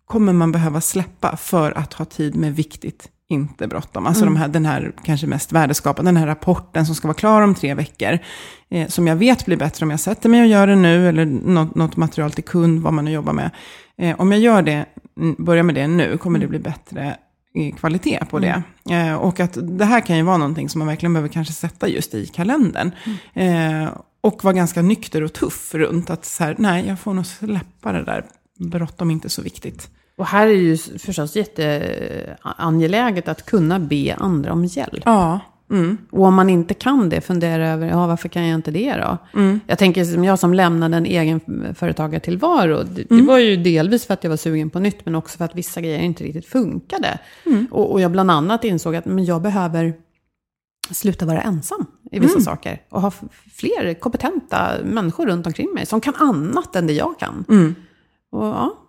kommer 0.06 0.34
man 0.34 0.51
behöva 0.51 0.82
släppa 0.82 1.38
för 1.38 1.77
att 1.77 1.93
ha 1.93 2.06
tid 2.06 2.36
med 2.36 2.56
viktigt, 2.56 3.10
inte 3.32 3.67
bråttom. 3.67 4.08
Alltså 4.08 4.26
de 4.26 4.36
här, 4.36 4.48
den 4.48 4.65
här 4.65 4.91
kanske 5.04 5.28
mest 5.28 5.52
värdeskapande, 5.52 6.12
den 6.12 6.17
här 6.17 6.28
rapporten 6.28 6.86
som 6.86 6.96
ska 6.96 7.08
vara 7.08 7.17
klar 7.17 7.41
om 7.41 7.56
tre 7.56 7.74
veckor. 7.74 8.20
Eh, 8.70 8.88
som 8.88 9.08
jag 9.08 9.15
vet 9.15 9.46
blir 9.46 9.58
bättre 9.58 9.86
om 9.86 9.89
jag 9.89 10.00
sätter 10.00 10.30
mig 10.30 10.41
och 10.41 10.48
gör 10.48 10.67
det 10.67 10.76
nu, 10.76 11.10
eller 11.10 11.26
något, 11.26 11.76
något 11.76 11.98
material 11.98 12.32
till 12.32 12.44
kund, 12.44 12.82
vad 12.82 12.94
man 12.94 13.06
nu 13.06 13.12
jobbar 13.12 13.34
med. 13.34 13.52
Eh, 13.98 14.22
om 14.22 14.32
jag 14.32 14.41
gör 14.41 14.62
det, 14.62 14.86
mm, 15.17 15.36
börjar 15.39 15.63
med 15.63 15.76
det 15.76 15.88
nu, 15.88 16.17
kommer 16.17 16.39
det 16.39 16.48
bli 16.48 16.60
bättre 16.60 17.17
eh, 17.56 17.76
kvalitet 17.76 18.20
på 18.30 18.39
det. 18.39 18.63
Eh, 18.89 19.15
och 19.15 19.39
att 19.39 19.58
det 19.62 19.86
här 19.86 20.02
kan 20.02 20.17
ju 20.17 20.24
vara 20.24 20.38
någonting 20.38 20.70
som 20.70 20.80
man 20.80 20.88
verkligen 20.88 21.13
behöver 21.13 21.30
kanske 21.30 21.54
sätta 21.54 21.88
just 21.88 22.13
i 22.13 22.28
kalendern. 22.28 22.91
Eh, 23.34 23.89
och 24.22 24.44
vara 24.44 24.54
ganska 24.54 24.82
nykter 24.82 25.24
och 25.24 25.34
tuff 25.34 25.74
runt 25.74 26.10
att 26.10 26.26
så 26.26 26.44
här, 26.44 26.56
nej, 26.58 26.88
jag 26.88 27.00
får 27.00 27.13
nog 27.13 27.26
släppa 27.26 27.91
det 27.91 28.04
där, 28.04 28.26
bråttom 28.60 29.12
inte 29.12 29.30
så 29.30 29.41
viktigt. 29.41 29.89
Och 30.17 30.26
här 30.26 30.47
är 30.47 30.52
det 30.52 30.58
ju 30.58 30.78
förstås 30.78 31.36
jätteangeläget 31.36 33.28
att 33.28 33.45
kunna 33.45 33.80
be 33.80 34.15
andra 34.19 34.54
om 34.54 34.65
hjälp. 34.65 35.02
Ja, 35.06 35.39
mm, 35.71 35.97
Och 36.12 36.26
om 36.26 36.34
man 36.36 36.50
inte 36.50 36.74
kan 36.74 37.10
det, 37.10 37.21
fundera 37.21 37.69
över, 37.69 37.88
ja 37.88 38.08
varför 38.08 38.30
kan 38.30 38.47
jag 38.47 38.56
inte 38.56 38.71
det 38.71 38.93
då? 38.97 39.17
Mm. 39.39 39.60
Jag 39.67 39.78
tänker 39.80 40.04
som 40.06 40.24
jag 40.24 40.39
som 40.39 40.54
lämnade 40.54 40.97
en 40.97 41.06
egen 41.06 41.39
företagartillvaro. 41.76 42.84
Det, 42.84 43.12
Mm. 43.12 43.21
det 43.26 43.28
var 43.32 43.38
ju 43.38 43.56
delvis 43.58 44.06
för 44.06 44.13
att 44.13 44.24
jag 44.24 44.30
var 44.30 44.38
sugen 44.38 44.69
på 44.69 44.80
nytt, 44.80 45.06
men 45.06 45.15
också 45.15 45.38
för 45.38 45.45
att 45.45 45.56
vissa 45.56 45.82
grejer 45.82 46.00
inte 46.00 46.24
riktigt 46.24 46.45
funkade. 46.45 47.19
Mm. 47.45 47.67
Och, 47.71 47.91
och 47.91 48.02
jag 48.02 48.12
bland 48.12 48.32
annat 48.32 48.63
insåg 48.63 48.95
att 48.95 49.06
men 49.06 49.26
jag 49.26 49.41
behöver 49.41 49.93
sluta 50.91 51.26
vara 51.26 51.41
ensam 51.41 51.86
i 52.12 52.19
vissa 52.19 52.34
Mm. 52.34 52.43
saker. 52.43 52.82
Och 52.89 53.02
ha 53.02 53.12
fler 53.54 53.93
kompetenta 53.93 54.71
människor 54.84 55.26
runt 55.26 55.47
omkring 55.47 55.74
mig 55.74 55.86
som 55.86 56.02
kan 56.02 56.15
annat 56.15 56.76
än 56.76 56.88
det 56.88 56.93
jag 56.93 57.19
kan. 57.19 57.45
Mm. 58.34 58.44
Och 58.44 58.56
ja, 58.56 58.88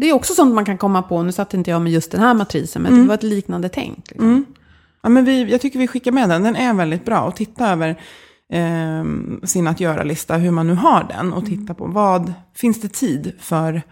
det 0.00 0.08
är 0.08 0.12
också 0.12 0.34
sånt 0.34 0.54
man 0.54 0.64
kan 0.64 0.78
komma 0.78 1.02
på. 1.02 1.22
Nu 1.22 1.32
satt 1.32 1.54
inte 1.54 1.70
jag 1.70 1.82
med 1.82 1.92
just 1.92 2.10
den 2.12 2.20
här 2.20 2.34
matrisen, 2.34 2.82
Mm. 2.82 2.92
men 2.94 3.02
det 3.02 3.08
var 3.08 3.14
ett 3.14 3.22
liknande 3.22 3.68
tänk. 3.68 4.10
Liksom. 4.10 4.44
Ja, 5.02 5.08
men 5.08 5.24
vi, 5.24 5.50
jag 5.50 5.60
tycker 5.60 5.78
vi 5.78 5.86
skickar 5.86 6.12
med 6.12 6.28
den. 6.28 6.42
Den 6.42 6.56
är 6.56 6.74
väldigt 6.74 7.04
bra. 7.04 7.20
Och 7.22 7.36
titta 7.36 7.70
över 7.72 7.88
eh, 8.52 9.04
sin 9.44 9.66
att 9.68 9.80
göra-lista, 9.80 10.36
hur 10.36 10.50
man 10.50 10.66
nu 10.66 10.74
har 10.74 11.04
den. 11.04 11.32
Och 11.32 11.46
titta 11.46 11.74
på 11.74 11.86
vad, 11.86 12.32
finns 12.54 12.80
det 12.80 12.88
tid 12.88 13.32
för, 13.40 13.82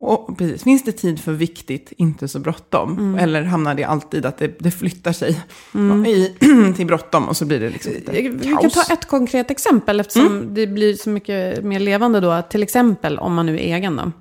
och, 0.00 0.38
precis, 0.38 0.62
finns 0.62 0.84
det 0.84 0.92
tid 0.92 1.20
för 1.20 1.32
viktigt, 1.32 1.92
inte 1.96 2.28
så 2.28 2.38
bråttom? 2.38 3.14
Eller 3.20 3.42
hamnar 3.42 3.74
det 3.74 3.84
alltid 3.84 4.26
att 4.26 4.38
det, 4.38 4.56
det 4.58 4.70
flyttar 4.70 5.12
sig 5.12 5.30
i, 6.06 6.34
till 6.76 6.86
bråttom 6.86 7.28
och 7.28 7.36
så 7.36 7.44
blir 7.44 7.60
det 7.60 7.70
liksom 7.70 7.92
lite 7.92 8.12
Vi 8.12 8.56
kan 8.60 8.70
ta 8.70 8.92
ett 8.92 9.04
konkret 9.06 9.50
exempel 9.50 10.00
eftersom 10.00 10.26
Mm. 10.26 10.54
det 10.54 10.66
blir 10.66 10.94
så 10.94 11.10
mycket 11.10 11.64
mer 11.64 11.80
levande 11.80 12.20
då. 12.20 12.42
Till 12.50 12.62
exempel 12.62 13.18
om 13.18 13.34
man 13.34 13.46
nu 13.46 13.54
är 13.54 13.76
egen 13.76 13.96
då. 13.96 14.12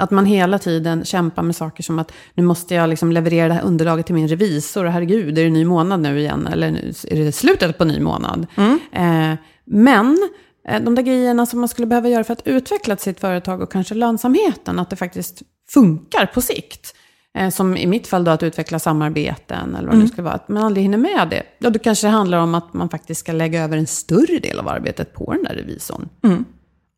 Att 0.00 0.10
man 0.10 0.26
hela 0.26 0.58
tiden 0.58 1.04
kämpar 1.04 1.42
med 1.42 1.56
saker 1.56 1.82
som 1.82 1.98
att 1.98 2.12
nu 2.34 2.42
måste 2.42 2.74
jag 2.74 2.90
liksom 2.90 3.12
leverera 3.12 3.48
det 3.48 3.54
här 3.54 3.62
underlaget 3.62 4.06
till 4.06 4.14
min 4.14 4.28
revisor. 4.28 4.84
Och 4.84 4.92
herregud, 4.92 5.38
är 5.38 5.44
det 5.44 5.50
ny 5.50 5.64
månad 5.64 6.00
nu 6.00 6.18
igen? 6.18 6.46
Eller 6.46 6.68
är 7.08 7.24
det 7.24 7.32
slutet 7.32 7.78
på 7.78 7.84
ny 7.84 8.00
månad? 8.00 8.46
Mm. 8.56 8.78
Eh, 8.92 9.38
men 9.64 10.28
eh, 10.68 10.82
de 10.82 10.94
där 10.94 11.02
grejerna 11.02 11.46
som 11.46 11.60
man 11.60 11.68
skulle 11.68 11.86
behöva 11.86 12.08
göra 12.08 12.24
för 12.24 12.32
att 12.32 12.46
utveckla 12.46 12.96
sitt 12.96 13.20
företag 13.20 13.62
och 13.62 13.72
kanske 13.72 13.94
lönsamheten, 13.94 14.78
att 14.78 14.90
det 14.90 14.96
faktiskt 14.96 15.42
funkar 15.70 16.26
på 16.26 16.40
sikt. 16.40 16.94
Eh, 17.38 17.50
som 17.50 17.76
i 17.76 17.86
mitt 17.86 18.06
fall 18.06 18.24
då 18.24 18.30
att 18.30 18.42
utveckla 18.42 18.78
samarbeten 18.78 19.74
eller 19.74 19.88
vad 19.88 19.96
det 19.96 20.02
nu 20.02 20.08
skulle 20.08 20.22
vara. 20.22 20.34
Att 20.34 20.48
man 20.48 20.62
aldrig 20.62 20.84
hinner 20.84 20.98
med 20.98 21.28
det. 21.30 21.42
Ja, 21.58 21.70
då 21.70 21.78
kanske 21.78 22.06
det 22.06 22.10
handlar 22.10 22.38
om 22.38 22.54
att 22.54 22.74
man 22.74 22.88
faktiskt 22.88 23.20
ska 23.20 23.32
lägga 23.32 23.64
över 23.64 23.76
en 23.76 23.86
större 23.86 24.38
del 24.38 24.58
av 24.58 24.68
arbetet 24.68 25.14
på 25.14 25.32
den 25.32 25.42
där 25.42 25.54
revisorn. 25.54 26.08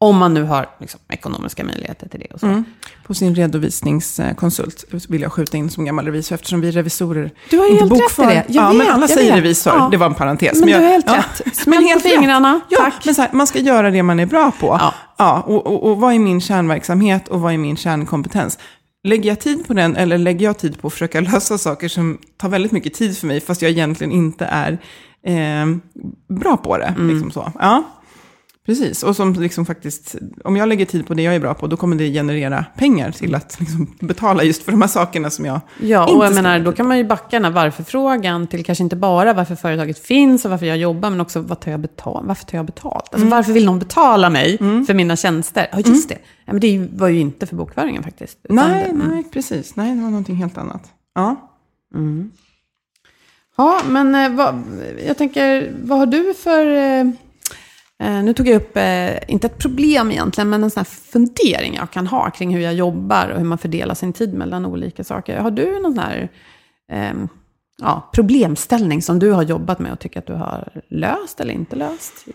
Om 0.03 0.17
man 0.17 0.35
nu 0.35 0.43
har 0.43 0.67
liksom, 0.81 1.01
ekonomiska 1.09 1.65
möjligheter 1.65 2.09
till 2.09 2.21
det 2.21 2.27
och 2.35 2.41
så. 2.41 2.63
På 3.07 3.15
sin 3.15 3.35
redovisningskonsult 3.35 4.85
vill 5.09 5.21
jag 5.23 5.33
skjuta 5.33 5.57
in 5.57 5.71
som 5.71 5.85
gammal 5.85 6.05
revisor 6.05 6.35
eftersom 6.35 6.61
vi 6.61 6.71
revisorer 6.71 7.31
Du 7.51 7.59
har 7.59 7.67
inte 7.67 7.79
helt 7.85 7.93
rätt 7.93 7.99
i 7.99 8.03
bokför. 8.03 8.27
det. 8.27 8.45
Jag 8.49 8.65
ja, 8.65 8.69
vet, 8.69 8.77
men 8.79 8.89
alla 8.91 9.09
säger 9.09 9.31
vet. 9.35 9.37
revisor. 9.45 9.73
Ja. 9.77 9.89
Det 9.91 9.97
var 9.97 10.07
en 10.07 10.15
parentes. 10.15 10.59
Men 10.59 10.67
du 10.67 10.71
jag- 10.73 10.81
har 10.81 10.87
helt 10.89 11.07
ja. 11.09 11.17
rätt. 11.17 11.57
Smäll 11.57 11.83
på 11.85 11.95
rätt. 11.95 12.03
fingrarna. 12.03 12.61
Ja, 12.69 12.79
Tack. 12.79 13.05
men 13.05 13.15
så 13.15 13.23
här, 13.23 13.31
man 13.33 13.47
ska 13.47 13.59
göra 13.59 13.91
det 13.91 14.03
man 14.03 14.21
är 14.21 14.27
bra 14.27 14.51
på. 14.61 14.67
Ja. 14.81 14.95
Ja, 15.19 15.41
och, 15.47 15.67
och, 15.67 15.91
och 15.91 15.97
vad 16.01 16.15
är 16.15 16.19
min 16.19 16.41
kärnverksamhet 16.41 17.29
och 17.29 17.41
vad 17.41 17.53
är 17.53 17.59
min 17.59 17.77
kärnkompetens? 17.77 18.59
Lägger 19.05 19.31
jag 19.31 19.41
tid 19.41 19.67
på 19.67 19.75
den 19.75 19.97
eller 19.97 20.19
lägger 20.19 20.45
jag 20.47 20.59
tid 20.59 20.81
på 20.81 20.87
att 20.87 20.93
försöka 20.93 21.21
lösa 21.33 21.59
saker 21.59 21.89
som 21.89 22.19
tar 22.37 22.49
väldigt 22.49 22.73
mycket 22.73 22.95
tid 22.95 23.19
för 23.19 23.27
mig 23.27 23.41
fast 23.41 23.63
jag 23.63 23.71
egentligen 23.71 24.13
inte 24.13 24.45
är 24.45 24.79
eh, 25.27 25.67
bra 26.39 26.57
på 26.57 26.79
det? 26.79 26.85
Mm. 26.97 27.09
Liksom 27.11 27.31
så. 27.31 27.53
Ja, 27.59 27.83
precis. 28.67 29.03
Och 29.03 29.17
som 29.17 29.33
liksom 29.33 29.67
faktiskt, 29.67 30.17
om 30.45 30.57
jag 30.57 30.69
lägger 30.69 30.87
tid 30.87 31.07
på 31.07 31.15
det 31.15 31.23
jag 31.23 31.35
är 31.35 31.41
bra 31.41 31.55
på, 31.55 31.67
då 31.67 31.77
kommer 31.77 31.97
det 31.97 32.13
generera 32.13 32.65
pengar 32.77 33.11
till 33.11 33.35
att 33.35 33.61
liksom 33.61 33.97
betala 34.01 34.43
just 34.43 34.63
för 34.63 34.73
de 34.73 34.81
här 34.81 34.89
sakerna 34.89 35.31
som 35.31 35.45
jag 35.45 35.61
Ja, 35.81 36.03
inte 36.03 36.15
och 36.15 36.25
jag 36.25 36.35
menar, 36.35 36.61
då 36.61 36.73
kan 36.73 36.89
man 36.89 36.99
ju 36.99 37.05
backa 37.05 37.29
den 37.31 37.45
här 37.45 37.51
varför-frågan 37.53 38.47
till 38.47 38.65
kanske 38.65 38.85
inte 38.85 38.97
bara 38.97 39.33
varför 39.33 39.55
företaget 39.55 39.99
finns 39.99 40.45
och 40.45 40.51
varför 40.51 40.67
jag 40.67 40.77
jobbar, 40.77 41.11
men 41.11 41.21
också 41.21 41.41
vad 41.41 41.61
tar 41.61 41.71
jag 41.71 41.81
betalt? 41.81 42.27
varför 42.27 42.45
tar 42.47 42.59
jag 42.59 42.67
betalt? 42.67 42.95
Alltså 42.97 43.17
Mm. 43.17 43.31
varför 43.31 43.53
vill 43.53 43.67
någon 43.67 43.79
betala 43.79 44.31
mig 44.31 44.59
för 44.59 44.95
mina 44.95 45.17
tjänster? 45.17 45.67
Ja, 45.73 45.79
just 45.81 46.09
det. 46.09 46.19
Ja, 46.45 46.53
men 46.53 46.61
det 46.61 46.89
var 46.93 47.09
ju 47.09 47.21
inte 47.21 47.47
för 47.47 47.57
bokföringen 47.57 48.03
faktiskt. 48.03 48.39
Nej, 48.49 48.87
det- 48.91 49.09
nej, 49.09 49.25
precis. 49.33 49.77
Nej, 49.77 49.95
det 49.97 50.03
var 50.03 50.11
någonting 50.11 50.37
helt 50.37 50.59
annat. 50.59 50.83
Ja. 51.15 51.37
Ja, 53.57 53.81
men 53.89 54.15
eh, 54.15 54.31
vad, 54.31 54.63
jag 55.07 55.17
tänker, 55.19 55.73
vad 55.83 55.99
har 55.99 56.07
du 56.07 56.35
för... 56.35 56.67
Eh, 58.01 58.23
nu 58.23 58.35
tog 58.35 58.49
jag 58.49 58.57
upp, 58.57 58.77
eh, 58.77 59.31
inte 59.31 59.47
ett 59.47 59.59
problem 59.59 60.11
egentligen, 60.11 60.51
men 60.51 60.65
en 60.65 60.71
sån 60.71 60.81
här 60.81 60.85
fundering 60.85 61.75
jag 61.75 61.91
kan 61.91 62.07
ha 62.07 62.31
kring 62.31 62.55
hur 62.55 62.61
jag 62.61 62.75
jobbar 62.75 63.29
och 63.29 63.39
hur 63.39 63.45
man 63.45 63.59
fördelar 63.59 63.95
sin 63.95 64.13
tid 64.13 64.35
mellan 64.35 64.67
olika 64.67 65.05
saker. 65.05 65.39
Har 65.39 65.51
du 65.51 65.81
någon 65.81 65.95
sån 65.95 66.05
här 66.05 66.29
ehm, 66.93 67.29
ja, 67.83 68.11
problemställning 68.15 69.03
som 69.03 69.19
du 69.19 69.31
har 69.31 69.43
jobbat 69.43 69.79
med 69.79 69.93
och 69.93 69.99
tycker 69.99 70.19
att 70.19 70.27
du 70.27 70.33
har 70.33 70.83
löst 70.89 71.41
eller 71.41 71.55
inte 71.55 71.77
löst? 71.77 72.27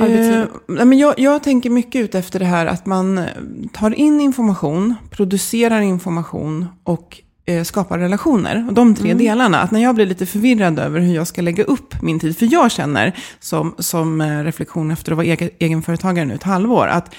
Eh, 0.00 0.46
men 0.66 0.98
jag, 0.98 1.18
jag 1.18 1.42
tänker 1.42 1.70
mycket 1.70 2.00
ut 2.00 2.14
efter 2.14 2.38
det 2.38 2.44
här 2.44 2.66
att 2.66 2.86
man 2.86 3.26
tar 3.72 3.94
in 3.94 4.20
information, 4.20 4.94
producerar 5.10 5.80
information 5.80 6.66
och 6.84 7.22
eh, 7.48 7.62
skapar 7.62 7.98
relationer. 7.98 8.64
Och 8.68 8.74
de 8.74 8.94
tre 8.94 9.14
delarna. 9.14 9.60
Att 9.60 9.70
när 9.70 9.82
jag 9.82 9.94
blir 9.94 10.06
lite 10.06 10.26
förvirrad 10.26 10.78
över 10.78 11.00
hur 11.00 11.14
jag 11.14 11.26
ska 11.26 11.42
lägga 11.42 11.64
upp 11.64 12.02
min 12.02 12.20
tid. 12.20 12.38
För 12.38 12.48
jag 12.52 12.70
känner 12.70 13.16
som, 13.40 13.74
som 13.78 14.20
eh, 14.20 14.44
reflektion 14.44 14.90
efter 14.90 15.12
att 15.12 15.16
vara 15.16 15.26
egen, 15.26 15.50
egenföretagare 15.58 16.24
nu 16.24 16.34
ett 16.34 16.42
halvår. 16.42 16.86
Att 16.86 17.14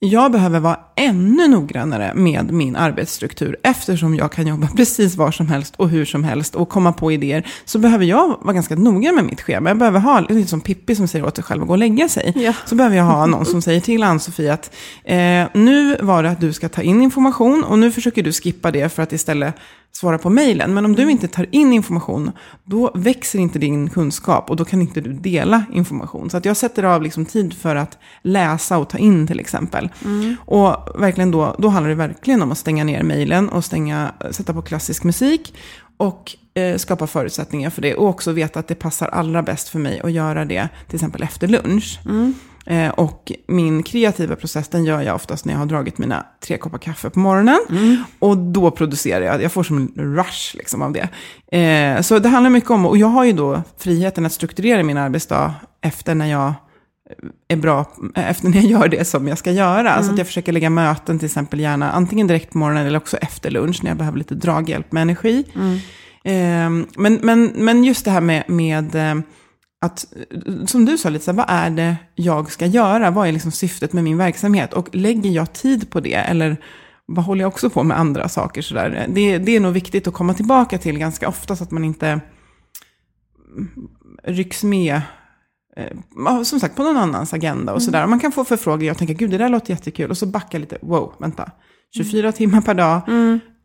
jag 0.00 0.32
behöver 0.32 0.60
vara 0.60 0.78
ännu 0.96 1.48
noggrannare 1.48 2.14
med 2.14 2.52
min 2.52 2.76
arbetsstruktur. 2.76 3.56
Eftersom 3.62 4.14
jag 4.14 4.32
kan 4.32 4.46
jobba 4.46 4.68
precis 4.76 5.16
var 5.16 5.30
som 5.30 5.48
helst 5.48 5.74
och 5.76 5.88
hur 5.88 6.04
som 6.04 6.24
helst 6.24 6.54
och 6.54 6.68
komma 6.68 6.92
på 6.92 7.12
idéer. 7.12 7.46
Så 7.64 7.78
behöver 7.78 8.04
jag 8.04 8.38
vara 8.40 8.52
ganska 8.52 8.74
noga 8.74 9.12
med 9.12 9.24
mitt 9.24 9.40
schema. 9.40 9.70
Jag 9.70 9.78
behöver 9.78 10.00
ha, 10.00 10.20
lite 10.20 10.50
som 10.50 10.60
Pippi 10.60 10.94
som 10.94 11.08
säger 11.08 11.26
åt 11.26 11.34
sig 11.34 11.44
själv 11.44 11.62
att 11.62 11.68
gå 11.68 11.74
och 11.74 11.78
lägga 11.78 12.08
sig. 12.08 12.32
Ja. 12.36 12.52
Så 12.66 12.74
behöver 12.74 12.96
jag 12.96 13.04
ha 13.04 13.26
någon 13.26 13.46
som 13.46 13.62
säger 13.62 13.80
till 13.80 14.02
Ann-Sofie 14.02 14.52
att 14.52 14.74
eh, 15.04 15.16
nu 15.54 15.96
var 16.00 16.22
det 16.22 16.30
att 16.30 16.40
du 16.40 16.52
ska 16.52 16.68
ta 16.68 16.82
in 16.82 17.02
information 17.02 17.64
och 17.64 17.78
nu 17.78 17.92
försöker 17.92 18.22
du 18.22 18.32
skippa 18.32 18.70
det 18.70 18.88
för 18.88 19.02
att 19.02 19.12
istället 19.12 19.54
svara 19.92 20.18
på 20.18 20.30
mejlen. 20.30 20.74
Men 20.74 20.84
om 20.84 20.94
du 20.94 21.10
inte 21.10 21.28
tar 21.28 21.46
in 21.50 21.72
information, 21.72 22.30
då 22.64 22.90
växer 22.94 23.38
inte 23.38 23.58
din 23.58 23.90
kunskap 23.90 24.50
och 24.50 24.56
då 24.56 24.64
kan 24.64 24.80
inte 24.80 25.00
du 25.00 25.12
dela 25.12 25.64
information. 25.72 26.30
Så 26.30 26.36
att 26.36 26.44
jag 26.44 26.56
sätter 26.56 26.82
av 26.82 27.02
liksom 27.02 27.24
tid 27.24 27.54
för 27.54 27.76
att 27.76 27.98
läsa 28.22 28.78
och 28.78 28.88
ta 28.88 28.98
in 28.98 29.26
till 29.26 29.40
exempel. 29.40 29.88
Och 30.46 31.00
verkligen 31.02 31.30
då, 31.30 31.56
då 31.58 31.68
handlar 31.68 31.88
det 31.88 31.94
verkligen 31.94 32.42
om 32.42 32.52
att 32.52 32.58
stänga 32.58 32.84
ner 32.84 33.02
mejlen 33.02 33.48
och 33.48 33.64
stänga, 33.64 34.12
sätta 34.30 34.52
på 34.52 34.62
klassisk 34.62 35.04
musik. 35.04 35.54
Och 35.96 36.36
eh, 36.54 36.76
skapa 36.76 37.06
förutsättningar 37.06 37.70
för 37.70 37.82
det. 37.82 37.94
Och 37.94 38.08
också 38.08 38.32
veta 38.32 38.60
att 38.60 38.68
det 38.68 38.74
passar 38.74 39.08
allra 39.08 39.42
bäst 39.42 39.68
för 39.68 39.78
mig 39.78 40.00
att 40.00 40.12
göra 40.12 40.44
det 40.44 40.68
till 40.86 40.96
exempel 40.96 41.22
efter 41.22 41.48
lunch. 41.48 42.00
Eh, 42.70 42.88
och 42.88 43.32
min 43.46 43.82
kreativa 43.82 44.36
process 44.36 44.68
den 44.68 44.84
gör 44.84 45.02
jag 45.02 45.14
oftast 45.14 45.44
när 45.44 45.52
jag 45.52 45.58
har 45.58 45.66
dragit 45.66 45.98
mina 45.98 46.26
tre 46.46 46.58
koppar 46.58 46.78
kaffe 46.78 47.10
på 47.10 47.18
morgonen. 47.18 47.58
Och 48.18 48.38
då 48.38 48.70
producerar 48.70 49.24
jag, 49.24 49.42
jag 49.42 49.52
får 49.52 49.62
som 49.62 49.76
en 49.76 50.14
rush 50.14 50.56
liksom 50.56 50.82
av 50.82 50.92
det. 50.92 51.08
Eh, 51.58 52.00
så 52.00 52.18
det 52.18 52.28
handlar 52.28 52.50
mycket 52.50 52.70
om, 52.70 52.86
och 52.86 52.98
jag 52.98 53.06
har 53.06 53.24
ju 53.24 53.32
då 53.32 53.62
friheten 53.78 54.26
att 54.26 54.32
strukturera 54.32 54.82
min 54.82 54.96
arbetsdag 54.96 55.54
efter 55.80 56.14
när 56.14 56.26
jag 56.26 56.54
är 57.48 57.56
bra 57.56 57.92
efter 58.14 58.48
när 58.48 58.56
jag 58.56 58.64
gör 58.64 58.88
det 58.88 59.04
som 59.04 59.28
jag 59.28 59.38
ska 59.38 59.50
göra. 59.50 60.02
Så 60.02 60.12
att 60.12 60.18
jag 60.18 60.26
försöker 60.26 60.52
lägga 60.52 60.70
möten 60.70 61.18
till 61.18 61.26
exempel 61.26 61.60
gärna 61.60 61.90
antingen 61.92 62.26
direkt 62.26 62.52
på 62.52 62.58
morgonen 62.58 62.86
eller 62.86 62.98
också 62.98 63.16
efter 63.16 63.50
lunch 63.50 63.78
när 63.82 63.90
jag 63.90 63.98
behöver 63.98 64.18
lite 64.18 64.34
draghjälp 64.34 64.92
med 64.92 65.02
energi. 65.02 65.44
Eh, 66.24 66.70
men, 66.96 67.18
men, 67.22 67.52
men 67.54 67.84
just 67.84 68.04
det 68.04 68.10
här 68.10 68.20
med, 68.20 68.44
med 68.48 68.94
eh, 68.94 69.14
att, 69.80 70.06
som 70.66 70.84
du 70.84 70.98
sa 70.98 71.08
lite, 71.08 71.24
så 71.24 71.30
här, 71.30 71.36
vad 71.36 71.46
är 71.48 71.70
det 71.70 71.96
jag 72.14 72.50
ska 72.52 72.66
göra? 72.66 73.10
Vad 73.10 73.28
är 73.28 73.32
liksom 73.32 73.52
syftet 73.52 73.92
med 73.92 74.04
min 74.04 74.18
verksamhet? 74.18 74.72
Och 74.72 74.94
lägger 74.94 75.30
jag 75.30 75.52
tid 75.52 75.90
på 75.90 76.00
det? 76.00 76.14
Eller 76.14 76.56
vad 77.06 77.24
håller 77.24 77.42
jag 77.42 77.48
också 77.48 77.70
på 77.70 77.82
med 77.82 77.98
andra 77.98 78.28
saker? 78.28 78.62
Så 78.62 78.74
där? 78.74 79.06
Det, 79.08 79.38
det 79.38 79.56
är 79.56 79.60
nog 79.60 79.72
viktigt 79.72 80.06
att 80.06 80.14
komma 80.14 80.34
tillbaka 80.34 80.78
till 80.78 80.98
ganska 80.98 81.28
ofta 81.28 81.56
så 81.56 81.64
att 81.64 81.70
man 81.70 81.84
inte 81.84 82.20
rycks 84.24 84.64
med 84.64 85.00
eh, 85.76 86.42
som 86.42 86.60
sagt, 86.60 86.76
på 86.76 86.82
någon 86.82 86.96
annans 86.96 87.34
agenda 87.34 87.74
och 87.74 87.82
sådär. 87.82 88.06
Man 88.06 88.20
kan 88.20 88.32
få 88.32 88.44
förfrågningar 88.44 88.92
och 88.92 88.98
tänka, 88.98 89.12
gud 89.12 89.30
det 89.30 89.38
där 89.38 89.48
låter 89.48 89.70
jättekul. 89.70 90.10
Och 90.10 90.18
så 90.18 90.26
backa 90.26 90.58
lite, 90.58 90.78
wow, 90.82 91.14
vänta. 91.18 91.50
24 91.94 92.32
timmar 92.32 92.60
per 92.60 92.74
dag, 92.74 93.00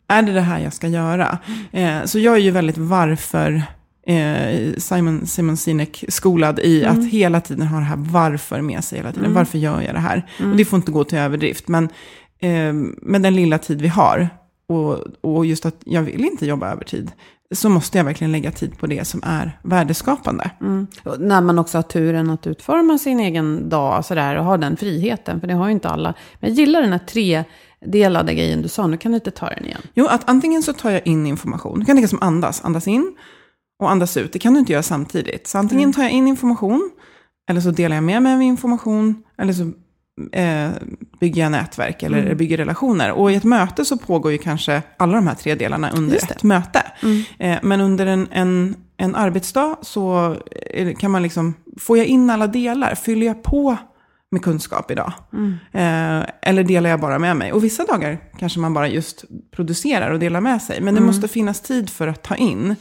är 0.07 0.21
det 0.21 0.33
det 0.33 0.41
här 0.41 0.59
jag 0.59 0.73
ska 0.73 0.87
göra? 0.87 1.37
Eh, 1.71 2.05
så 2.05 2.19
jag 2.19 2.35
är 2.35 2.39
ju 2.39 2.51
väldigt 2.51 2.77
varför, 2.77 3.63
Simon, 4.77 5.27
Simon 5.27 5.57
Sinek 5.57 6.05
skolad 6.07 6.59
i 6.59 6.85
att 6.85 7.05
hela 7.05 7.41
tiden 7.41 7.67
ha 7.67 7.77
det 7.77 7.85
här 7.85 7.97
varför 7.97 8.61
med 8.61 8.83
sig 8.83 8.97
hela 8.97 9.11
tiden. 9.11 9.33
Varför 9.33 9.57
gör 9.57 9.81
jag 9.81 9.95
det 9.95 9.99
här? 9.99 10.29
Och 10.39 10.57
det 10.57 10.65
får 10.65 10.77
inte 10.77 10.91
gå 10.91 11.03
till 11.03 11.17
överdrift. 11.17 11.67
Men 11.67 11.89
eh, 12.39 12.73
med 13.01 13.21
den 13.21 13.35
lilla 13.35 13.57
tid 13.57 13.81
vi 13.81 13.87
har, 13.87 14.29
och, 14.67 14.99
och 15.21 15.45
just 15.45 15.65
att 15.65 15.75
jag 15.85 16.01
vill 16.01 16.25
inte 16.25 16.45
jobba 16.45 16.71
övertid, 16.71 17.11
så 17.51 17.69
måste 17.69 17.97
jag 17.97 18.05
verkligen 18.05 18.31
lägga 18.31 18.51
tid 18.51 18.77
på 18.77 18.87
det 18.87 19.07
som 19.07 19.21
är 19.23 19.59
värdeskapande. 19.63 20.51
Och 21.03 21.21
när 21.21 21.41
man 21.41 21.59
också 21.59 21.77
har 21.77 21.83
turen 21.83 22.29
att 22.29 22.47
utforma 22.47 22.97
sin 22.97 23.19
egen 23.19 23.69
dag 23.69 24.05
sådär, 24.05 24.35
och 24.35 24.45
ha 24.45 24.57
den 24.57 24.77
friheten, 24.77 25.39
för 25.39 25.47
det 25.47 25.53
har 25.53 25.67
ju 25.67 25.71
inte 25.71 25.89
alla. 25.89 26.13
Men 26.39 26.49
jag 26.49 26.57
gillar 26.57 26.81
den 26.81 26.91
här 26.91 26.99
tredelade 26.99 28.33
grejen 28.33 28.61
du 28.61 28.67
sa, 28.67 28.87
nu 28.87 28.97
kan 28.97 29.11
du 29.11 29.15
inte 29.15 29.31
ta 29.31 29.49
den 29.49 29.65
igen. 29.65 29.81
Jo, 29.93 30.07
att 30.07 30.29
antingen 30.29 30.63
så 30.63 30.73
tar 30.73 30.91
jag 30.91 31.07
in 31.07 31.25
information. 31.27 31.79
Du 31.79 31.85
kan 31.85 31.95
tänka 31.95 32.07
som 32.07 32.21
andas. 32.21 32.65
Andas 32.65 32.87
in 32.87 33.15
och 33.83 33.91
andas 33.91 34.17
ut. 34.17 34.33
Det 34.33 34.39
kan 34.39 34.53
du 34.53 34.59
inte 34.59 34.71
göra 34.71 34.83
samtidigt. 34.83 35.47
Så 35.47 35.57
antingen 35.57 35.93
tar 35.93 36.03
jag 36.03 36.11
in 36.11 36.27
information, 36.27 36.91
eller 37.49 37.61
så 37.61 37.71
delar 37.71 37.95
jag 37.95 38.03
med 38.03 38.23
mig 38.23 38.33
av 38.33 38.41
information, 38.41 39.23
eller 39.37 39.53
så 39.53 39.63
eh, 40.31 40.69
bygger 41.19 41.41
jag 41.41 41.51
nätverk 41.51 42.03
eller 42.03 42.35
bygger 42.35 42.57
relationer. 42.57 43.11
Och 43.11 43.31
i 43.31 43.35
ett 43.35 43.43
möte 43.43 43.85
så 43.85 43.97
pågår 43.97 44.31
ju 44.31 44.37
kanske 44.37 44.81
alla 44.97 45.13
de 45.15 45.27
här 45.27 45.35
tre 45.35 45.55
delarna 45.55 45.89
under 45.91 46.15
ett 46.31 46.43
möte. 46.43 46.81
Eh, 47.39 47.57
men 47.63 47.81
under 47.81 48.05
en, 48.05 48.27
en, 48.31 48.75
en 48.97 49.15
arbetsdag 49.15 49.75
så 49.81 50.35
det- 50.73 50.95
kan 50.99 51.11
man 51.11 51.23
liksom, 51.23 51.53
får 51.79 51.97
jag 51.97 52.07
in 52.07 52.29
alla 52.29 52.47
delar? 52.47 52.95
Fyller 52.95 53.25
jag 53.27 53.43
på 53.43 53.77
med 54.33 54.41
kunskap 54.41 54.91
idag? 54.91 55.13
Eh, 55.71 56.21
eller 56.41 56.63
delar 56.63 56.89
jag 56.89 56.99
bara 56.99 57.19
med 57.19 57.37
mig? 57.37 57.51
Och 57.53 57.63
vissa 57.63 57.85
dagar 57.85 58.17
kanske 58.39 58.59
man 58.59 58.73
bara 58.73 58.87
just 58.87 59.25
producerar 59.51 60.11
och 60.11 60.19
delar 60.19 60.41
med 60.41 60.61
sig. 60.61 60.81
Men 60.81 60.95
det 60.95 61.01
måste 61.01 61.27
finnas 61.27 61.61
tid 61.61 61.89
för 61.89 62.07
att 62.07 62.23
ta 62.23 62.35
in 62.35 62.75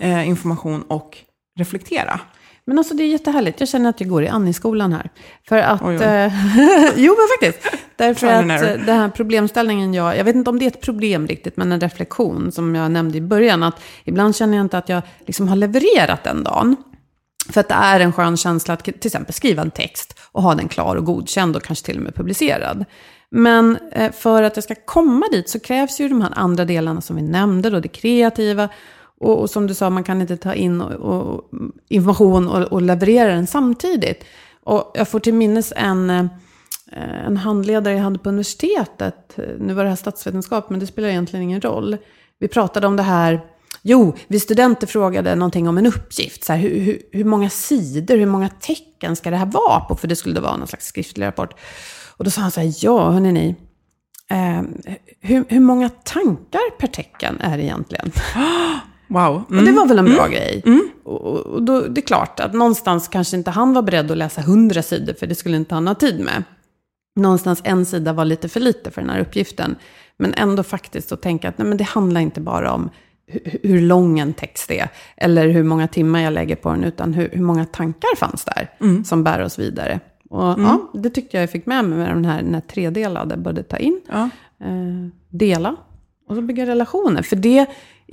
eh, 0.00 0.28
information 0.28 0.82
och 0.82 1.18
reflektera. 1.58 2.20
Men 2.64 2.78
alltså 2.78 2.94
det 2.94 3.02
är 3.02 3.08
jättehärligt. 3.08 3.60
Jag 3.60 3.68
känner 3.68 3.90
att 3.90 4.00
jag 4.00 4.10
går 4.10 4.22
i 4.22 4.28
Annie-skolan 4.28 4.92
här. 4.92 5.10
För 5.48 5.58
att... 5.58 5.82
Oj, 5.82 5.96
oj. 5.96 6.04
eh, 6.04 6.32
jo, 6.96 7.16
men 7.18 7.50
faktiskt. 7.52 7.76
Därför 7.96 8.26
att 8.26 8.86
den 8.86 8.98
här 8.98 9.08
problemställningen 9.08 9.94
jag... 9.94 10.16
Jag 10.16 10.24
vet 10.24 10.36
inte 10.36 10.50
om 10.50 10.58
det 10.58 10.64
är 10.64 10.70
ett 10.70 10.80
problem 10.80 11.26
riktigt, 11.26 11.56
men 11.56 11.72
en 11.72 11.80
reflektion 11.80 12.52
som 12.52 12.74
jag 12.74 12.90
nämnde 12.90 13.18
i 13.18 13.20
början. 13.20 13.62
Att 13.62 13.80
ibland 14.04 14.36
känner 14.36 14.56
jag 14.56 14.64
inte 14.64 14.78
att 14.78 14.88
jag 14.88 15.02
liksom 15.26 15.48
har 15.48 15.56
levererat 15.56 16.24
den 16.24 16.44
dagen. 16.44 16.76
För 17.52 17.60
att 17.60 17.68
det 17.68 17.74
är 17.74 18.00
en 18.00 18.12
skön 18.12 18.36
känsla 18.36 18.74
att 18.74 18.84
till 18.84 18.94
exempel 19.02 19.34
skriva 19.34 19.62
en 19.62 19.70
text 19.70 20.18
och 20.32 20.42
ha 20.42 20.54
den 20.54 20.68
klar 20.68 20.96
och 20.96 21.04
godkänd 21.04 21.56
och 21.56 21.62
kanske 21.62 21.86
till 21.86 21.96
och 21.96 22.02
med 22.02 22.14
publicerad. 22.14 22.84
Men 23.30 23.78
eh, 23.92 24.12
för 24.12 24.42
att 24.42 24.56
jag 24.56 24.64
ska 24.64 24.74
komma 24.74 25.26
dit 25.32 25.48
så 25.48 25.60
krävs 25.60 26.00
ju 26.00 26.08
de 26.08 26.20
här 26.20 26.32
andra 26.34 26.64
delarna 26.64 27.00
som 27.00 27.16
vi 27.16 27.22
nämnde, 27.22 27.70
då 27.70 27.80
det 27.80 27.88
kreativa. 27.88 28.68
Och, 29.20 29.40
och 29.40 29.50
som 29.50 29.66
du 29.66 29.74
sa, 29.74 29.90
man 29.90 30.04
kan 30.04 30.20
inte 30.20 30.36
ta 30.36 30.54
in 30.54 30.80
och, 30.80 30.92
och, 30.92 31.50
information 31.88 32.48
och, 32.48 32.62
och 32.62 32.82
leverera 32.82 33.34
den 33.34 33.46
samtidigt. 33.46 34.24
Och 34.64 34.92
jag 34.94 35.08
får 35.08 35.20
till 35.20 35.34
minnes 35.34 35.72
en, 35.76 36.10
eh, 36.10 36.26
en 37.26 37.36
handledare 37.36 37.94
jag 37.94 38.02
hade 38.02 38.18
på 38.18 38.28
universitetet. 38.28 39.38
Nu 39.58 39.74
var 39.74 39.82
det 39.84 39.88
här 39.88 39.96
statsvetenskap, 39.96 40.70
men 40.70 40.80
det 40.80 40.86
spelar 40.86 41.08
egentligen 41.08 41.42
ingen 41.42 41.60
roll. 41.60 41.96
Vi 42.38 42.48
pratade 42.48 42.86
om 42.86 42.96
det 42.96 43.02
här 43.02 43.40
Jo, 43.82 44.14
vi 44.28 44.40
studenter 44.40 44.86
frågade 44.86 45.34
någonting 45.34 45.68
om 45.68 45.78
en 45.78 45.86
uppgift. 45.86 46.44
Så 46.44 46.52
här, 46.52 46.60
hur, 46.60 46.80
hur, 46.80 47.02
hur 47.12 47.24
många 47.24 47.50
sidor, 47.50 48.16
hur 48.16 48.26
många 48.26 48.48
tecken 48.48 49.16
ska 49.16 49.30
det 49.30 49.36
här 49.36 49.46
vara 49.46 49.80
på? 49.80 49.96
För 49.96 50.08
det 50.08 50.16
skulle 50.16 50.34
då 50.34 50.40
vara 50.40 50.56
någon 50.56 50.68
slags 50.68 50.86
skriftlig 50.86 51.26
rapport. 51.26 51.54
Och 52.16 52.24
då 52.24 52.30
sa 52.30 52.40
han 52.40 52.50
så 52.50 52.60
här, 52.60 52.72
ja, 52.80 53.10
hörni 53.10 53.32
ni. 53.32 53.56
Eh, 54.30 54.62
hur, 55.20 55.44
hur 55.48 55.60
många 55.60 55.88
tankar 55.88 56.78
per 56.78 56.86
tecken 56.86 57.40
är 57.40 57.56
det 57.56 57.62
egentligen? 57.64 58.12
Wow. 59.10 59.42
Och 59.48 59.54
det 59.64 59.72
var 59.72 59.86
väl 59.86 59.98
en 59.98 60.04
bra 60.14 60.26
grej. 60.26 60.62
Och, 61.04 61.20
och- 61.24 61.46
och 61.46 61.62
då, 61.62 61.80
det 61.80 62.00
är 62.00 62.06
klart 62.06 62.40
att 62.40 62.54
någonstans 62.54 63.08
kanske 63.08 63.36
inte 63.36 63.50
han 63.50 63.72
var 63.74 63.82
beredd 63.82 64.10
att 64.10 64.16
läsa 64.16 64.40
hundra 64.40 64.82
sidor, 64.82 65.14
för 65.14 65.26
det 65.26 65.34
skulle 65.34 65.56
inte 65.56 65.74
han 65.74 65.86
ha 65.86 65.94
tid 65.94 66.20
med. 66.20 66.44
Någonstans 67.16 67.60
en 67.64 67.86
sida 67.86 68.12
var 68.12 68.24
lite 68.24 68.48
för 68.48 68.60
lite 68.60 68.90
för 68.90 69.00
den 69.00 69.10
här 69.10 69.20
uppgiften. 69.20 69.76
Men 70.18 70.34
ändå 70.34 70.62
faktiskt 70.62 71.12
att 71.12 71.22
tänka 71.22 71.48
att 71.48 71.58
nej, 71.58 71.68
men 71.68 71.76
det 71.78 71.84
handlar 71.84 72.20
inte 72.20 72.40
bara 72.40 72.72
om 72.72 72.90
hur 73.62 73.80
lång 73.80 74.18
en 74.18 74.32
text 74.32 74.70
är, 74.70 74.88
eller 75.16 75.48
hur 75.48 75.62
många 75.62 75.88
timmar 75.88 76.20
jag 76.20 76.32
lägger 76.32 76.56
på 76.56 76.70
den, 76.70 76.84
utan 76.84 77.14
hur, 77.14 77.28
hur 77.32 77.42
många 77.42 77.64
tankar 77.64 78.16
fanns 78.16 78.44
där 78.44 78.68
som 79.04 79.24
bär 79.24 79.42
oss 79.42 79.58
vidare. 79.58 80.00
Och 80.30 80.42
ja, 80.42 80.90
det 80.94 81.10
tyckte 81.10 81.36
jag 81.36 81.42
jag 81.42 81.50
fick 81.50 81.66
med 81.66 81.84
mig 81.84 81.98
med 81.98 82.08
den 82.08 82.24
här, 82.24 82.42
den 82.42 82.54
här 82.54 82.60
tredelade, 82.60 83.36
både 83.36 83.62
ta 83.62 83.76
in, 83.76 84.00
Ja. 84.08 84.30
eh, 84.60 85.08
dela 85.28 85.76
och 86.28 86.34
så 86.36 86.42
bygga 86.42 86.66
relationer. 86.66 87.22
För 87.22 87.36
det 87.36 87.58
är 87.58 87.66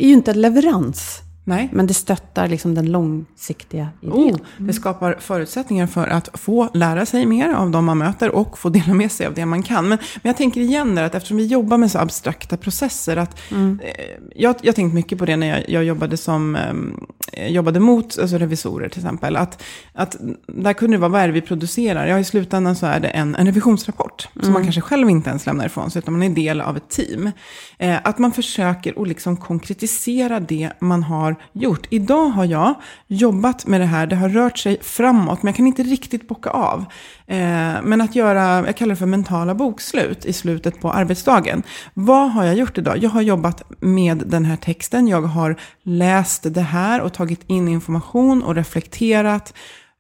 ju 0.08 0.14
inte 0.14 0.32
en 0.32 0.42
leverans, 0.42 1.20
Nej. 1.48 1.70
men 1.72 1.88
det 1.88 1.94
stöttar 1.94 2.48
liksom 2.48 2.76
den 2.76 2.92
långsiktiga 2.92 3.90
idén. 4.02 4.16
Oh, 4.18 4.38
det 4.58 4.74
skapar 4.74 5.18
förutsättningar 5.20 5.88
för 5.88 6.08
att 6.08 6.30
få 6.34 6.70
lära 6.74 7.06
sig 7.06 7.26
mer 7.26 7.54
av 7.54 7.72
de 7.72 7.86
man 7.86 7.98
möter 7.98 8.36
och 8.36 8.58
få 8.58 8.70
dela 8.70 8.94
med 8.94 9.12
sig 9.12 9.28
av 9.28 9.34
det 9.34 9.46
man 9.46 9.64
kan. 9.64 9.88
Men, 9.88 9.98
men 10.16 10.30
jag 10.30 10.38
tänker 10.38 10.62
igen 10.62 10.96
där 10.96 11.04
att 11.04 11.16
eftersom 11.16 11.38
vi 11.38 11.46
jobbar 11.46 11.78
med 11.78 11.92
så 11.92 12.00
abstrakta 12.00 12.58
processer, 12.58 13.18
att 13.18 13.40
eh, 13.52 13.90
jag 14.36 14.56
har 14.66 14.72
tänkt 14.72 14.94
mycket 14.94 15.18
på 15.18 15.26
det 15.26 15.36
när 15.38 15.48
jag, 15.48 15.70
jag 15.70 15.84
jobbade 15.84 16.18
som 16.18 16.56
eh, 16.56 17.48
jobbade 17.48 17.80
mot 17.80 18.20
alltså 18.20 18.38
revisorer 18.38 18.90
till 18.90 19.00
exempel. 19.00 19.36
Att, 19.36 19.64
att 19.94 20.18
där 20.48 20.74
kunde 20.74 20.98
det 20.98 21.02
vara, 21.02 21.12
vad 21.12 21.22
är 21.22 21.28
det 21.28 21.34
vi 21.34 21.42
producerar? 21.42 22.08
Ja, 22.08 22.20
i 22.20 22.24
slutändan 22.24 22.76
så 22.76 22.86
är 22.86 23.00
det 23.00 23.08
en, 23.08 23.36
en 23.36 23.46
revisionsrapport 23.46 24.28
som 24.42 24.54
man 24.54 24.64
kanske 24.64 24.82
själv 24.82 25.10
inte 25.10 25.30
ens 25.30 25.46
lämnar 25.46 25.66
ifrån 25.66 25.92
sig, 25.92 26.00
utan 26.00 26.14
man 26.14 26.24
är 26.24 26.30
del 26.30 26.62
av 26.62 26.78
ett 26.78 26.90
team. 26.90 27.32
Eh, 27.78 27.98
att 28.04 28.20
man 28.20 28.32
försöker 28.32 29.02
att 29.02 29.08
liksom 29.08 29.38
konkretisera 29.38 30.40
det 30.40 30.72
man 30.80 31.04
har 31.04 31.35
gjort. 31.54 31.88
Idag 31.90 32.26
har 32.26 32.46
jag 32.46 32.76
jobbat 33.08 33.68
med 33.68 33.82
det 33.82 33.86
här, 33.86 34.08
det 34.08 34.16
har 34.16 34.30
rört 34.30 34.58
sig 34.58 34.78
framåt, 34.82 35.44
men 35.44 35.50
jag 35.50 35.56
kan 35.56 35.68
inte 35.68 35.84
riktigt 35.84 36.28
bocka 36.28 36.50
av. 36.50 36.86
Eh, 37.28 37.38
men 37.84 38.02
att 38.02 38.16
göra, 38.16 38.66
jag 38.66 38.78
kallar 38.78 38.90
det 38.90 39.00
för 39.00 39.06
mentala 39.06 39.56
bokslut 39.56 40.26
i 40.26 40.34
slutet 40.34 40.82
på 40.82 40.92
arbetsdagen. 40.92 41.64
Vad 41.94 42.32
har 42.32 42.44
jag 42.44 42.56
gjort 42.56 42.78
idag? 42.78 42.98
Jag 42.98 43.10
har 43.10 43.22
jobbat 43.22 43.64
med 43.80 44.18
den 44.18 44.46
här 44.46 44.58
texten, 44.58 45.08
jag 45.08 45.22
har 45.22 45.56
läst 45.84 46.54
det 46.54 46.62
här 46.62 47.02
och 47.02 47.14
tagit 47.14 47.42
in 47.48 47.68
information 47.68 48.44
och 48.44 48.56
reflekterat 48.56 49.54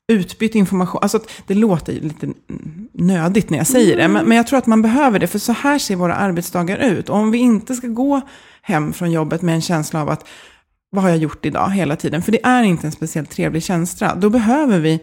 utbytt 0.07 0.55
information. 0.55 0.99
Alltså 1.01 1.19
det 1.47 1.53
låter 1.53 1.93
lite 1.93 2.27
nödigt 2.93 3.49
när 3.49 3.57
jag 3.57 3.67
säger 3.67 3.97
det, 3.97 4.07
men, 4.07 4.25
men 4.25 4.37
jag 4.37 4.47
tror 4.47 4.59
att 4.59 4.67
man 4.67 4.81
behöver 4.81 5.19
det, 5.19 5.27
för 5.27 5.39
så 5.39 5.51
här 5.51 5.79
ser 5.79 5.95
våra 5.95 6.15
arbetsdagar 6.15 6.77
ut. 6.77 7.09
Och 7.09 7.17
om 7.17 7.31
vi 7.31 7.37
inte 7.37 7.75
ska 7.75 7.87
gå 7.87 8.21
hem 8.61 8.93
från 8.93 9.11
jobbet 9.11 9.41
med 9.41 9.55
en 9.55 9.61
känsla 9.61 10.01
av 10.01 10.09
att 10.09 10.27
vad 10.95 11.03
har 11.03 11.09
jag 11.09 11.17
gjort 11.19 11.45
idag 11.45 11.69
hela 11.71 11.95
tiden? 11.95 12.21
För 12.21 12.31
det 12.31 12.45
är 12.45 12.63
inte 12.63 12.87
en 12.87 12.91
speciellt 12.91 13.29
trevlig 13.29 13.63
känsla. 13.63 14.15
Då 14.15 14.29
behöver 14.29 14.79
vi 14.79 14.99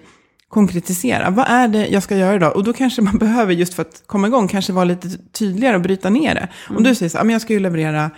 konkretisera. 0.48 1.30
Vad 1.30 1.46
är 1.48 1.68
det 1.68 1.86
jag 1.86 2.02
ska 2.02 2.16
göra 2.16 2.34
idag? 2.34 2.56
Och 2.56 2.64
då 2.64 2.72
kanske 2.72 3.02
man 3.02 3.18
behöver, 3.24 3.52
just 3.52 3.74
för 3.74 3.82
att 3.82 4.02
komma 4.06 4.26
igång, 4.26 4.48
kanske 4.48 4.72
vara 4.72 4.84
lite 4.84 5.08
tydligare 5.38 5.76
och 5.76 5.82
bryta 5.82 6.10
ner 6.10 6.34
det. 6.34 6.48
Om 6.76 6.82
du 6.82 6.94
säger 6.94 7.10
så 7.10 7.16
här, 7.18 7.20
"Ja, 7.20 7.24
men 7.24 7.32
jag 7.32 7.42
ska 7.42 7.52
ju 7.52 7.60
leverera 7.60 8.10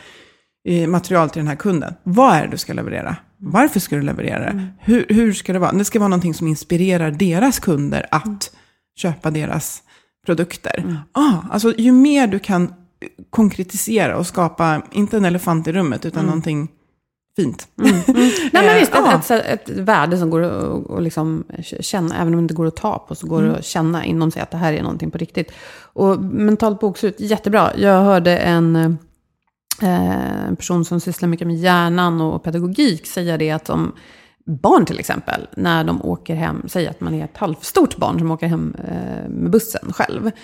eh, 0.68 0.88
material 0.88 1.30
till 1.30 1.40
den 1.40 1.48
här 1.48 1.56
kunden. 1.56 1.94
Vad 2.02 2.34
är 2.36 2.42
det 2.44 2.50
du 2.50 2.56
ska 2.56 2.72
leverera? 2.72 3.16
Varför 3.38 3.80
ska 3.80 3.96
du 3.96 4.02
leverera 4.02 4.38
det? 4.38 4.46
Mm. 4.50 4.66
Hur, 4.80 5.06
hur 5.08 5.32
ska 5.32 5.52
det 5.52 5.58
vara? 5.58 5.72
Det 5.72 5.84
ska 5.84 5.98
vara 5.98 6.08
någonting 6.08 6.34
som 6.34 6.46
inspirerar 6.48 7.10
deras 7.10 7.58
kunder 7.58 8.06
att 8.10 8.24
Mm. 8.26 8.38
köpa 8.96 9.30
deras 9.30 9.82
produkter. 10.26 10.98
Ah, 11.12 11.32
alltså, 11.50 11.74
ju 11.78 11.92
mer 11.92 12.26
du 12.26 12.38
kan 12.38 12.74
konkretisera 13.30 14.16
och 14.16 14.26
skapa, 14.26 14.82
inte 14.92 15.16
en 15.16 15.24
elefant 15.24 15.68
i 15.68 15.72
rummet, 15.72 16.04
utan 16.06 16.24
någonting 16.26 16.68
fint. 17.36 17.68
Nej 17.74 18.50
men 18.52 18.78
visst, 18.78 18.94
ett, 18.94 19.30
ett, 19.30 19.68
ett 19.68 19.78
värde 19.78 20.18
som 20.18 20.30
går 20.30 20.42
att 20.42 20.90
att 20.90 21.02
liksom 21.02 21.44
känna, 21.80 22.16
även 22.16 22.34
om 22.34 22.40
det 22.40 22.42
inte 22.42 22.54
går 22.54 22.66
att 22.66 22.76
ta 22.76 22.98
på, 22.98 23.14
så 23.14 23.26
går 23.26 23.42
det 23.42 23.56
att 23.56 23.64
känna 23.64 24.04
inom 24.04 24.30
sig 24.30 24.42
att 24.42 24.50
det 24.50 24.56
här 24.56 24.72
är 24.72 24.82
någonting 24.82 25.10
på 25.10 25.18
riktigt. 25.18 25.52
Och 25.92 26.20
mentalt 26.20 26.80
bokslut, 26.80 27.20
jättebra. 27.20 27.72
Jag 27.76 28.02
hörde 28.02 28.38
en, 28.38 28.76
eh, 29.82 30.46
en 30.48 30.56
person 30.56 30.84
som 30.84 31.00
sysslar 31.00 31.28
mycket 31.28 31.46
med 31.46 31.56
hjärnan 31.56 32.20
och 32.20 32.42
pedagogik 32.42 33.06
säga 33.06 33.36
det 33.36 33.50
att 33.50 33.70
om 33.70 33.92
barn 34.46 34.86
till 34.86 34.98
exempel, 34.98 35.48
när 35.56 35.84
de 35.84 36.02
åker 36.02 36.34
hem, 36.34 36.62
säg 36.68 36.86
att 36.86 37.00
man 37.00 37.14
är 37.14 37.24
ett 37.24 37.36
halvstort 37.36 37.96
barn 37.96 38.18
som 38.18 38.30
åker 38.30 38.46
hem 38.46 38.74
eh, 38.88 39.28
med 39.28 39.50
bussen 39.50 39.92
själv. 39.92 40.26
Eh, 40.26 40.34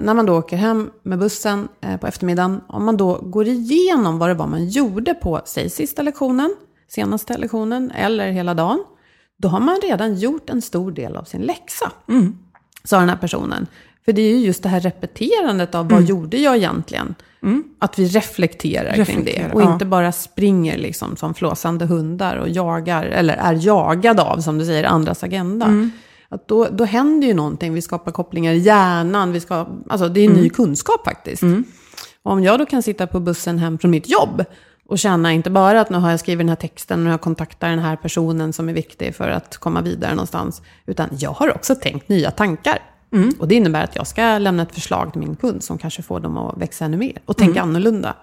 när 0.00 0.14
man 0.14 0.26
då 0.26 0.38
åker 0.38 0.56
hem 0.56 0.90
med 1.02 1.18
bussen 1.18 1.68
eh, 1.80 1.96
på 1.96 2.06
eftermiddagen, 2.06 2.60
om 2.66 2.84
man 2.84 2.96
då 2.96 3.20
går 3.22 3.46
igenom 3.46 4.18
vad 4.18 4.30
det 4.30 4.34
var 4.34 4.46
man 4.46 4.68
gjorde 4.68 5.14
på, 5.14 5.40
säg 5.44 5.70
sista 5.70 6.02
lektionen, 6.02 6.54
senaste 6.88 7.38
lektionen 7.38 7.90
eller 7.90 8.30
hela 8.30 8.54
dagen, 8.54 8.84
då 9.38 9.48
har 9.48 9.60
man 9.60 9.80
redan 9.82 10.14
gjort 10.14 10.50
en 10.50 10.62
stor 10.62 10.92
del 10.92 11.16
av 11.16 11.24
sin 11.24 11.40
läxa. 11.40 11.92
Sa 12.84 12.98
den 12.98 13.08
här 13.08 13.16
personen. 13.16 13.66
För 14.04 14.12
det 14.12 14.22
är 14.22 14.30
ju 14.30 14.46
just 14.46 14.62
det 14.62 14.68
här 14.68 14.80
repeterandet 14.80 15.74
av 15.74 15.88
vad 15.88 16.02
gjorde 16.02 16.36
jag 16.36 16.56
egentligen? 16.56 17.14
Att 17.78 17.98
vi 17.98 18.06
reflekterar 18.06 18.92
kring 18.92 18.98
Reflekterar, 18.98 19.48
det. 19.48 19.54
Och 19.54 19.62
ja. 19.62 19.72
inte 19.72 19.84
bara 19.84 20.12
springer 20.12 20.78
liksom 20.78 21.16
som 21.16 21.34
flåsande 21.34 21.86
hundar 21.86 22.36
och 22.36 22.48
jagar, 22.48 23.04
eller 23.04 23.36
är 23.36 23.66
jagade 23.66 24.22
av, 24.22 24.40
som 24.40 24.58
du 24.58 24.64
säger, 24.64 24.84
andras 24.84 25.22
agenda. 25.24 25.90
Att 26.28 26.48
då, 26.48 26.68
då 26.70 26.84
händer 26.84 27.28
ju 27.28 27.34
någonting, 27.34 27.74
vi 27.74 27.82
skapar 27.82 28.12
kopplingar 28.12 28.52
i 28.52 28.58
hjärnan, 28.58 29.32
vi 29.32 29.40
ska, 29.40 29.66
alltså 29.88 30.08
det 30.08 30.20
är 30.20 30.28
ny 30.28 30.48
kunskap 30.50 31.04
faktiskt. 31.04 31.42
Och 32.22 32.32
om 32.32 32.42
jag 32.42 32.58
då 32.58 32.66
kan 32.66 32.82
sitta 32.82 33.06
på 33.06 33.20
bussen 33.20 33.58
hem 33.58 33.78
från 33.78 33.90
mitt 33.90 34.08
jobb 34.08 34.44
och 34.88 34.98
känna 34.98 35.32
inte 35.32 35.50
bara 35.50 35.80
att 35.80 35.90
nu 35.90 35.98
har 35.98 36.10
jag 36.10 36.20
skrivit 36.20 36.40
den 36.40 36.48
här 36.48 36.56
texten, 36.56 36.98
nu 36.98 37.04
har 37.04 37.12
jag 37.12 37.20
kontaktat 37.20 37.60
den 37.60 37.78
här 37.78 37.96
personen 37.96 38.52
som 38.52 38.68
är 38.68 38.72
viktig 38.72 39.14
för 39.14 39.28
att 39.28 39.56
komma 39.56 39.80
vidare 39.80 40.10
någonstans, 40.10 40.62
utan 40.86 41.08
jag 41.18 41.30
har 41.30 41.54
också 41.54 41.74
tänkt 41.74 42.08
nya 42.08 42.30
tankar. 42.30 42.78
Och 43.38 43.48
det 43.48 43.54
innebär 43.54 43.84
att 43.84 43.96
jag 43.96 44.06
ska 44.06 44.38
lämna 44.38 44.62
ett 44.62 44.74
förslag 44.74 45.12
till 45.12 45.20
min 45.20 45.36
kund 45.36 45.62
som 45.62 45.78
kanske 45.78 46.02
får 46.02 46.20
dem 46.20 46.36
att 46.38 46.58
växa 46.58 46.84
ännu 46.84 46.96
mer 46.96 47.12
och 47.24 47.36
tänka 47.36 47.62
annorlunda. 47.62 48.14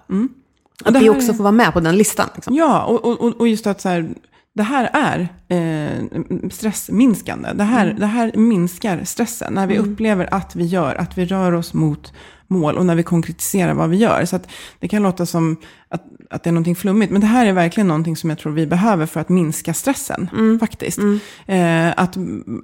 Att 0.84 0.94
det 0.94 1.00
här 1.00 1.10
också 1.10 1.32
är- 1.32 1.36
får 1.36 1.44
vara 1.44 1.52
med 1.52 1.72
på 1.72 1.80
den 1.80 1.96
listan. 1.96 2.28
Liksom. 2.34 2.54
Ja, 2.54 2.84
och, 2.84 3.04
och, 3.24 3.40
och 3.40 3.48
just 3.48 3.66
att 3.66 3.80
så 3.80 3.88
här, 3.88 4.08
det 4.54 4.62
här 4.62 4.90
är 4.92 5.28
eh, 5.48 6.48
stressminskande. 6.50 7.48
Det 7.54 7.64
här, 7.64 7.96
det 7.98 8.06
här 8.06 8.32
minskar 8.36 9.04
stressen. 9.04 9.52
När 9.54 9.66
vi 9.66 9.78
upplever 9.78 10.34
att 10.34 10.56
vi 10.56 10.64
gör, 10.64 10.94
att 10.94 11.18
vi 11.18 11.24
rör 11.24 11.52
oss 11.52 11.74
mot 11.74 12.12
mål 12.48 12.76
och 12.76 12.86
när 12.86 12.94
vi 12.94 13.02
konkretiserar 13.02 13.74
vad 13.74 13.90
vi 13.90 13.96
gör. 13.96 14.24
Så 14.24 14.36
att 14.36 14.48
det 14.80 14.88
kan 14.88 15.02
låta 15.02 15.26
som 15.26 15.56
att, 15.88 16.04
att 16.30 16.42
det 16.42 16.50
är 16.50 16.52
någonting 16.52 16.76
flummigt, 16.76 17.12
men 17.12 17.20
det 17.20 17.26
här 17.26 17.46
är 17.46 17.52
verkligen 17.52 17.88
någonting 17.88 18.16
som 18.16 18.30
jag 18.30 18.38
tror 18.38 18.52
vi 18.52 18.66
behöver 18.66 19.06
för 19.06 19.20
att 19.20 19.28
minska 19.28 19.74
stressen. 19.74 20.28
Faktiskt. 20.60 20.98
Eh, 21.46 21.88
att 21.96 22.16
mm, 22.16 22.62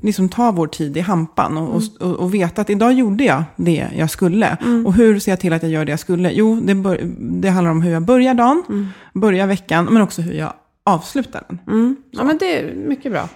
liksom 0.00 0.28
ta 0.28 0.50
vår 0.52 0.66
tid 0.66 0.96
i 0.96 1.00
hampan 1.00 1.56
och, 1.56 1.76
och, 1.76 1.82
och, 2.00 2.16
och 2.16 2.34
veta 2.34 2.62
att 2.62 2.70
idag 2.70 2.92
gjorde 2.92 3.24
jag 3.24 3.44
det 3.56 3.88
jag 3.96 4.10
skulle. 4.10 4.56
Och 4.86 4.94
hur 4.94 5.18
ser 5.18 5.32
jag 5.32 5.40
till 5.40 5.52
att 5.52 5.62
jag 5.62 5.72
gör 5.72 5.84
det 5.84 5.90
jag 5.90 6.00
skulle? 6.00 6.30
Jo, 6.32 6.60
det, 6.60 6.74
bör, 6.74 7.00
det 7.18 7.48
handlar 7.48 7.70
om 7.70 7.82
hur 7.82 7.92
jag 7.92 8.02
börjar 8.02 8.34
dagen, 8.34 8.88
börjar 9.12 9.46
veckan, 9.46 9.88
men 9.90 10.02
också 10.02 10.22
hur 10.22 10.32
jag 10.32 10.52
avslutar 10.84 11.44
den. 11.48 11.58
Mm. 11.66 11.96
Ja, 12.10 12.24
men 12.24 12.38
det 12.38 12.58
är 12.58 12.74
mycket 12.74 13.12
bra. 13.12 13.28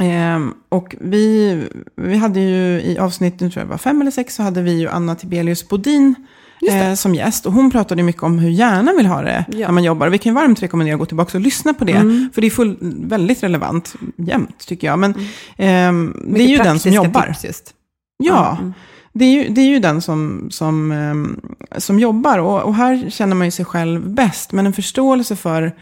Mm. 0.00 0.12
Ehm, 0.12 0.54
och 0.68 0.96
vi, 1.00 1.58
vi 1.96 2.16
hade 2.16 2.40
ju 2.40 2.80
i 2.82 2.98
avsnitt, 2.98 3.40
nu 3.40 3.50
tror 3.50 3.62
jag 3.62 3.68
var 3.68 3.78
fem 3.78 4.00
eller 4.00 4.10
sex, 4.10 4.34
så 4.34 4.42
hade 4.42 4.62
vi 4.62 4.78
ju 4.80 4.88
Anna 4.88 5.14
Tibelius 5.14 5.68
Bodin 5.68 6.14
eh, 6.70 6.94
som 6.94 7.14
gäst. 7.14 7.46
Och 7.46 7.52
hon 7.52 7.70
pratade 7.70 8.02
mycket 8.02 8.22
om 8.22 8.38
hur 8.38 8.50
hjärnan 8.50 8.96
vill 8.96 9.06
ha 9.06 9.22
det 9.22 9.44
Ja. 9.52 9.66
när 9.66 9.72
man 9.72 9.84
jobbar. 9.84 10.08
Vi 10.08 10.18
kan 10.18 10.30
ju 10.32 10.34
varmt 10.34 10.62
rekommendera 10.62 10.94
att 10.94 10.98
gå 11.00 11.06
tillbaka 11.06 11.38
och 11.38 11.42
lyssna 11.42 11.74
på 11.74 11.84
det. 11.84 12.28
För 12.34 12.40
det 12.40 12.46
är 12.46 12.50
full, 12.50 12.76
väldigt 13.04 13.42
relevant 13.42 13.94
jämt, 14.16 14.66
tycker 14.66 14.86
jag. 14.86 14.98
Men 14.98 15.14
ehm, 15.56 16.22
det 16.34 16.42
är 16.42 16.48
ju 16.48 16.58
den 16.58 16.78
som 16.78 16.92
jobbar. 16.92 17.26
Tips 17.26 17.44
just. 17.44 17.74
Ja, 18.22 18.56
Mm. 18.60 18.74
det, 19.12 19.24
är 19.24 19.32
ju, 19.44 19.48
det 19.48 19.60
är 19.60 19.66
ju 19.68 19.78
den 19.78 20.02
som, 20.02 20.48
som, 20.50 20.92
ehm, 20.92 21.40
som 21.78 21.98
jobbar. 21.98 22.38
Och, 22.38 22.62
och 22.62 22.74
här 22.74 23.10
känner 23.10 23.36
man 23.36 23.46
ju 23.46 23.50
sig 23.50 23.64
själv 23.64 24.10
bäst. 24.10 24.52
Men 24.52 24.66
en 24.66 24.72
förståelse 24.72 25.36
för... 25.36 25.72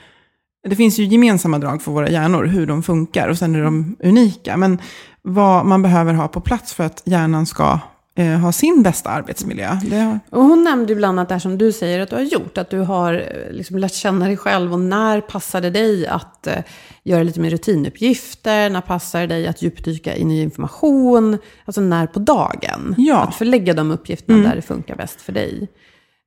Det 0.69 0.77
finns 0.77 0.99
ju 0.99 1.05
gemensamma 1.05 1.59
drag 1.59 1.83
för 1.83 1.93
våra 1.93 2.11
hjärnor, 2.11 2.45
hur 2.45 2.67
de 2.67 2.83
funkar. 2.83 3.29
Och 3.29 3.39
sen 3.39 3.55
är 3.55 3.63
de 3.63 3.97
unika. 4.03 4.57
Men 4.57 4.79
vad 5.23 5.67
man 5.67 5.83
behöver 5.83 6.15
ha 6.15 6.29
på 6.29 6.41
plats 6.41 6.75
för 6.75 6.85
att 6.85 7.03
hjärnan 7.05 7.47
ska 7.47 7.79
eh, 8.19 8.39
ha 8.39 8.53
sin 8.53 8.83
bästa 8.83 9.11
arbetsmiljö. 9.11 9.79
Det, 9.83 10.19
Och 10.31 10.43
hon 10.43 10.65
nämnde 10.65 10.93
ibland 10.93 11.21
att 11.21 11.29
det 11.29 11.35
här 11.35 11.41
som 11.41 11.59
du 11.59 11.73
säger 11.73 12.01
att 12.01 12.11
du 12.11 12.17
har 12.17 12.23
gjort, 12.23 12.59
att 12.59 12.71
du 12.71 12.79
har 12.79 13.15
eh, 13.15 13.53
liksom 13.53 13.79
lärt 13.79 13.95
känna 13.95 14.27
dig 14.27 14.37
själv 14.37 14.73
och 14.73 14.81
när 14.81 15.21
passar 15.21 15.61
det 15.61 15.71
dig 15.71 16.07
att 16.07 16.47
eh, 16.47 16.59
göra 17.05 17.23
lite 17.23 17.41
mer 17.41 17.51
rutinuppgifter, 17.51 18.71
när 18.71 18.81
passar 18.81 19.21
det 19.21 19.27
dig 19.27 19.47
att 19.47 19.63
djupdyka 19.63 20.17
i 20.17 20.25
ny 20.25 20.43
information, 20.43 21.39
alltså 21.65 21.81
när 21.81 22.07
på 22.07 22.19
dagen. 22.19 22.95
Ja. 22.99 23.21
Att 23.21 23.35
förlägga 23.35 23.75
de 23.75 23.91
uppgifterna 23.91 24.49
där 24.49 24.57
det 24.57 24.63
funkar 24.63 24.97
bäst 24.97 25.21
för 25.21 25.33
dig. 25.33 25.69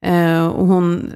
Eh, 0.05 0.47
och 0.47 0.67
hon 0.67 1.11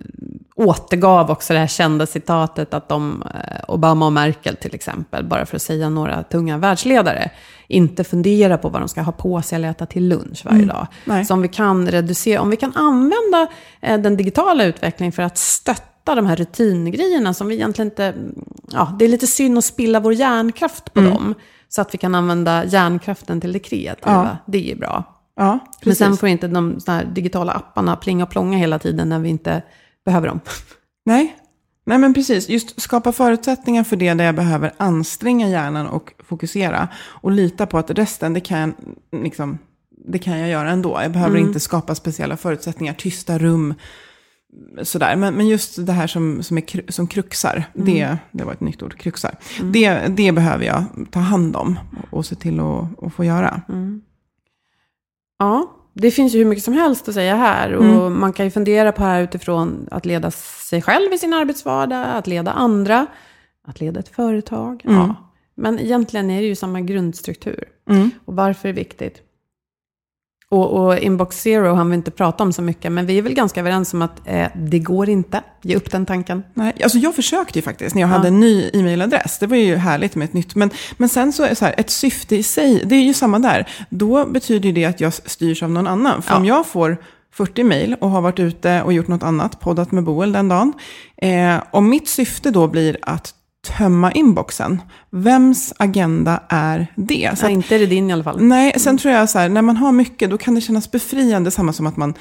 återgav 0.58 1.32
också 1.32 1.54
det 1.54 1.60
här 1.60 1.68
kända 1.68 2.06
citatet 2.06 2.74
att 2.74 2.90
de, 2.90 3.24
eh, 3.34 3.60
Obama 3.68 4.06
och 4.06 4.14
Merkel 4.14 4.56
till 4.56 4.76
exempel, 4.76 5.26
bara 5.26 5.46
för 5.46 5.56
att 5.56 5.62
säga 5.62 5.90
några 5.90 6.24
tunga 6.24 6.58
världsledare, 6.58 7.32
inte 7.68 8.04
funderar 8.04 8.58
på 8.58 8.70
vad 8.70 8.82
de 8.82 8.88
ska 8.88 9.02
ha 9.02 9.12
på 9.12 9.42
sig 9.42 9.56
eller 9.56 9.70
äta 9.70 9.86
till 9.86 10.08
lunch 10.08 10.42
varje 10.46 10.66
dag. 10.66 10.88
Nej. 11.06 11.26
Så 11.26 11.34
om 11.34 11.42
vi 11.42 11.48
kan 11.48 11.88
reducera, 11.88 12.42
om 12.42 12.50
vi 12.50 12.58
kan 12.58 12.74
använda 12.76 13.48
eh, 13.82 13.98
den 13.98 14.18
digitala 14.18 14.66
utvecklingen 14.66 15.12
för 15.12 15.24
att 15.24 15.38
stötta 15.38 16.16
de 16.16 16.26
här 16.26 16.36
rutingrejerna 16.36 17.34
som 17.34 17.48
vi 17.48 17.56
egentligen 17.56 17.88
inte, 17.88 18.14
ja, 18.72 18.96
det 19.00 19.06
är 19.06 19.10
lite 19.10 19.28
synd 19.28 19.58
att 19.58 19.66
spilla 19.66 20.00
vår 20.00 20.14
hjärnkraft 20.14 20.94
på 20.94 21.02
dem. 21.02 21.34
Så 21.70 21.82
att 21.82 21.94
vi 21.94 21.98
kan 21.98 22.16
använda 22.16 22.66
hjärnkraften 22.66 23.42
till 23.42 23.54
det 23.54 23.60
kreativa. 23.60 24.38
Det 24.46 24.72
är 24.72 24.76
bra. 24.76 25.04
ja, 25.36 25.60
Men 25.86 25.96
sen 25.96 26.18
får 26.18 26.30
inte 26.30 26.48
de 26.48 26.80
digitala 27.14 27.52
apparna 27.52 27.96
plinga 27.96 28.24
och 28.24 28.30
plånga 28.30 28.58
hela 28.58 28.80
tiden 28.80 29.10
när 29.10 29.20
vi 29.20 29.30
inte 29.30 29.62
behöver 30.06 30.28
dem. 30.28 30.40
Nej. 31.06 31.36
Nej, 31.86 31.98
men 31.98 32.14
precis. 32.14 32.50
Just 32.50 32.82
skapa 32.82 33.12
förutsättningar 33.12 33.84
för 33.84 33.96
det 33.96 34.14
där 34.14 34.26
jag 34.26 34.36
behöver 34.36 34.72
anstränga 34.78 35.50
hjärnan 35.50 35.88
och 35.88 36.14
fokusera. 36.20 36.88
Och 36.98 37.32
lita 37.32 37.66
på 37.66 37.78
att 37.78 37.92
resten, 37.92 38.34
det 38.34 38.40
kan, 38.40 38.74
liksom, 39.12 39.58
det 40.08 40.20
kan 40.20 40.40
jag 40.40 40.50
göra 40.50 40.72
ändå. 40.72 41.00
Jag 41.02 41.12
behöver 41.12 41.38
inte 41.38 41.60
skapa 41.60 41.96
speciella 41.96 42.38
förutsättningar, 42.38 42.94
tysta 42.94 43.38
rum, 43.38 43.74
sådär. 44.84 45.16
Men, 45.16 45.34
men 45.34 45.48
just 45.48 45.86
det 45.86 45.94
här 45.94 46.08
som, 46.08 46.44
som, 46.44 46.58
är, 46.58 46.92
som 46.92 47.08
kruxar, 47.08 47.64
det, 47.74 48.18
det 48.32 48.44
var 48.44 48.54
ett 48.54 48.62
nytt 48.62 48.84
ord, 48.84 48.98
kruxar. 48.98 49.38
Det, 49.64 50.08
det 50.08 50.32
behöver 50.32 50.66
jag 50.66 50.86
ta 51.12 51.20
hand 51.20 51.56
om 51.56 51.80
och 52.12 52.26
se 52.26 52.36
till 52.36 52.60
att, 52.60 53.04
att 53.04 53.14
få 53.14 53.24
göra. 53.24 53.62
Ja, 55.40 55.75
det 55.98 56.12
finns 56.12 56.36
ju 56.36 56.38
hur 56.38 56.46
mycket 56.46 56.64
som 56.64 56.74
helst 56.74 57.08
att 57.08 57.14
säga 57.14 57.36
här. 57.36 57.74
Och 57.74 58.12
man 58.12 58.34
kan 58.34 58.46
ju 58.46 58.52
fundera 58.52 58.92
på 58.92 59.04
här 59.04 59.22
utifrån 59.22 59.88
att 59.92 60.06
leda 60.06 60.32
sig 60.32 60.82
själv 60.82 61.14
i 61.14 61.18
sin 61.18 61.34
arbetsvardag, 61.34 62.06
att 62.16 62.28
leda 62.28 62.52
andra, 62.52 63.06
att 63.68 63.80
leda 63.80 64.00
ett 64.00 64.16
företag. 64.16 64.82
Ja. 64.84 65.16
Men 65.56 65.80
egentligen 65.80 66.30
är 66.32 66.42
det 66.42 66.48
ju 66.48 66.56
samma 66.56 66.82
grundstruktur. 66.82 67.64
Och 68.26 68.36
varför 68.36 68.70
är 68.70 68.74
det 68.74 68.80
viktigt? 68.80 69.22
Och, 70.52 70.72
och 70.86 70.98
Inbox 71.00 71.42
Zero 71.42 71.74
har 71.74 71.86
vi 71.86 71.96
inte 71.96 72.12
pratat 72.12 72.42
om 72.42 72.54
så 72.54 72.62
mycket, 72.62 72.92
men 72.92 73.06
vi 73.06 73.18
är 73.18 73.22
väl 73.22 73.34
ganska 73.34 73.60
överens 73.60 73.94
om 73.94 74.02
att 74.02 74.22
eh, 74.26 74.48
det 74.56 74.80
går 74.80 75.10
inte. 75.10 75.42
Ge 75.62 75.76
upp 75.76 75.92
den 75.92 76.06
tanken. 76.06 76.44
Nej, 76.54 76.74
alltså 76.84 76.98
jag 76.98 77.16
försökte 77.16 77.60
ju 77.60 77.64
faktiskt 77.64 77.96
när 77.96 78.02
jag 78.02 78.10
hade 78.10 78.28
en 78.28 78.40
ny 78.40 78.70
e-mailadress. 78.74 79.40
Det 79.40 79.48
var 79.48 79.58
ju 79.58 79.76
härligt 79.76 80.16
med 80.16 80.26
ett 80.26 80.34
nytt. 80.34 80.56
Men, 80.56 80.70
men 80.98 81.10
sen 81.10 81.34
så 81.34 81.44
är 81.44 81.56
så 81.56 81.66
här, 81.66 81.76
ett 81.78 81.90
syfte 81.90 82.36
i 82.36 82.44
sig, 82.44 82.82
det 82.86 82.96
är 82.96 83.02
ju 83.04 83.14
samma 83.14 83.40
där. 83.40 83.70
Då 83.90 84.26
betyder 84.26 84.72
det 84.72 84.86
att 84.86 85.00
jag 85.02 85.14
styrs 85.14 85.64
av 85.64 85.70
någon 85.70 85.88
annan. 85.88 86.22
För 86.22 86.32
Ja. 86.34 86.38
om 86.38 86.46
jag 86.46 86.66
får 86.68 86.98
40 87.34 87.64
mejl 87.64 87.96
och 88.02 88.10
har 88.10 88.22
varit 88.22 88.40
ute 88.40 88.82
och 88.82 88.94
gjort 88.94 89.08
något 89.08 89.24
annat, 89.24 89.60
poddat 89.60 89.92
med 89.92 90.04
Boel 90.04 90.32
den 90.32 90.48
dagen. 90.48 90.74
Eh, 91.18 91.64
om 91.72 91.90
mitt 91.90 92.08
syfte 92.08 92.52
då 92.52 92.68
blir 92.68 92.98
att 93.02 93.34
tömma 93.78 94.12
inboxen, 94.12 94.82
vems 95.12 95.74
agenda 95.78 96.40
är 96.50 96.88
det? 96.96 97.32
Så 97.38 97.46
att, 97.46 97.52
inte 97.52 97.76
är 97.76 97.80
det 97.80 97.86
din 97.86 98.10
i 98.10 98.14
alla 98.14 98.24
fall. 98.24 98.42
Nej, 98.42 98.74
sen 98.80 98.98
tror 98.98 99.14
jag 99.14 99.30
så 99.30 99.40
här, 99.40 99.50
när 99.50 99.62
man 99.62 99.78
har 99.78 99.92
mycket 99.92 100.30
då 100.30 100.38
kan 100.38 100.56
det 100.56 100.62
kännas 100.62 100.92
befriande, 100.92 101.52
samma 101.52 101.74
som 101.74 101.88
att 101.88 101.98
man 101.98 102.14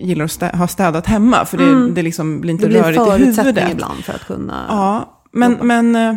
gillar 0.00 0.24
att 0.24 0.30
stä- 0.30 0.56
ha 0.56 0.68
städat 0.68 1.06
hemma, 1.06 1.44
för 1.44 1.58
det, 1.58 1.90
det 1.92 2.02
liksom 2.02 2.40
blir 2.40 2.50
inte 2.50 2.64
Det 2.64 2.68
blir 2.68 2.82
rörigt 2.82 3.38
i 3.38 3.40
huvudet. 3.40 3.70
ibland 3.72 4.04
för 4.04 4.12
att 4.12 4.26
kunna... 4.26 4.64
Ja, 4.68 5.20
men, 5.32 5.52
men 5.62 5.96
eh, 5.96 6.16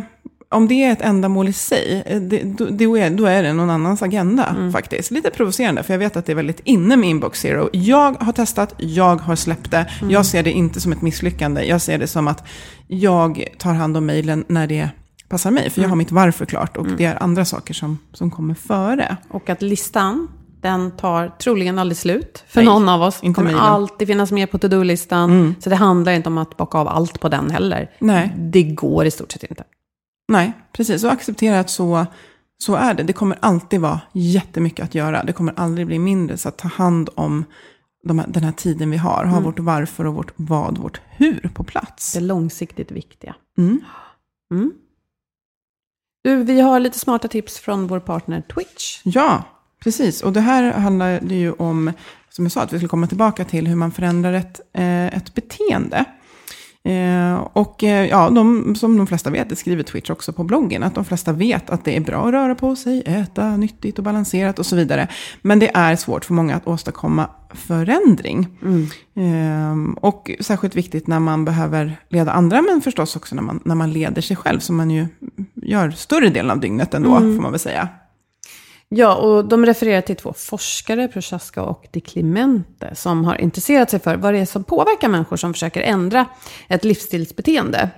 om 0.50 0.68
det 0.68 0.84
är 0.84 0.92
ett 0.92 1.02
ändamål 1.02 1.48
i 1.48 1.54
sig, 1.54 2.04
eh, 2.06 2.22
det, 2.22 2.44
då, 2.70 2.98
är, 2.98 3.10
då 3.10 3.26
är 3.26 3.44
det 3.44 3.54
någon 3.54 3.70
annans 3.70 4.02
agenda 4.02 4.56
faktiskt. 4.74 5.12
Lite 5.12 5.30
provocerande, 5.30 5.84
för 5.84 5.94
jag 5.94 6.00
vet 6.00 6.18
att 6.18 6.26
det 6.26 6.32
är 6.32 6.36
väldigt 6.36 6.62
inne 6.64 6.96
med 6.96 7.10
Inbox 7.10 7.40
Zero. 7.40 7.70
Jag 7.74 8.14
har 8.14 8.34
testat, 8.34 8.74
jag 8.78 9.16
har 9.16 9.36
släppt 9.36 9.72
det. 9.72 9.90
Jag 10.10 10.26
ser 10.26 10.44
det 10.44 10.52
inte 10.52 10.82
som 10.82 10.92
ett 10.92 11.02
misslyckande. 11.02 11.64
Jag 11.64 11.82
ser 11.82 11.98
det 11.98 12.08
som 12.08 12.28
att 12.28 12.48
jag 12.88 13.48
tar 13.58 13.74
hand 13.74 13.98
om 13.98 14.06
mejlen 14.06 14.46
när 14.48 14.68
det 14.68 14.90
passar 15.30 15.52
mig. 15.52 15.70
För 15.70 15.82
jag 15.82 15.90
har 15.90 15.96
mitt 15.96 16.12
varför 16.12 16.46
klart 16.46 16.78
och 16.78 16.88
det 16.98 17.06
är 17.06 17.24
andra 17.24 17.46
saker 17.46 17.74
som, 17.74 18.00
som 18.14 18.32
kommer 18.32 18.54
före. 18.54 19.18
Och 19.30 19.50
att 19.50 19.62
listan, 19.62 20.28
den 20.62 20.92
tar 20.92 21.28
troligen 21.40 21.80
aldrig 21.80 21.98
slut 21.98 22.44
för 22.48 22.62
Nej, 22.62 22.66
någon 22.66 22.90
av 22.90 23.02
oss. 23.02 23.20
Det 23.22 23.34
kommer 23.34 23.44
mejlen. 23.44 23.62
alltid 23.62 24.08
finnas 24.08 24.32
med 24.32 24.52
på 24.52 24.58
to-do-listan. 24.58 25.56
Så 25.60 25.70
det 25.70 25.76
handlar 25.76 26.12
inte 26.12 26.30
om 26.30 26.38
att 26.38 26.58
bocka 26.58 26.78
av 26.78 26.88
allt 26.88 27.20
på 27.20 27.30
den 27.30 27.52
heller. 27.52 27.92
Nej. 28.00 28.34
Det 28.38 28.64
går 28.64 29.06
i 29.06 29.12
stort 29.12 29.32
sett 29.32 29.44
inte. 29.44 29.64
Nej, 30.28 30.54
precis. 30.72 31.04
Och 31.04 31.12
acceptera 31.12 31.60
att 31.60 31.70
så, 31.70 32.06
så 32.58 32.76
är 32.76 32.94
det. 32.94 33.04
Det 33.04 33.14
kommer 33.14 33.38
alltid 33.42 33.82
vara 33.82 34.02
jättemycket 34.14 34.86
att 34.86 34.96
göra. 34.96 35.24
Det 35.24 35.34
kommer 35.34 35.54
aldrig 35.58 35.88
bli 35.88 36.00
mindre. 36.00 36.38
Så 36.38 36.50
att 36.50 36.58
ta 36.58 36.68
hand 36.68 37.10
om 37.16 37.46
de 38.04 38.20
här, 38.20 38.28
den 38.28 38.44
här 38.44 38.52
tiden 38.52 38.92
vi 38.92 38.98
har. 38.98 39.26
Ha 39.26 39.40
vårt 39.40 39.60
varför 39.60 40.06
och 40.06 40.14
vårt 40.14 40.32
vad, 40.36 40.78
vårt 40.78 41.02
hur 41.10 41.52
på 41.54 41.64
plats. 41.64 42.14
Det 42.14 42.20
långsiktigt 42.20 42.92
viktiga. 42.92 43.36
Mm. 43.58 43.80
Mm. 44.52 44.72
Du, 46.24 46.44
vi 46.44 46.62
har 46.62 46.80
lite 46.80 47.00
smarta 47.00 47.28
tips 47.28 47.60
från 47.60 47.88
vår 47.88 48.00
partner 48.00 48.42
Twitch. 48.42 49.02
Ja, 49.04 49.44
precis. 49.84 50.22
Och 50.22 50.34
det 50.34 50.42
här 50.42 50.72
handlar 50.72 51.20
det 51.20 51.36
ju 51.36 51.52
om, 51.52 51.92
som 52.30 52.46
jag 52.46 52.52
sa, 52.52 52.62
att 52.62 52.74
vi 52.74 52.78
skulle 52.78 52.90
komma 52.90 53.08
tillbaka 53.08 53.46
till 53.46 53.68
hur 53.68 53.76
man 53.76 53.92
förändrar 53.92 54.34
ett, 54.34 54.62
eh, 54.74 55.06
ett 55.06 55.34
beteende. 55.34 56.06
Eh, 56.88 57.48
och 57.54 57.84
eh, 57.84 58.06
ja, 58.06 58.30
de, 58.30 58.76
som 58.76 58.98
de 58.98 59.08
flesta 59.08 59.30
vet, 59.30 59.50
det 59.50 59.56
skriver 59.56 59.84
Twitch 59.84 60.10
också 60.10 60.34
på 60.34 60.44
bloggen, 60.44 60.84
att 60.84 60.96
de 60.96 61.06
flesta 61.06 61.34
vet 61.34 61.70
att 61.70 61.86
det 61.86 61.96
är 61.96 62.00
bra 62.00 62.28
att 62.28 62.34
röra 62.34 62.56
på 62.56 62.76
sig, 62.76 63.04
äta 63.06 63.58
nyttigt 63.58 63.98
och 63.98 64.04
balanserat 64.04 64.60
och 64.60 64.66
så 64.66 64.76
vidare. 64.76 65.08
Men 65.42 65.60
det 65.60 65.76
är 65.76 65.96
svårt 65.96 66.26
för 66.26 66.34
många 66.34 66.56
att 66.56 66.68
åstadkomma 66.68 67.30
förändring. 67.54 68.48
Eh, 69.16 69.94
och 70.02 70.32
särskilt 70.40 70.76
viktigt 70.76 71.08
när 71.08 71.20
man 71.20 71.46
behöver 71.46 72.00
leda 72.10 72.32
andra, 72.32 72.62
men 72.62 72.82
förstås 72.82 73.16
också 73.16 73.36
när 73.36 73.44
man, 73.44 73.60
när 73.66 73.76
man 73.76 73.94
leder 73.94 74.22
sig 74.22 74.36
själv, 74.36 74.60
som 74.60 74.78
man 74.78 74.92
ju 74.92 75.08
gör 75.56 75.92
större 75.92 76.30
delen 76.30 76.52
av 76.52 76.60
dygnet 76.60 76.94
ändå, 76.94 77.10
får 77.20 77.42
man 77.42 77.52
väl 77.52 77.60
säga. 77.60 77.90
Ja, 78.90 79.16
och 79.16 79.46
de 79.46 79.66
refererar 79.66 80.02
till 80.02 80.16
två 80.16 80.34
forskare, 80.34 81.08
Prochaska 81.08 81.64
och 81.64 81.88
Di 81.92 82.02
Clemente, 82.02 82.96
som 82.96 83.26
har 83.26 83.42
intresserat 83.42 83.90
sig 83.90 84.00
för 84.00 84.16
vad 84.16 84.34
det 84.34 84.40
är 84.40 84.46
som 84.46 84.64
påverkar 84.64 85.08
människor 85.08 85.38
som 85.38 85.54
försöker 85.54 85.82
ändra 85.82 86.26
ett 86.68 86.84
livsstilsbeteende. 86.84 87.90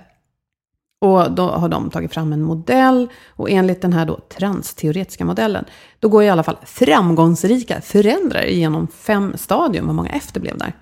Och 1.00 1.32
då 1.32 1.48
har 1.48 1.68
de 1.68 1.90
tagit 1.90 2.14
fram 2.14 2.32
en 2.32 2.42
modell 2.42 3.08
och 3.28 3.50
enligt 3.50 3.82
den 3.82 3.92
här 3.92 4.06
då 4.06 4.16
transteoretiska 4.16 5.24
modellen, 5.24 5.64
då 5.98 6.08
går 6.08 6.22
i 6.22 6.28
alla 6.28 6.42
fall 6.42 6.56
framgångsrika 6.64 7.80
förändrare 7.80 8.52
genom 8.52 8.88
fem 8.88 9.36
stadium, 9.36 9.86
vad 9.86 9.94
många 9.94 10.10
efterblev 10.10 10.58
där. 10.58 10.72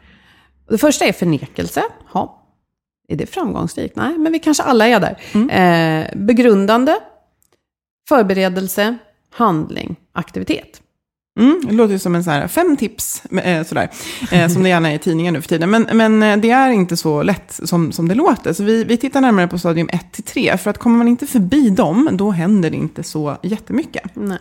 Det 0.69 0.79
första 0.79 1.05
är 1.05 1.13
förnekelse. 1.13 1.83
Ja, 2.15 2.43
är 3.09 3.17
det 3.17 3.27
framgångsrikt? 3.27 3.97
Nej, 3.97 4.19
men 4.19 4.33
vi 4.33 4.39
kanske 4.39 4.63
alla 4.63 4.89
är 4.89 5.01
där. 5.01 5.19
Eh, 5.51 6.07
begrundande, 6.17 6.95
förberedelse, 8.09 8.99
handling, 9.31 9.97
aktivitet. 10.13 10.83
Mm, 11.39 11.61
det 11.67 11.73
låter 11.73 11.93
ju 11.93 11.99
som 11.99 12.15
en 12.15 12.25
sån 12.25 12.33
här 12.33 12.49
fem 12.49 12.77
tips, 12.77 13.25
eh, 13.25 13.65
sådär, 13.65 13.91
eh, 14.33 14.49
som 14.49 14.63
det 14.63 14.69
gärna 14.69 14.91
är 14.91 14.95
i 14.95 14.99
tidningen 14.99 15.35
nu 15.35 15.41
för 15.41 15.49
tiden. 15.49 15.71
Men, 15.71 15.89
men 15.93 16.23
eh, 16.23 16.37
det 16.37 16.51
är 16.51 16.71
inte 16.71 16.97
så 16.97 17.23
lätt 17.23 17.61
som, 17.65 17.93
som 17.93 18.09
det 18.09 18.15
låter. 18.15 18.53
Så 18.53 18.65
vi, 18.65 18.85
vi 18.85 18.97
tittar 18.97 19.21
närmare 19.21 19.49
på 19.49 19.59
stadium 19.59 19.89
1 19.93 20.13
till 20.13 20.25
3. 20.25 20.57
För 20.57 20.71
att 20.71 20.79
kommer 20.79 20.99
man 20.99 21.09
inte 21.09 21.27
förbi 21.27 21.71
dem, 21.71 22.09
då 22.13 22.31
händer 22.31 22.71
det 22.71 22.77
inte 22.77 23.03
så 23.03 23.37
jättemycket. 23.43 24.11
Nej. 24.15 24.39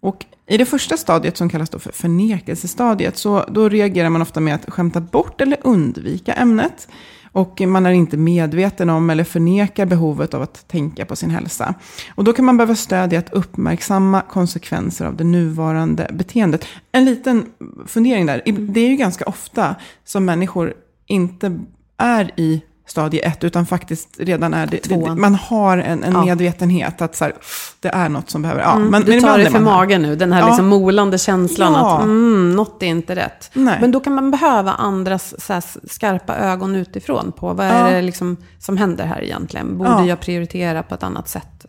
Och 0.00 0.24
i 0.46 0.56
det 0.56 0.66
första 0.66 0.96
stadiet 0.96 1.36
som 1.36 1.48
kallas 1.48 1.70
då 1.70 1.78
för 1.78 1.92
förnekelsestadiet, 1.92 3.18
så 3.18 3.44
då 3.48 3.68
reagerar 3.68 4.10
man 4.10 4.22
ofta 4.22 4.40
med 4.40 4.54
att 4.54 4.70
skämta 4.70 5.00
bort 5.00 5.40
eller 5.40 5.58
undvika 5.62 6.32
ämnet. 6.32 6.88
Och 7.32 7.60
man 7.60 7.86
är 7.86 7.90
inte 7.90 8.16
medveten 8.16 8.90
om 8.90 9.10
eller 9.10 9.24
förnekar 9.24 9.86
behovet 9.86 10.34
av 10.34 10.42
att 10.42 10.68
tänka 10.68 11.04
på 11.04 11.16
sin 11.16 11.30
hälsa. 11.30 11.74
Och 12.14 12.24
då 12.24 12.32
kan 12.32 12.44
man 12.44 12.56
behöva 12.56 12.74
stöd 12.74 13.12
i 13.12 13.16
att 13.16 13.32
uppmärksamma 13.32 14.20
konsekvenser 14.20 15.04
av 15.04 15.16
det 15.16 15.24
nuvarande 15.24 16.10
beteendet. 16.12 16.66
En 16.92 17.04
liten 17.04 17.46
fundering 17.86 18.26
där. 18.26 18.42
Det 18.44 18.80
är 18.80 18.88
ju 18.88 18.96
ganska 18.96 19.24
ofta 19.24 19.76
som 20.04 20.24
människor 20.24 20.74
inte 21.06 21.60
är 21.96 22.30
i 22.36 22.62
stadie 22.92 23.20
ett, 23.20 23.44
utan 23.44 23.66
faktiskt 23.66 24.08
redan 24.18 24.54
är 24.54 24.66
det, 24.66 24.88
det, 24.88 25.14
man 25.14 25.34
har 25.34 25.78
en, 25.78 26.04
en 26.04 26.12
Ja. 26.12 26.24
medvetenhet 26.24 27.02
att 27.02 27.16
så 27.16 27.24
här, 27.24 27.34
det 27.80 27.88
är 27.88 28.08
något 28.08 28.30
som 28.30 28.42
behöver, 28.42 28.62
ja. 28.62 28.72
Mm, 28.76 28.88
men, 28.88 29.02
du 29.04 29.10
men 29.12 29.22
tar 29.22 29.38
det 29.38 29.44
för 29.44 29.52
här. 29.52 29.60
magen 29.60 30.02
nu, 30.02 30.16
den 30.16 30.32
här 30.32 30.40
Ja. 30.40 30.46
liksom 30.46 30.66
molande 30.68 31.18
känslan 31.18 31.72
Ja. 31.72 31.96
att 31.98 32.02
mm, 32.04 32.56
något 32.56 32.82
är 32.82 32.86
inte 32.86 33.16
rätt. 33.16 33.50
Nej. 33.52 33.78
Men 33.80 33.90
då 33.92 34.00
kan 34.00 34.14
man 34.14 34.30
behöva 34.30 34.72
andras 34.72 35.34
så 35.46 35.52
här, 35.52 35.64
skarpa 35.88 36.36
ögon 36.36 36.74
utifrån 36.76 37.32
på 37.32 37.52
vad 37.52 37.66
är 37.66 37.92
det 37.94 38.02
liksom 38.02 38.36
som 38.58 38.76
händer 38.76 39.04
här 39.04 39.22
egentligen? 39.24 39.78
Borde 39.78 39.90
Ja. 39.90 40.04
jag 40.06 40.20
prioritera 40.20 40.82
på 40.82 40.94
ett 40.94 41.02
annat 41.02 41.28
sätt? 41.28 41.66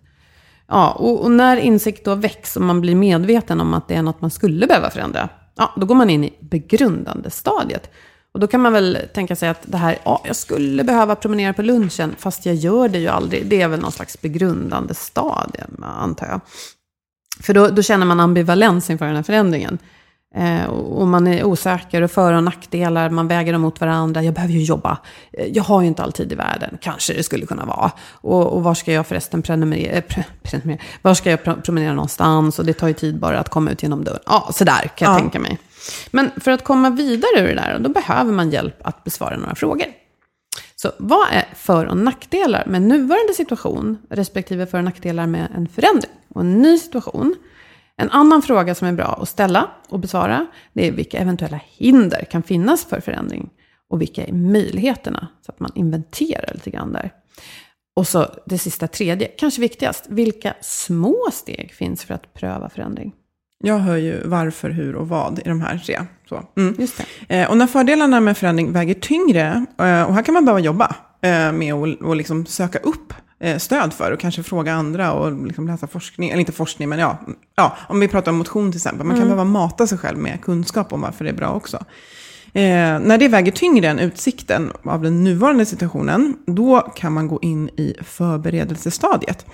Ja, 0.67 0.91
och, 0.91 1.24
och 1.24 1.32
när 1.32 1.57
insikt 1.57 2.05
då 2.05 2.15
väcks 2.15 2.55
och 2.55 2.61
man 2.61 2.82
blir 2.82 2.95
medveten 2.95 3.61
om 3.61 3.74
att 3.74 3.88
det 3.88 3.95
är 3.95 4.01
något 4.01 4.21
man 4.21 4.32
skulle 4.32 4.67
behöva 4.67 4.89
förändra, 4.89 5.30
ja, 5.57 5.74
då 5.78 5.86
går 5.86 5.95
man 5.95 6.09
in 6.09 6.24
i 6.24 6.34
begrundande 6.41 7.30
stadiet. 7.30 7.89
Och 8.34 8.39
då 8.39 8.47
kan 8.47 8.61
man 8.61 8.73
väl 8.73 8.97
tänka 9.13 9.36
sig 9.36 9.49
att 9.49 9.59
det 9.61 9.77
här, 9.77 9.97
ja, 10.03 10.21
jag 10.25 10.36
skulle 10.36 10.84
behöva 10.84 11.15
promenera 11.15 11.53
på 11.53 11.61
lunchen, 11.61 12.15
fast 12.19 12.45
jag 12.45 12.55
gör 12.55 12.88
det 12.89 12.99
ju 12.99 13.07
aldrig. 13.07 13.45
Det 13.45 13.61
är 13.61 13.67
väl 13.67 13.79
någon 13.79 13.91
slags 13.91 14.21
begrundande 14.21 14.93
stadie, 14.93 15.63
antar 15.84 16.27
jag. 16.27 16.39
För 17.41 17.53
då, 17.53 17.67
då 17.67 17.81
känner 17.81 18.05
man 18.05 18.19
ambivalens 18.19 18.89
inför 18.89 19.05
den 19.05 19.15
här 19.15 19.23
förändringen. 19.23 19.77
Eh, 20.36 20.65
och 20.69 21.07
man 21.07 21.27
är 21.27 21.43
osäker 21.43 22.01
och 22.01 22.11
för 22.11 22.34
och 22.34 22.43
nackdelar, 22.43 23.09
man 23.09 23.27
väger 23.27 23.53
dem 23.53 23.61
mot 23.61 23.81
varandra. 23.81 24.23
Jag 24.23 24.34
behöver 24.34 24.53
ju 24.53 24.63
jobba. 24.63 24.97
Eh, 25.34 25.45
Jag 25.47 25.63
har 25.63 25.81
ju 25.81 25.88
inte 25.88 26.03
all 26.03 26.11
tid 26.11 26.31
i 26.31 26.36
världen. 26.36 26.77
Kanske 26.81 27.13
det 27.13 27.23
skulle 27.23 27.45
kunna 27.45 27.65
vara. 27.65 27.91
Och, 28.11 28.47
och 28.53 28.63
var 28.63 28.73
ska 28.73 28.91
jag 28.93 29.07
förresten 29.07 29.41
prenumerera, 29.41 29.91
eh, 29.93 30.01
pre, 30.01 30.23
prenumerera? 30.43 30.81
Var 31.01 31.13
ska 31.13 31.29
jag 31.29 31.43
pro- 31.43 31.61
promenera 31.61 31.93
någonstans? 31.93 32.59
Och 32.59 32.65
det 32.65 32.73
tar 32.73 32.88
ju 32.88 32.93
tid 32.93 33.19
bara 33.19 33.39
att 33.39 33.49
komma 33.49 33.71
ut 33.71 33.84
genom 33.84 34.03
dörren. 34.03 34.19
Ja, 34.25 34.49
sådär 34.53 34.91
kan 34.95 35.05
jag 35.05 35.15
Ja. 35.15 35.19
tänka 35.19 35.39
mig. 35.39 35.57
Men 36.11 36.31
för 36.38 36.51
att 36.51 36.63
komma 36.63 36.89
vidare 36.89 37.39
ur 37.39 37.47
det 37.47 37.55
där, 37.55 37.79
då 37.79 37.89
behöver 37.89 38.31
man 38.31 38.49
hjälp 38.49 38.75
att 38.84 39.03
besvara 39.03 39.38
några 39.38 39.55
frågor. 39.55 39.88
Så 40.75 40.91
vad 40.99 41.27
är 41.31 41.45
för 41.55 41.86
och 41.86 41.97
nackdelar 41.97 42.65
med 42.65 42.81
nuvarande 42.81 43.34
situation 43.34 43.97
respektive 44.09 44.65
för 44.65 44.77
och 44.77 44.84
nackdelar 44.84 45.27
med 45.27 45.47
en 45.55 45.67
förändring 45.67 46.11
och 46.29 46.41
en 46.41 46.61
ny 46.61 46.77
situation? 46.77 47.36
En 47.97 48.09
annan 48.09 48.41
fråga 48.41 48.75
som 48.75 48.88
är 48.88 48.91
bra 48.93 49.19
att 49.21 49.29
ställa 49.29 49.69
och 49.89 49.99
besvara, 49.99 50.47
det 50.73 50.88
är 50.88 50.91
vilka 50.91 51.17
eventuella 51.17 51.59
hinder 51.67 52.25
kan 52.31 52.43
finnas 52.43 52.86
för 52.86 52.99
förändring 52.99 53.49
och 53.89 54.01
vilka 54.01 54.25
är 54.25 54.34
möjligheterna? 54.34 55.27
Så 55.45 55.51
att 55.51 55.59
man 55.59 55.71
inventerar 55.75 56.53
lite 56.53 56.69
grann 56.69 56.93
där. 56.93 57.11
Och 57.95 58.07
så 58.07 58.27
det 58.45 58.57
sista 58.57 58.88
tredje, 58.88 59.27
kanske 59.27 59.61
viktigast, 59.61 60.05
vilka 60.09 60.53
små 60.61 61.29
steg 61.34 61.73
finns 61.73 62.03
för 62.03 62.13
att 62.13 62.34
pröva 62.34 62.69
förändring? 62.69 63.13
Jag 63.64 63.80
hör 63.80 63.97
ju 63.97 64.22
varför, 64.26 64.70
hur 64.70 64.95
och 64.95 65.10
vad 65.10 65.39
i 65.39 65.49
de 65.49 65.62
här 65.62 65.78
tre. 65.78 65.99
Så. 66.30 66.43
Mm. 66.58 66.76
Just. 66.80 67.01
Eh, 67.28 67.49
och 67.49 67.58
när 67.58 67.68
fördelarna 67.68 68.20
med 68.20 68.38
förändring 68.38 68.72
väger 68.72 68.93
tyngre, 68.93 69.66
eh, 69.80 70.04
och 70.04 70.14
här 70.14 70.24
kan 70.24 70.34
man 70.34 70.45
behöva 70.45 70.60
jobba 70.60 70.95
eh, 71.22 71.51
med 71.51 71.74
att 71.74 72.01
och 72.01 72.16
liksom 72.16 72.45
söka 72.45 72.80
upp 72.80 73.14
eh, 73.39 73.58
stöd 73.58 73.93
för 73.93 74.12
och 74.12 74.20
kanske 74.20 74.43
fråga 74.43 74.74
andra 74.74 75.14
och 75.14 75.45
liksom 75.47 75.68
läsa 75.68 75.88
forskning, 75.88 76.30
eller 76.30 76.39
inte 76.39 76.51
forskning, 76.51 76.89
men 76.89 76.99
ja, 76.99 77.18
ja, 77.56 77.78
om 77.89 77.99
vi 77.99 78.08
pratar 78.08 78.32
om 78.32 78.38
motion 78.38 78.72
till 78.72 78.78
exempel, 78.78 79.08
man 79.08 79.18
kan 79.18 79.26
behöva 79.26 79.43
mata 79.43 79.88
sig 79.88 79.97
själv 79.97 80.18
med 80.18 80.41
kunskap 80.41 80.93
om 80.93 81.01
varför 81.01 81.24
det 81.26 81.32
är 81.32 81.36
bra 81.36 81.49
också. 81.49 81.86
Eh, 82.56 82.99
när 82.99 83.18
det 83.18 83.28
väger 83.28 83.51
tyngre 83.51 83.88
än 83.88 83.99
utsikten 83.99 84.72
av 84.84 85.01
den 85.01 85.24
nuvarande 85.24 85.66
situationen, 85.66 86.38
då 86.45 86.82
kan 86.95 87.14
man 87.14 87.28
gå 87.28 87.39
in 87.41 87.70
i 87.70 87.95
förberedelsestadiet. 88.01 89.45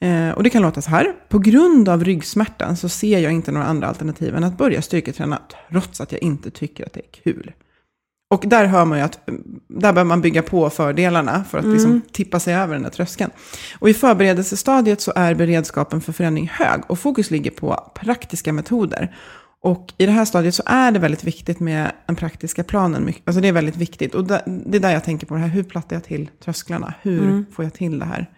Eh, 0.00 0.30
och 0.30 0.42
det 0.42 0.50
kan 0.50 0.62
låta 0.62 0.82
så 0.82 0.90
här. 0.90 1.12
På 1.28 1.38
grund 1.38 1.88
av 1.88 2.04
ryggsmärtan 2.04 2.76
så 2.76 2.88
ser 2.88 3.18
jag 3.18 3.32
inte 3.32 3.52
några 3.52 3.66
andra 3.66 3.88
alternativ 3.88 4.36
än 4.36 4.44
att 4.44 4.58
börja 4.58 4.82
styrketräna 4.82 5.38
trots 5.70 6.00
att 6.00 6.12
jag 6.12 6.22
inte 6.22 6.50
tycker 6.50 6.86
att 6.86 6.92
det 6.92 7.00
är 7.00 7.22
kul. 7.22 7.52
Och 8.30 8.44
där 8.46 8.64
hör 8.64 8.84
man 8.84 8.98
ju 8.98 9.04
att 9.04 9.28
mm, 9.28 9.42
där 9.68 9.92
behöver 9.92 10.04
man 10.04 10.20
bygga 10.20 10.42
på 10.42 10.70
fördelarna 10.70 11.44
för 11.44 11.58
att 11.58 11.64
liksom 11.64 12.00
tippa 12.12 12.40
sig 12.40 12.54
över 12.54 12.74
den 12.74 12.82
där 12.82 12.90
tröskeln. 12.90 13.30
Och 13.78 13.88
i 13.88 13.94
förberedelsestadiet 13.94 15.00
så 15.00 15.12
är 15.16 15.34
beredskapen 15.34 16.00
för 16.00 16.12
förändring 16.12 16.50
hög 16.52 16.80
och 16.86 16.98
fokus 16.98 17.30
ligger 17.30 17.50
på 17.50 17.92
praktiska 17.94 18.52
metoder. 18.52 19.16
Och 19.66 19.92
i 19.98 20.06
det 20.06 20.12
här 20.12 20.24
stadiet 20.24 20.54
så 20.54 20.62
är 20.66 20.90
det 20.90 20.98
väldigt 20.98 21.24
viktigt 21.24 21.60
med 21.60 21.92
den 22.06 22.16
praktiska 22.16 22.64
planen. 22.64 23.12
Alltså 23.24 23.40
det 23.40 23.48
är 23.48 23.52
väldigt 23.52 23.76
viktigt. 23.76 24.14
Och 24.14 24.24
det 24.24 24.42
är 24.76 24.80
där 24.80 24.90
jag 24.92 25.04
tänker 25.04 25.26
på 25.26 25.34
det 25.34 25.40
här, 25.40 25.48
hur 25.48 25.62
plattar 25.62 25.96
jag 25.96 26.04
till 26.04 26.28
trösklarna? 26.44 26.94
Hur 27.02 27.44
får 27.52 27.64
jag 27.64 27.74
till 27.74 27.98
det 27.98 28.04
här? 28.04 28.30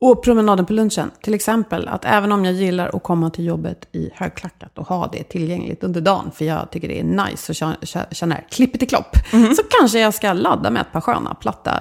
Och 0.00 0.24
promenaden 0.24 0.66
på 0.66 0.72
lunchen, 0.72 1.10
till 1.22 1.34
exempel 1.34 1.88
att 1.88 2.04
även 2.04 2.32
om 2.32 2.44
jag 2.44 2.54
gillar 2.54 2.96
att 2.96 3.02
komma 3.02 3.30
till 3.30 3.44
jobbet 3.44 3.88
i 3.92 4.10
högklackat 4.14 4.78
och 4.78 4.86
ha 4.88 5.08
det 5.12 5.22
tillgängligt 5.22 5.84
under 5.84 6.00
dagen, 6.00 6.30
för 6.34 6.44
jag 6.44 6.70
tycker 6.70 6.88
det 6.88 7.00
är 7.00 7.04
nice 7.04 7.52
att 7.52 7.56
känna- 7.56 7.76
känna- 7.82 8.06
känna 8.10 8.36
klippet 8.50 8.82
i 8.82 8.86
klopp, 8.86 9.16
så 9.56 9.62
kanske 9.80 9.98
jag 10.00 10.14
ska 10.14 10.32
ladda 10.32 10.70
med 10.70 10.80
ett 10.82 10.92
par 10.92 11.00
sköna, 11.00 11.34
platta, 11.34 11.72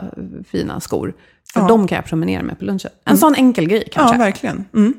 fina 0.48 0.80
skor 0.80 1.14
För 1.54 1.60
Ja. 1.60 1.68
de 1.68 1.88
kan 1.88 1.96
jag 1.96 2.06
promenera 2.06 2.44
med 2.44 2.60
på 2.60 2.66
lunchen. 2.66 2.92
En 3.06 3.18
sån 3.18 3.36
enkel 3.36 3.68
grej 3.68 3.88
kanske. 3.92 4.16
Ja, 4.16 4.20
verkligen. 4.20 4.66
Mm. 4.74 4.94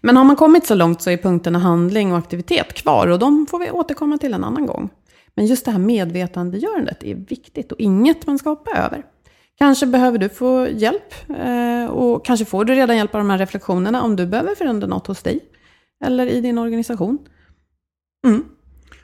Men 0.00 0.16
har 0.16 0.24
man 0.24 0.36
kommit 0.36 0.66
så 0.66 0.74
långt 0.74 1.02
så 1.02 1.10
är 1.10 1.16
punkterna 1.16 1.58
handling 1.58 2.12
och 2.12 2.18
aktivitet 2.18 2.72
kvar 2.72 3.06
och 3.06 3.18
de 3.18 3.46
får 3.46 3.58
vi 3.58 3.70
återkomma 3.70 4.18
till 4.18 4.34
en 4.34 4.44
annan 4.44 4.66
gång. 4.66 4.90
Men 5.34 5.46
just 5.46 5.64
det 5.64 5.70
här 5.70 5.78
medvetandegörandet 5.78 7.04
är 7.04 7.14
viktigt 7.14 7.72
och 7.72 7.80
inget 7.80 8.26
man 8.26 8.38
ska 8.38 8.48
hoppa 8.48 8.70
över. 8.70 9.02
Kanske 9.58 9.86
behöver 9.86 10.18
du 10.18 10.28
få 10.28 10.68
hjälp 10.68 11.14
eh, 11.28 11.86
och 11.86 12.24
kanske 12.24 12.44
får 12.44 12.64
du 12.64 12.74
redan 12.74 12.96
hjälp 12.96 13.14
av 13.14 13.20
de 13.20 13.30
här 13.30 13.38
reflektionerna 13.38 14.02
om 14.02 14.16
du 14.16 14.26
behöver 14.26 14.54
förändra 14.54 14.86
något 14.86 15.06
hos 15.06 15.22
dig 15.22 15.40
eller 16.04 16.26
i 16.26 16.40
din 16.40 16.58
organisation. 16.58 17.18
Mm. 18.26 18.44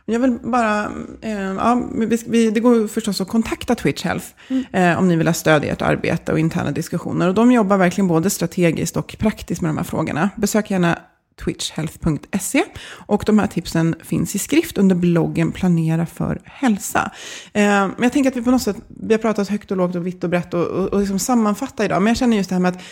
Jag 0.04 0.20
vill 0.20 0.38
bara, 0.42 0.92
eh, 1.20 1.40
ja, 1.40 1.82
vi, 2.26 2.50
det 2.50 2.60
går 2.60 2.88
förstås 2.88 3.20
att 3.20 3.28
kontakta 3.28 3.74
Twitch 3.74 4.04
Health 4.04 4.26
eh, 4.72 4.98
om 4.98 5.08
ni 5.08 5.16
vill 5.16 5.26
ha 5.26 5.34
stöd 5.34 5.64
i 5.64 5.68
ert 5.68 5.82
arbete 5.82 6.32
och 6.32 6.38
interna 6.38 6.70
diskussioner. 6.70 7.28
Och 7.28 7.34
de 7.34 7.52
jobbar 7.52 7.76
verkligen 7.76 8.08
både 8.08 8.30
strategiskt 8.30 8.96
och 8.96 9.16
praktiskt 9.18 9.62
med 9.62 9.68
de 9.68 9.76
här 9.76 9.84
frågorna. 9.84 10.30
Besök 10.36 10.70
gärna 10.70 10.98
twitchhealth.se 11.44 12.64
och 12.90 13.22
de 13.26 13.38
här 13.38 13.46
tipsen 13.46 13.94
finns 14.04 14.34
i 14.34 14.38
skrift 14.38 14.78
under 14.78 14.96
bloggen 14.96 15.52
Planera 15.52 16.06
för 16.06 16.40
hälsa. 16.44 17.12
Eh, 17.52 17.62
men 17.62 18.02
jag 18.02 18.12
tänker 18.12 18.30
att 18.30 18.36
vi 18.36 18.42
på 18.42 18.50
något 18.50 18.62
sätt, 18.62 18.76
vi 18.88 19.14
har 19.14 19.18
pratat 19.18 19.48
högt 19.48 19.70
och 19.70 19.76
lågt 19.76 19.96
och 19.96 20.06
vitt 20.06 20.24
och 20.24 20.30
brett 20.30 20.54
och, 20.54 20.66
och, 20.66 20.88
och 20.88 21.00
liksom 21.00 21.18
sammanfatta 21.18 21.84
idag. 21.84 22.02
Men 22.02 22.10
jag 22.10 22.16
känner 22.16 22.36
just 22.36 22.48
det 22.48 22.54
här 22.54 22.62
med 22.62 22.76
att 22.76 22.82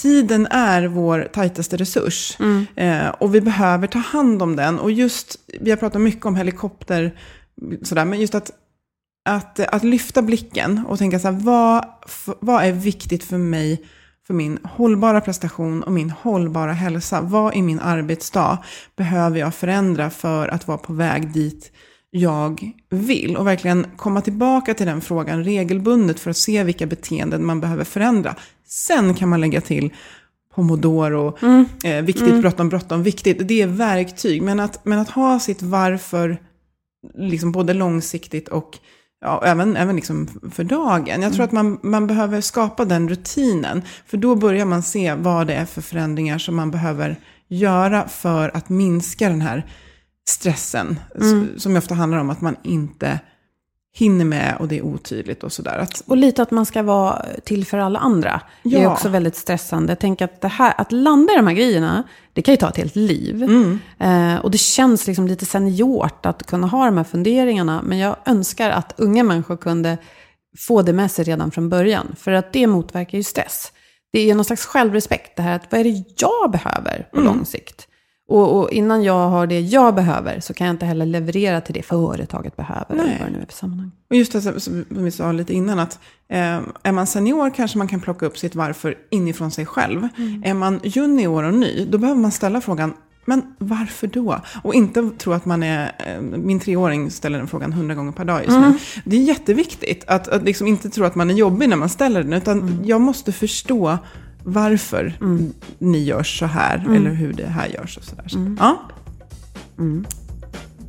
Tiden 0.00 0.46
är 0.50 0.86
vår 0.86 1.28
tajtaste 1.32 1.76
resurs 1.76 2.36
eh, 2.76 3.08
och 3.08 3.34
vi 3.34 3.40
behöver 3.40 3.86
ta 3.86 3.98
hand 3.98 4.42
om 4.42 4.56
den. 4.56 4.78
Och 4.78 4.90
just, 4.90 5.36
vi 5.60 5.70
har 5.70 5.76
pratat 5.76 6.02
mycket 6.02 6.26
om 6.26 6.36
helikopter, 6.36 7.18
sådär, 7.82 8.04
men 8.04 8.20
just 8.20 8.34
att, 8.34 8.50
att, 9.28 9.60
att 9.60 9.84
lyfta 9.84 10.22
blicken 10.22 10.84
och 10.88 10.98
tänka 10.98 11.18
så 11.18 11.28
här, 11.28 11.38
vad, 11.40 11.84
vad 12.40 12.64
är 12.64 12.72
viktigt 12.72 13.24
för 13.24 13.38
mig 13.38 13.84
för 14.26 14.34
min 14.34 14.58
hållbara 14.64 15.20
prestation 15.20 15.82
och 15.82 15.92
min 15.92 16.10
hållbara 16.10 16.72
hälsa? 16.72 17.20
Vad 17.20 17.54
i 17.54 17.62
min 17.62 17.80
arbetsdag 17.80 18.58
behöver 18.96 19.38
jag 19.38 19.54
förändra 19.54 20.10
för 20.10 20.48
att 20.48 20.68
vara 20.68 20.78
på 20.78 20.92
väg 20.92 21.32
dit 21.32 21.72
jag 22.14 22.72
vill? 22.90 23.36
Och 23.36 23.46
verkligen 23.46 23.86
komma 23.96 24.20
tillbaka 24.20 24.74
till 24.74 24.86
den 24.86 25.00
frågan 25.00 25.44
regelbundet 25.44 26.20
för 26.20 26.30
att 26.30 26.36
se 26.36 26.64
vilka 26.64 26.86
beteenden 26.86 27.46
man 27.46 27.60
behöver 27.60 27.84
förändra. 27.84 28.34
Sen 28.66 29.14
kan 29.14 29.28
man 29.28 29.40
lägga 29.40 29.60
till 29.60 29.92
pomodoro, 30.54 31.38
eh, 31.84 32.02
viktigt, 32.04 32.40
bråttom, 32.40 32.68
bråttom, 32.68 33.02
viktigt. 33.02 33.48
Det 33.48 33.62
är 33.62 33.66
verktyg. 33.66 34.42
Men 34.42 34.60
att, 34.60 34.84
men 34.84 34.98
att 34.98 35.08
ha 35.10 35.38
sitt 35.38 35.62
varför, 35.62 36.40
liksom 37.14 37.52
både 37.52 37.74
långsiktigt 37.74 38.48
och 38.48 38.78
ja, 39.20 39.42
även, 39.44 39.76
även 39.76 39.96
liksom 39.96 40.28
för 40.52 40.64
dagen. 40.64 41.22
Jag 41.22 41.32
tror 41.34 41.44
att 41.44 41.52
man, 41.52 41.78
man 41.82 42.06
behöver 42.06 42.40
skapa 42.40 42.84
den 42.84 43.08
rutinen. 43.08 43.82
För 44.06 44.16
då 44.16 44.34
börjar 44.34 44.64
man 44.64 44.82
se 44.82 45.14
vad 45.14 45.46
det 45.46 45.54
är 45.54 45.64
för 45.64 45.82
förändringar 45.82 46.38
som 46.38 46.56
man 46.56 46.70
behöver 46.70 47.16
göra 47.48 48.08
för 48.08 48.56
att 48.56 48.68
minska 48.68 49.28
den 49.28 49.40
här 49.40 49.66
stressen. 50.28 51.00
s- 51.14 51.62
Som 51.62 51.72
ju 51.72 51.78
ofta 51.78 51.94
handlar 51.94 52.18
om 52.18 52.30
att 52.30 52.40
man 52.40 52.56
inte 52.62 53.20
hinner 53.94 54.24
med 54.24 54.56
och 54.60 54.68
det 54.68 54.78
är 54.78 54.82
otydligt 54.82 55.44
och 55.44 55.52
sådär. 55.52 55.78
Att, 55.78 56.02
Och 56.06 56.16
lite 56.16 56.42
att 56.42 56.50
man 56.50 56.66
ska 56.66 56.82
vara 56.82 57.22
till 57.44 57.66
för 57.66 57.78
alla 57.78 57.98
andra. 57.98 58.40
Det 58.62 58.76
är 58.76 58.82
Ja. 58.82 58.92
också 58.92 59.08
väldigt 59.08 59.36
stressande. 59.36 59.96
Tänk 59.96 60.22
att 60.22 60.40
det 60.40 60.48
här, 60.48 60.74
att 60.78 60.92
landa 60.92 61.32
i 61.32 61.36
de 61.36 61.46
här 61.46 61.54
grejerna, 61.54 62.02
det 62.32 62.42
kan 62.42 62.52
ju 62.52 62.56
ta 62.56 62.68
ett 62.68 62.76
helt 62.76 62.96
liv. 62.96 63.42
Eh, 63.98 64.36
och 64.36 64.50
det 64.50 64.58
känns 64.58 65.06
liksom 65.06 65.26
lite 65.26 65.46
seniort 65.46 66.26
att 66.26 66.46
kunna 66.46 66.66
ha 66.66 66.84
de 66.84 66.96
här 66.96 67.04
funderingarna. 67.04 67.82
Men 67.82 67.98
jag 67.98 68.16
önskar 68.26 68.70
att 68.70 68.94
unga 68.96 69.24
människor 69.24 69.56
kunde 69.56 69.98
få 70.58 70.82
det 70.82 70.92
med 70.92 71.10
sig 71.10 71.24
redan 71.24 71.50
från 71.50 71.68
början. 71.68 72.14
För 72.18 72.32
att 72.32 72.52
det 72.52 72.66
motverkar 72.66 73.18
ju 73.18 73.24
stress. 73.24 73.72
Det 74.12 74.30
är 74.30 74.34
någon 74.34 74.44
slags 74.44 74.66
självrespekt, 74.66 75.36
det 75.36 75.42
här 75.42 75.56
att 75.56 75.72
vad 75.72 75.80
är 75.80 75.84
det 75.84 76.04
jag 76.16 76.50
behöver 76.50 77.08
på 77.12 77.20
lång 77.20 77.44
sikt? 77.46 77.88
Och, 78.28 78.58
och 78.58 78.70
innan 78.70 79.02
jag 79.02 79.28
har 79.28 79.46
det 79.46 79.60
jag 79.60 79.94
behöver 79.94 80.40
så 80.40 80.54
kan 80.54 80.66
jag 80.66 80.74
inte 80.74 80.86
heller 80.86 81.06
leverera 81.06 81.60
till 81.60 81.74
det 81.74 81.82
företaget 81.82 82.56
behöver. 82.56 82.86
Eller 82.94 83.04
Nej. 83.04 83.16
vad 83.20 83.28
det 83.28 83.32
nu 83.32 83.42
är 83.42 83.46
för 83.46 83.52
sammanhang. 83.52 83.90
och 84.10 84.16
just 84.16 84.32
det 84.32 84.60
som 84.60 84.84
vi 84.88 85.10
sa 85.10 85.32
lite 85.32 85.54
innan, 85.54 85.78
att 85.78 85.98
eh, 86.28 86.60
är 86.82 86.92
man 86.92 87.06
senior 87.06 87.50
kanske 87.50 87.78
man 87.78 87.88
kan 87.88 88.00
plocka 88.00 88.26
upp 88.26 88.38
sitt 88.38 88.54
varför 88.54 88.94
inifrån 89.10 89.50
sig 89.50 89.66
själv. 89.66 90.08
Är 90.44 90.54
man 90.54 90.80
junior 90.84 91.44
och 91.44 91.54
ny, 91.54 91.86
då 91.90 91.98
behöver 91.98 92.20
man 92.20 92.32
ställa 92.32 92.60
frågan, 92.60 92.94
men 93.24 93.54
varför 93.58 94.06
då? 94.06 94.40
Och 94.62 94.74
inte 94.74 95.10
tro 95.18 95.32
att 95.32 95.44
man 95.44 95.62
är, 95.62 95.92
eh, 96.06 96.20
min 96.20 96.60
treåring 96.60 97.10
ställer 97.10 97.38
den 97.38 97.48
frågan 97.48 97.72
hundra 97.72 97.94
gånger 97.94 98.12
per 98.12 98.24
dag 98.24 98.44
just 98.44 98.58
nu. 98.58 98.78
Det 99.04 99.16
är 99.16 99.20
jätteviktigt 99.20 100.04
att, 100.06 100.28
att 100.28 100.42
liksom 100.42 100.66
inte 100.66 100.90
tro 100.90 101.04
att 101.04 101.14
man 101.14 101.30
är 101.30 101.34
jobbig 101.34 101.68
när 101.68 101.76
man 101.76 101.88
ställer 101.88 102.22
den, 102.22 102.32
utan 102.32 102.80
jag 102.84 103.00
måste 103.00 103.32
förstå 103.32 103.98
varför 104.44 105.18
ni 105.78 105.98
gör 106.04 106.22
så 106.22 106.46
här, 106.46 106.94
eller 106.96 107.10
hur 107.10 107.32
det 107.32 107.46
här 107.46 107.68
görs 107.68 107.96
och 107.96 108.04
sådär. 108.04 108.24
Så, 108.28 108.56
ja. 108.58 108.82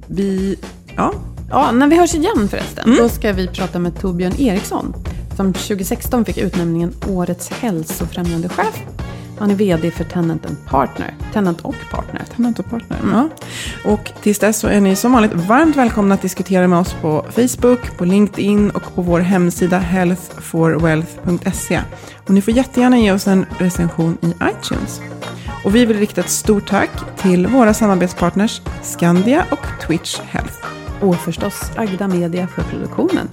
Vi, 0.07 0.55
ja, 0.97 1.13
Ja, 1.49 1.71
när 1.71 1.87
vi 1.87 1.97
hörs 1.99 2.15
igen 2.15 2.47
förresten, 2.49 2.95
då 2.97 3.09
ska 3.09 3.33
vi 3.33 3.47
prata 3.47 3.79
med 3.79 3.99
Torbjörn 3.99 4.33
Eriksson, 4.39 4.93
som 5.35 5.53
2016 5.53 6.25
fick 6.25 6.37
utnämningen 6.37 6.93
Årets 7.07 7.49
hälsofrämjande 7.49 8.49
chef. 8.49 8.83
Han 9.43 9.51
är 9.51 9.55
vd 9.55 9.91
för 9.91 10.03
Tenant 10.03 10.45
and 10.45 10.65
Partner. 10.65 11.15
Tenant 11.33 11.61
och 11.61 11.75
Partner. 11.91 12.25
Tenant 12.35 12.59
och 12.59 12.69
partner. 12.69 12.97
Ja. 13.11 13.29
Och 13.91 14.11
tills 14.21 14.39
dess 14.39 14.59
så 14.59 14.67
är 14.67 14.81
ni 14.81 14.95
som 14.95 15.11
vanligt 15.11 15.33
varmt 15.33 15.75
välkomna 15.75 16.15
att 16.15 16.21
diskutera 16.21 16.67
med 16.67 16.79
oss 16.79 16.95
på 17.01 17.25
Facebook, 17.31 17.97
på 17.97 18.05
LinkedIn 18.05 18.69
och 18.69 18.95
på 18.95 19.01
vår 19.01 19.19
hemsida 19.19 19.79
healthforwealth.se. 19.79 21.81
Och 22.27 22.29
ni 22.29 22.41
får 22.41 22.53
jättegärna 22.53 22.97
ge 22.97 23.11
oss 23.11 23.27
en 23.27 23.45
recension 23.57 24.17
i 24.21 24.27
iTunes. 24.27 25.01
Och 25.65 25.75
vi 25.75 25.85
vill 25.85 25.99
rikta 25.99 26.21
ett 26.21 26.29
stort 26.29 26.67
tack 26.67 26.89
till 27.17 27.47
våra 27.47 27.73
samarbetspartners 27.73 28.61
Skandia 28.81 29.45
och 29.51 29.87
Twitch 29.87 30.19
Health. 30.19 30.65
Och 31.01 31.15
förstås 31.15 31.71
Agda 31.75 32.07
Media 32.07 32.47
för 32.47 32.63
produktionen. 32.63 33.29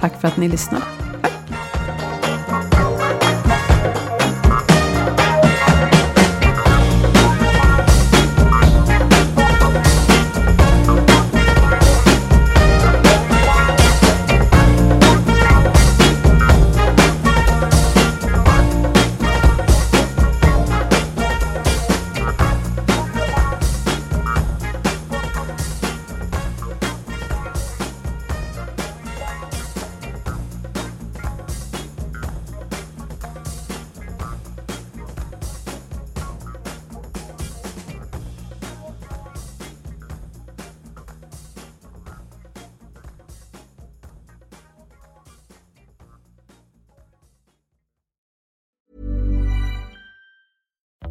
Tack 0.00 0.20
för 0.20 0.28
att 0.28 0.36
ni 0.36 0.48
lyssnade. 0.48 0.84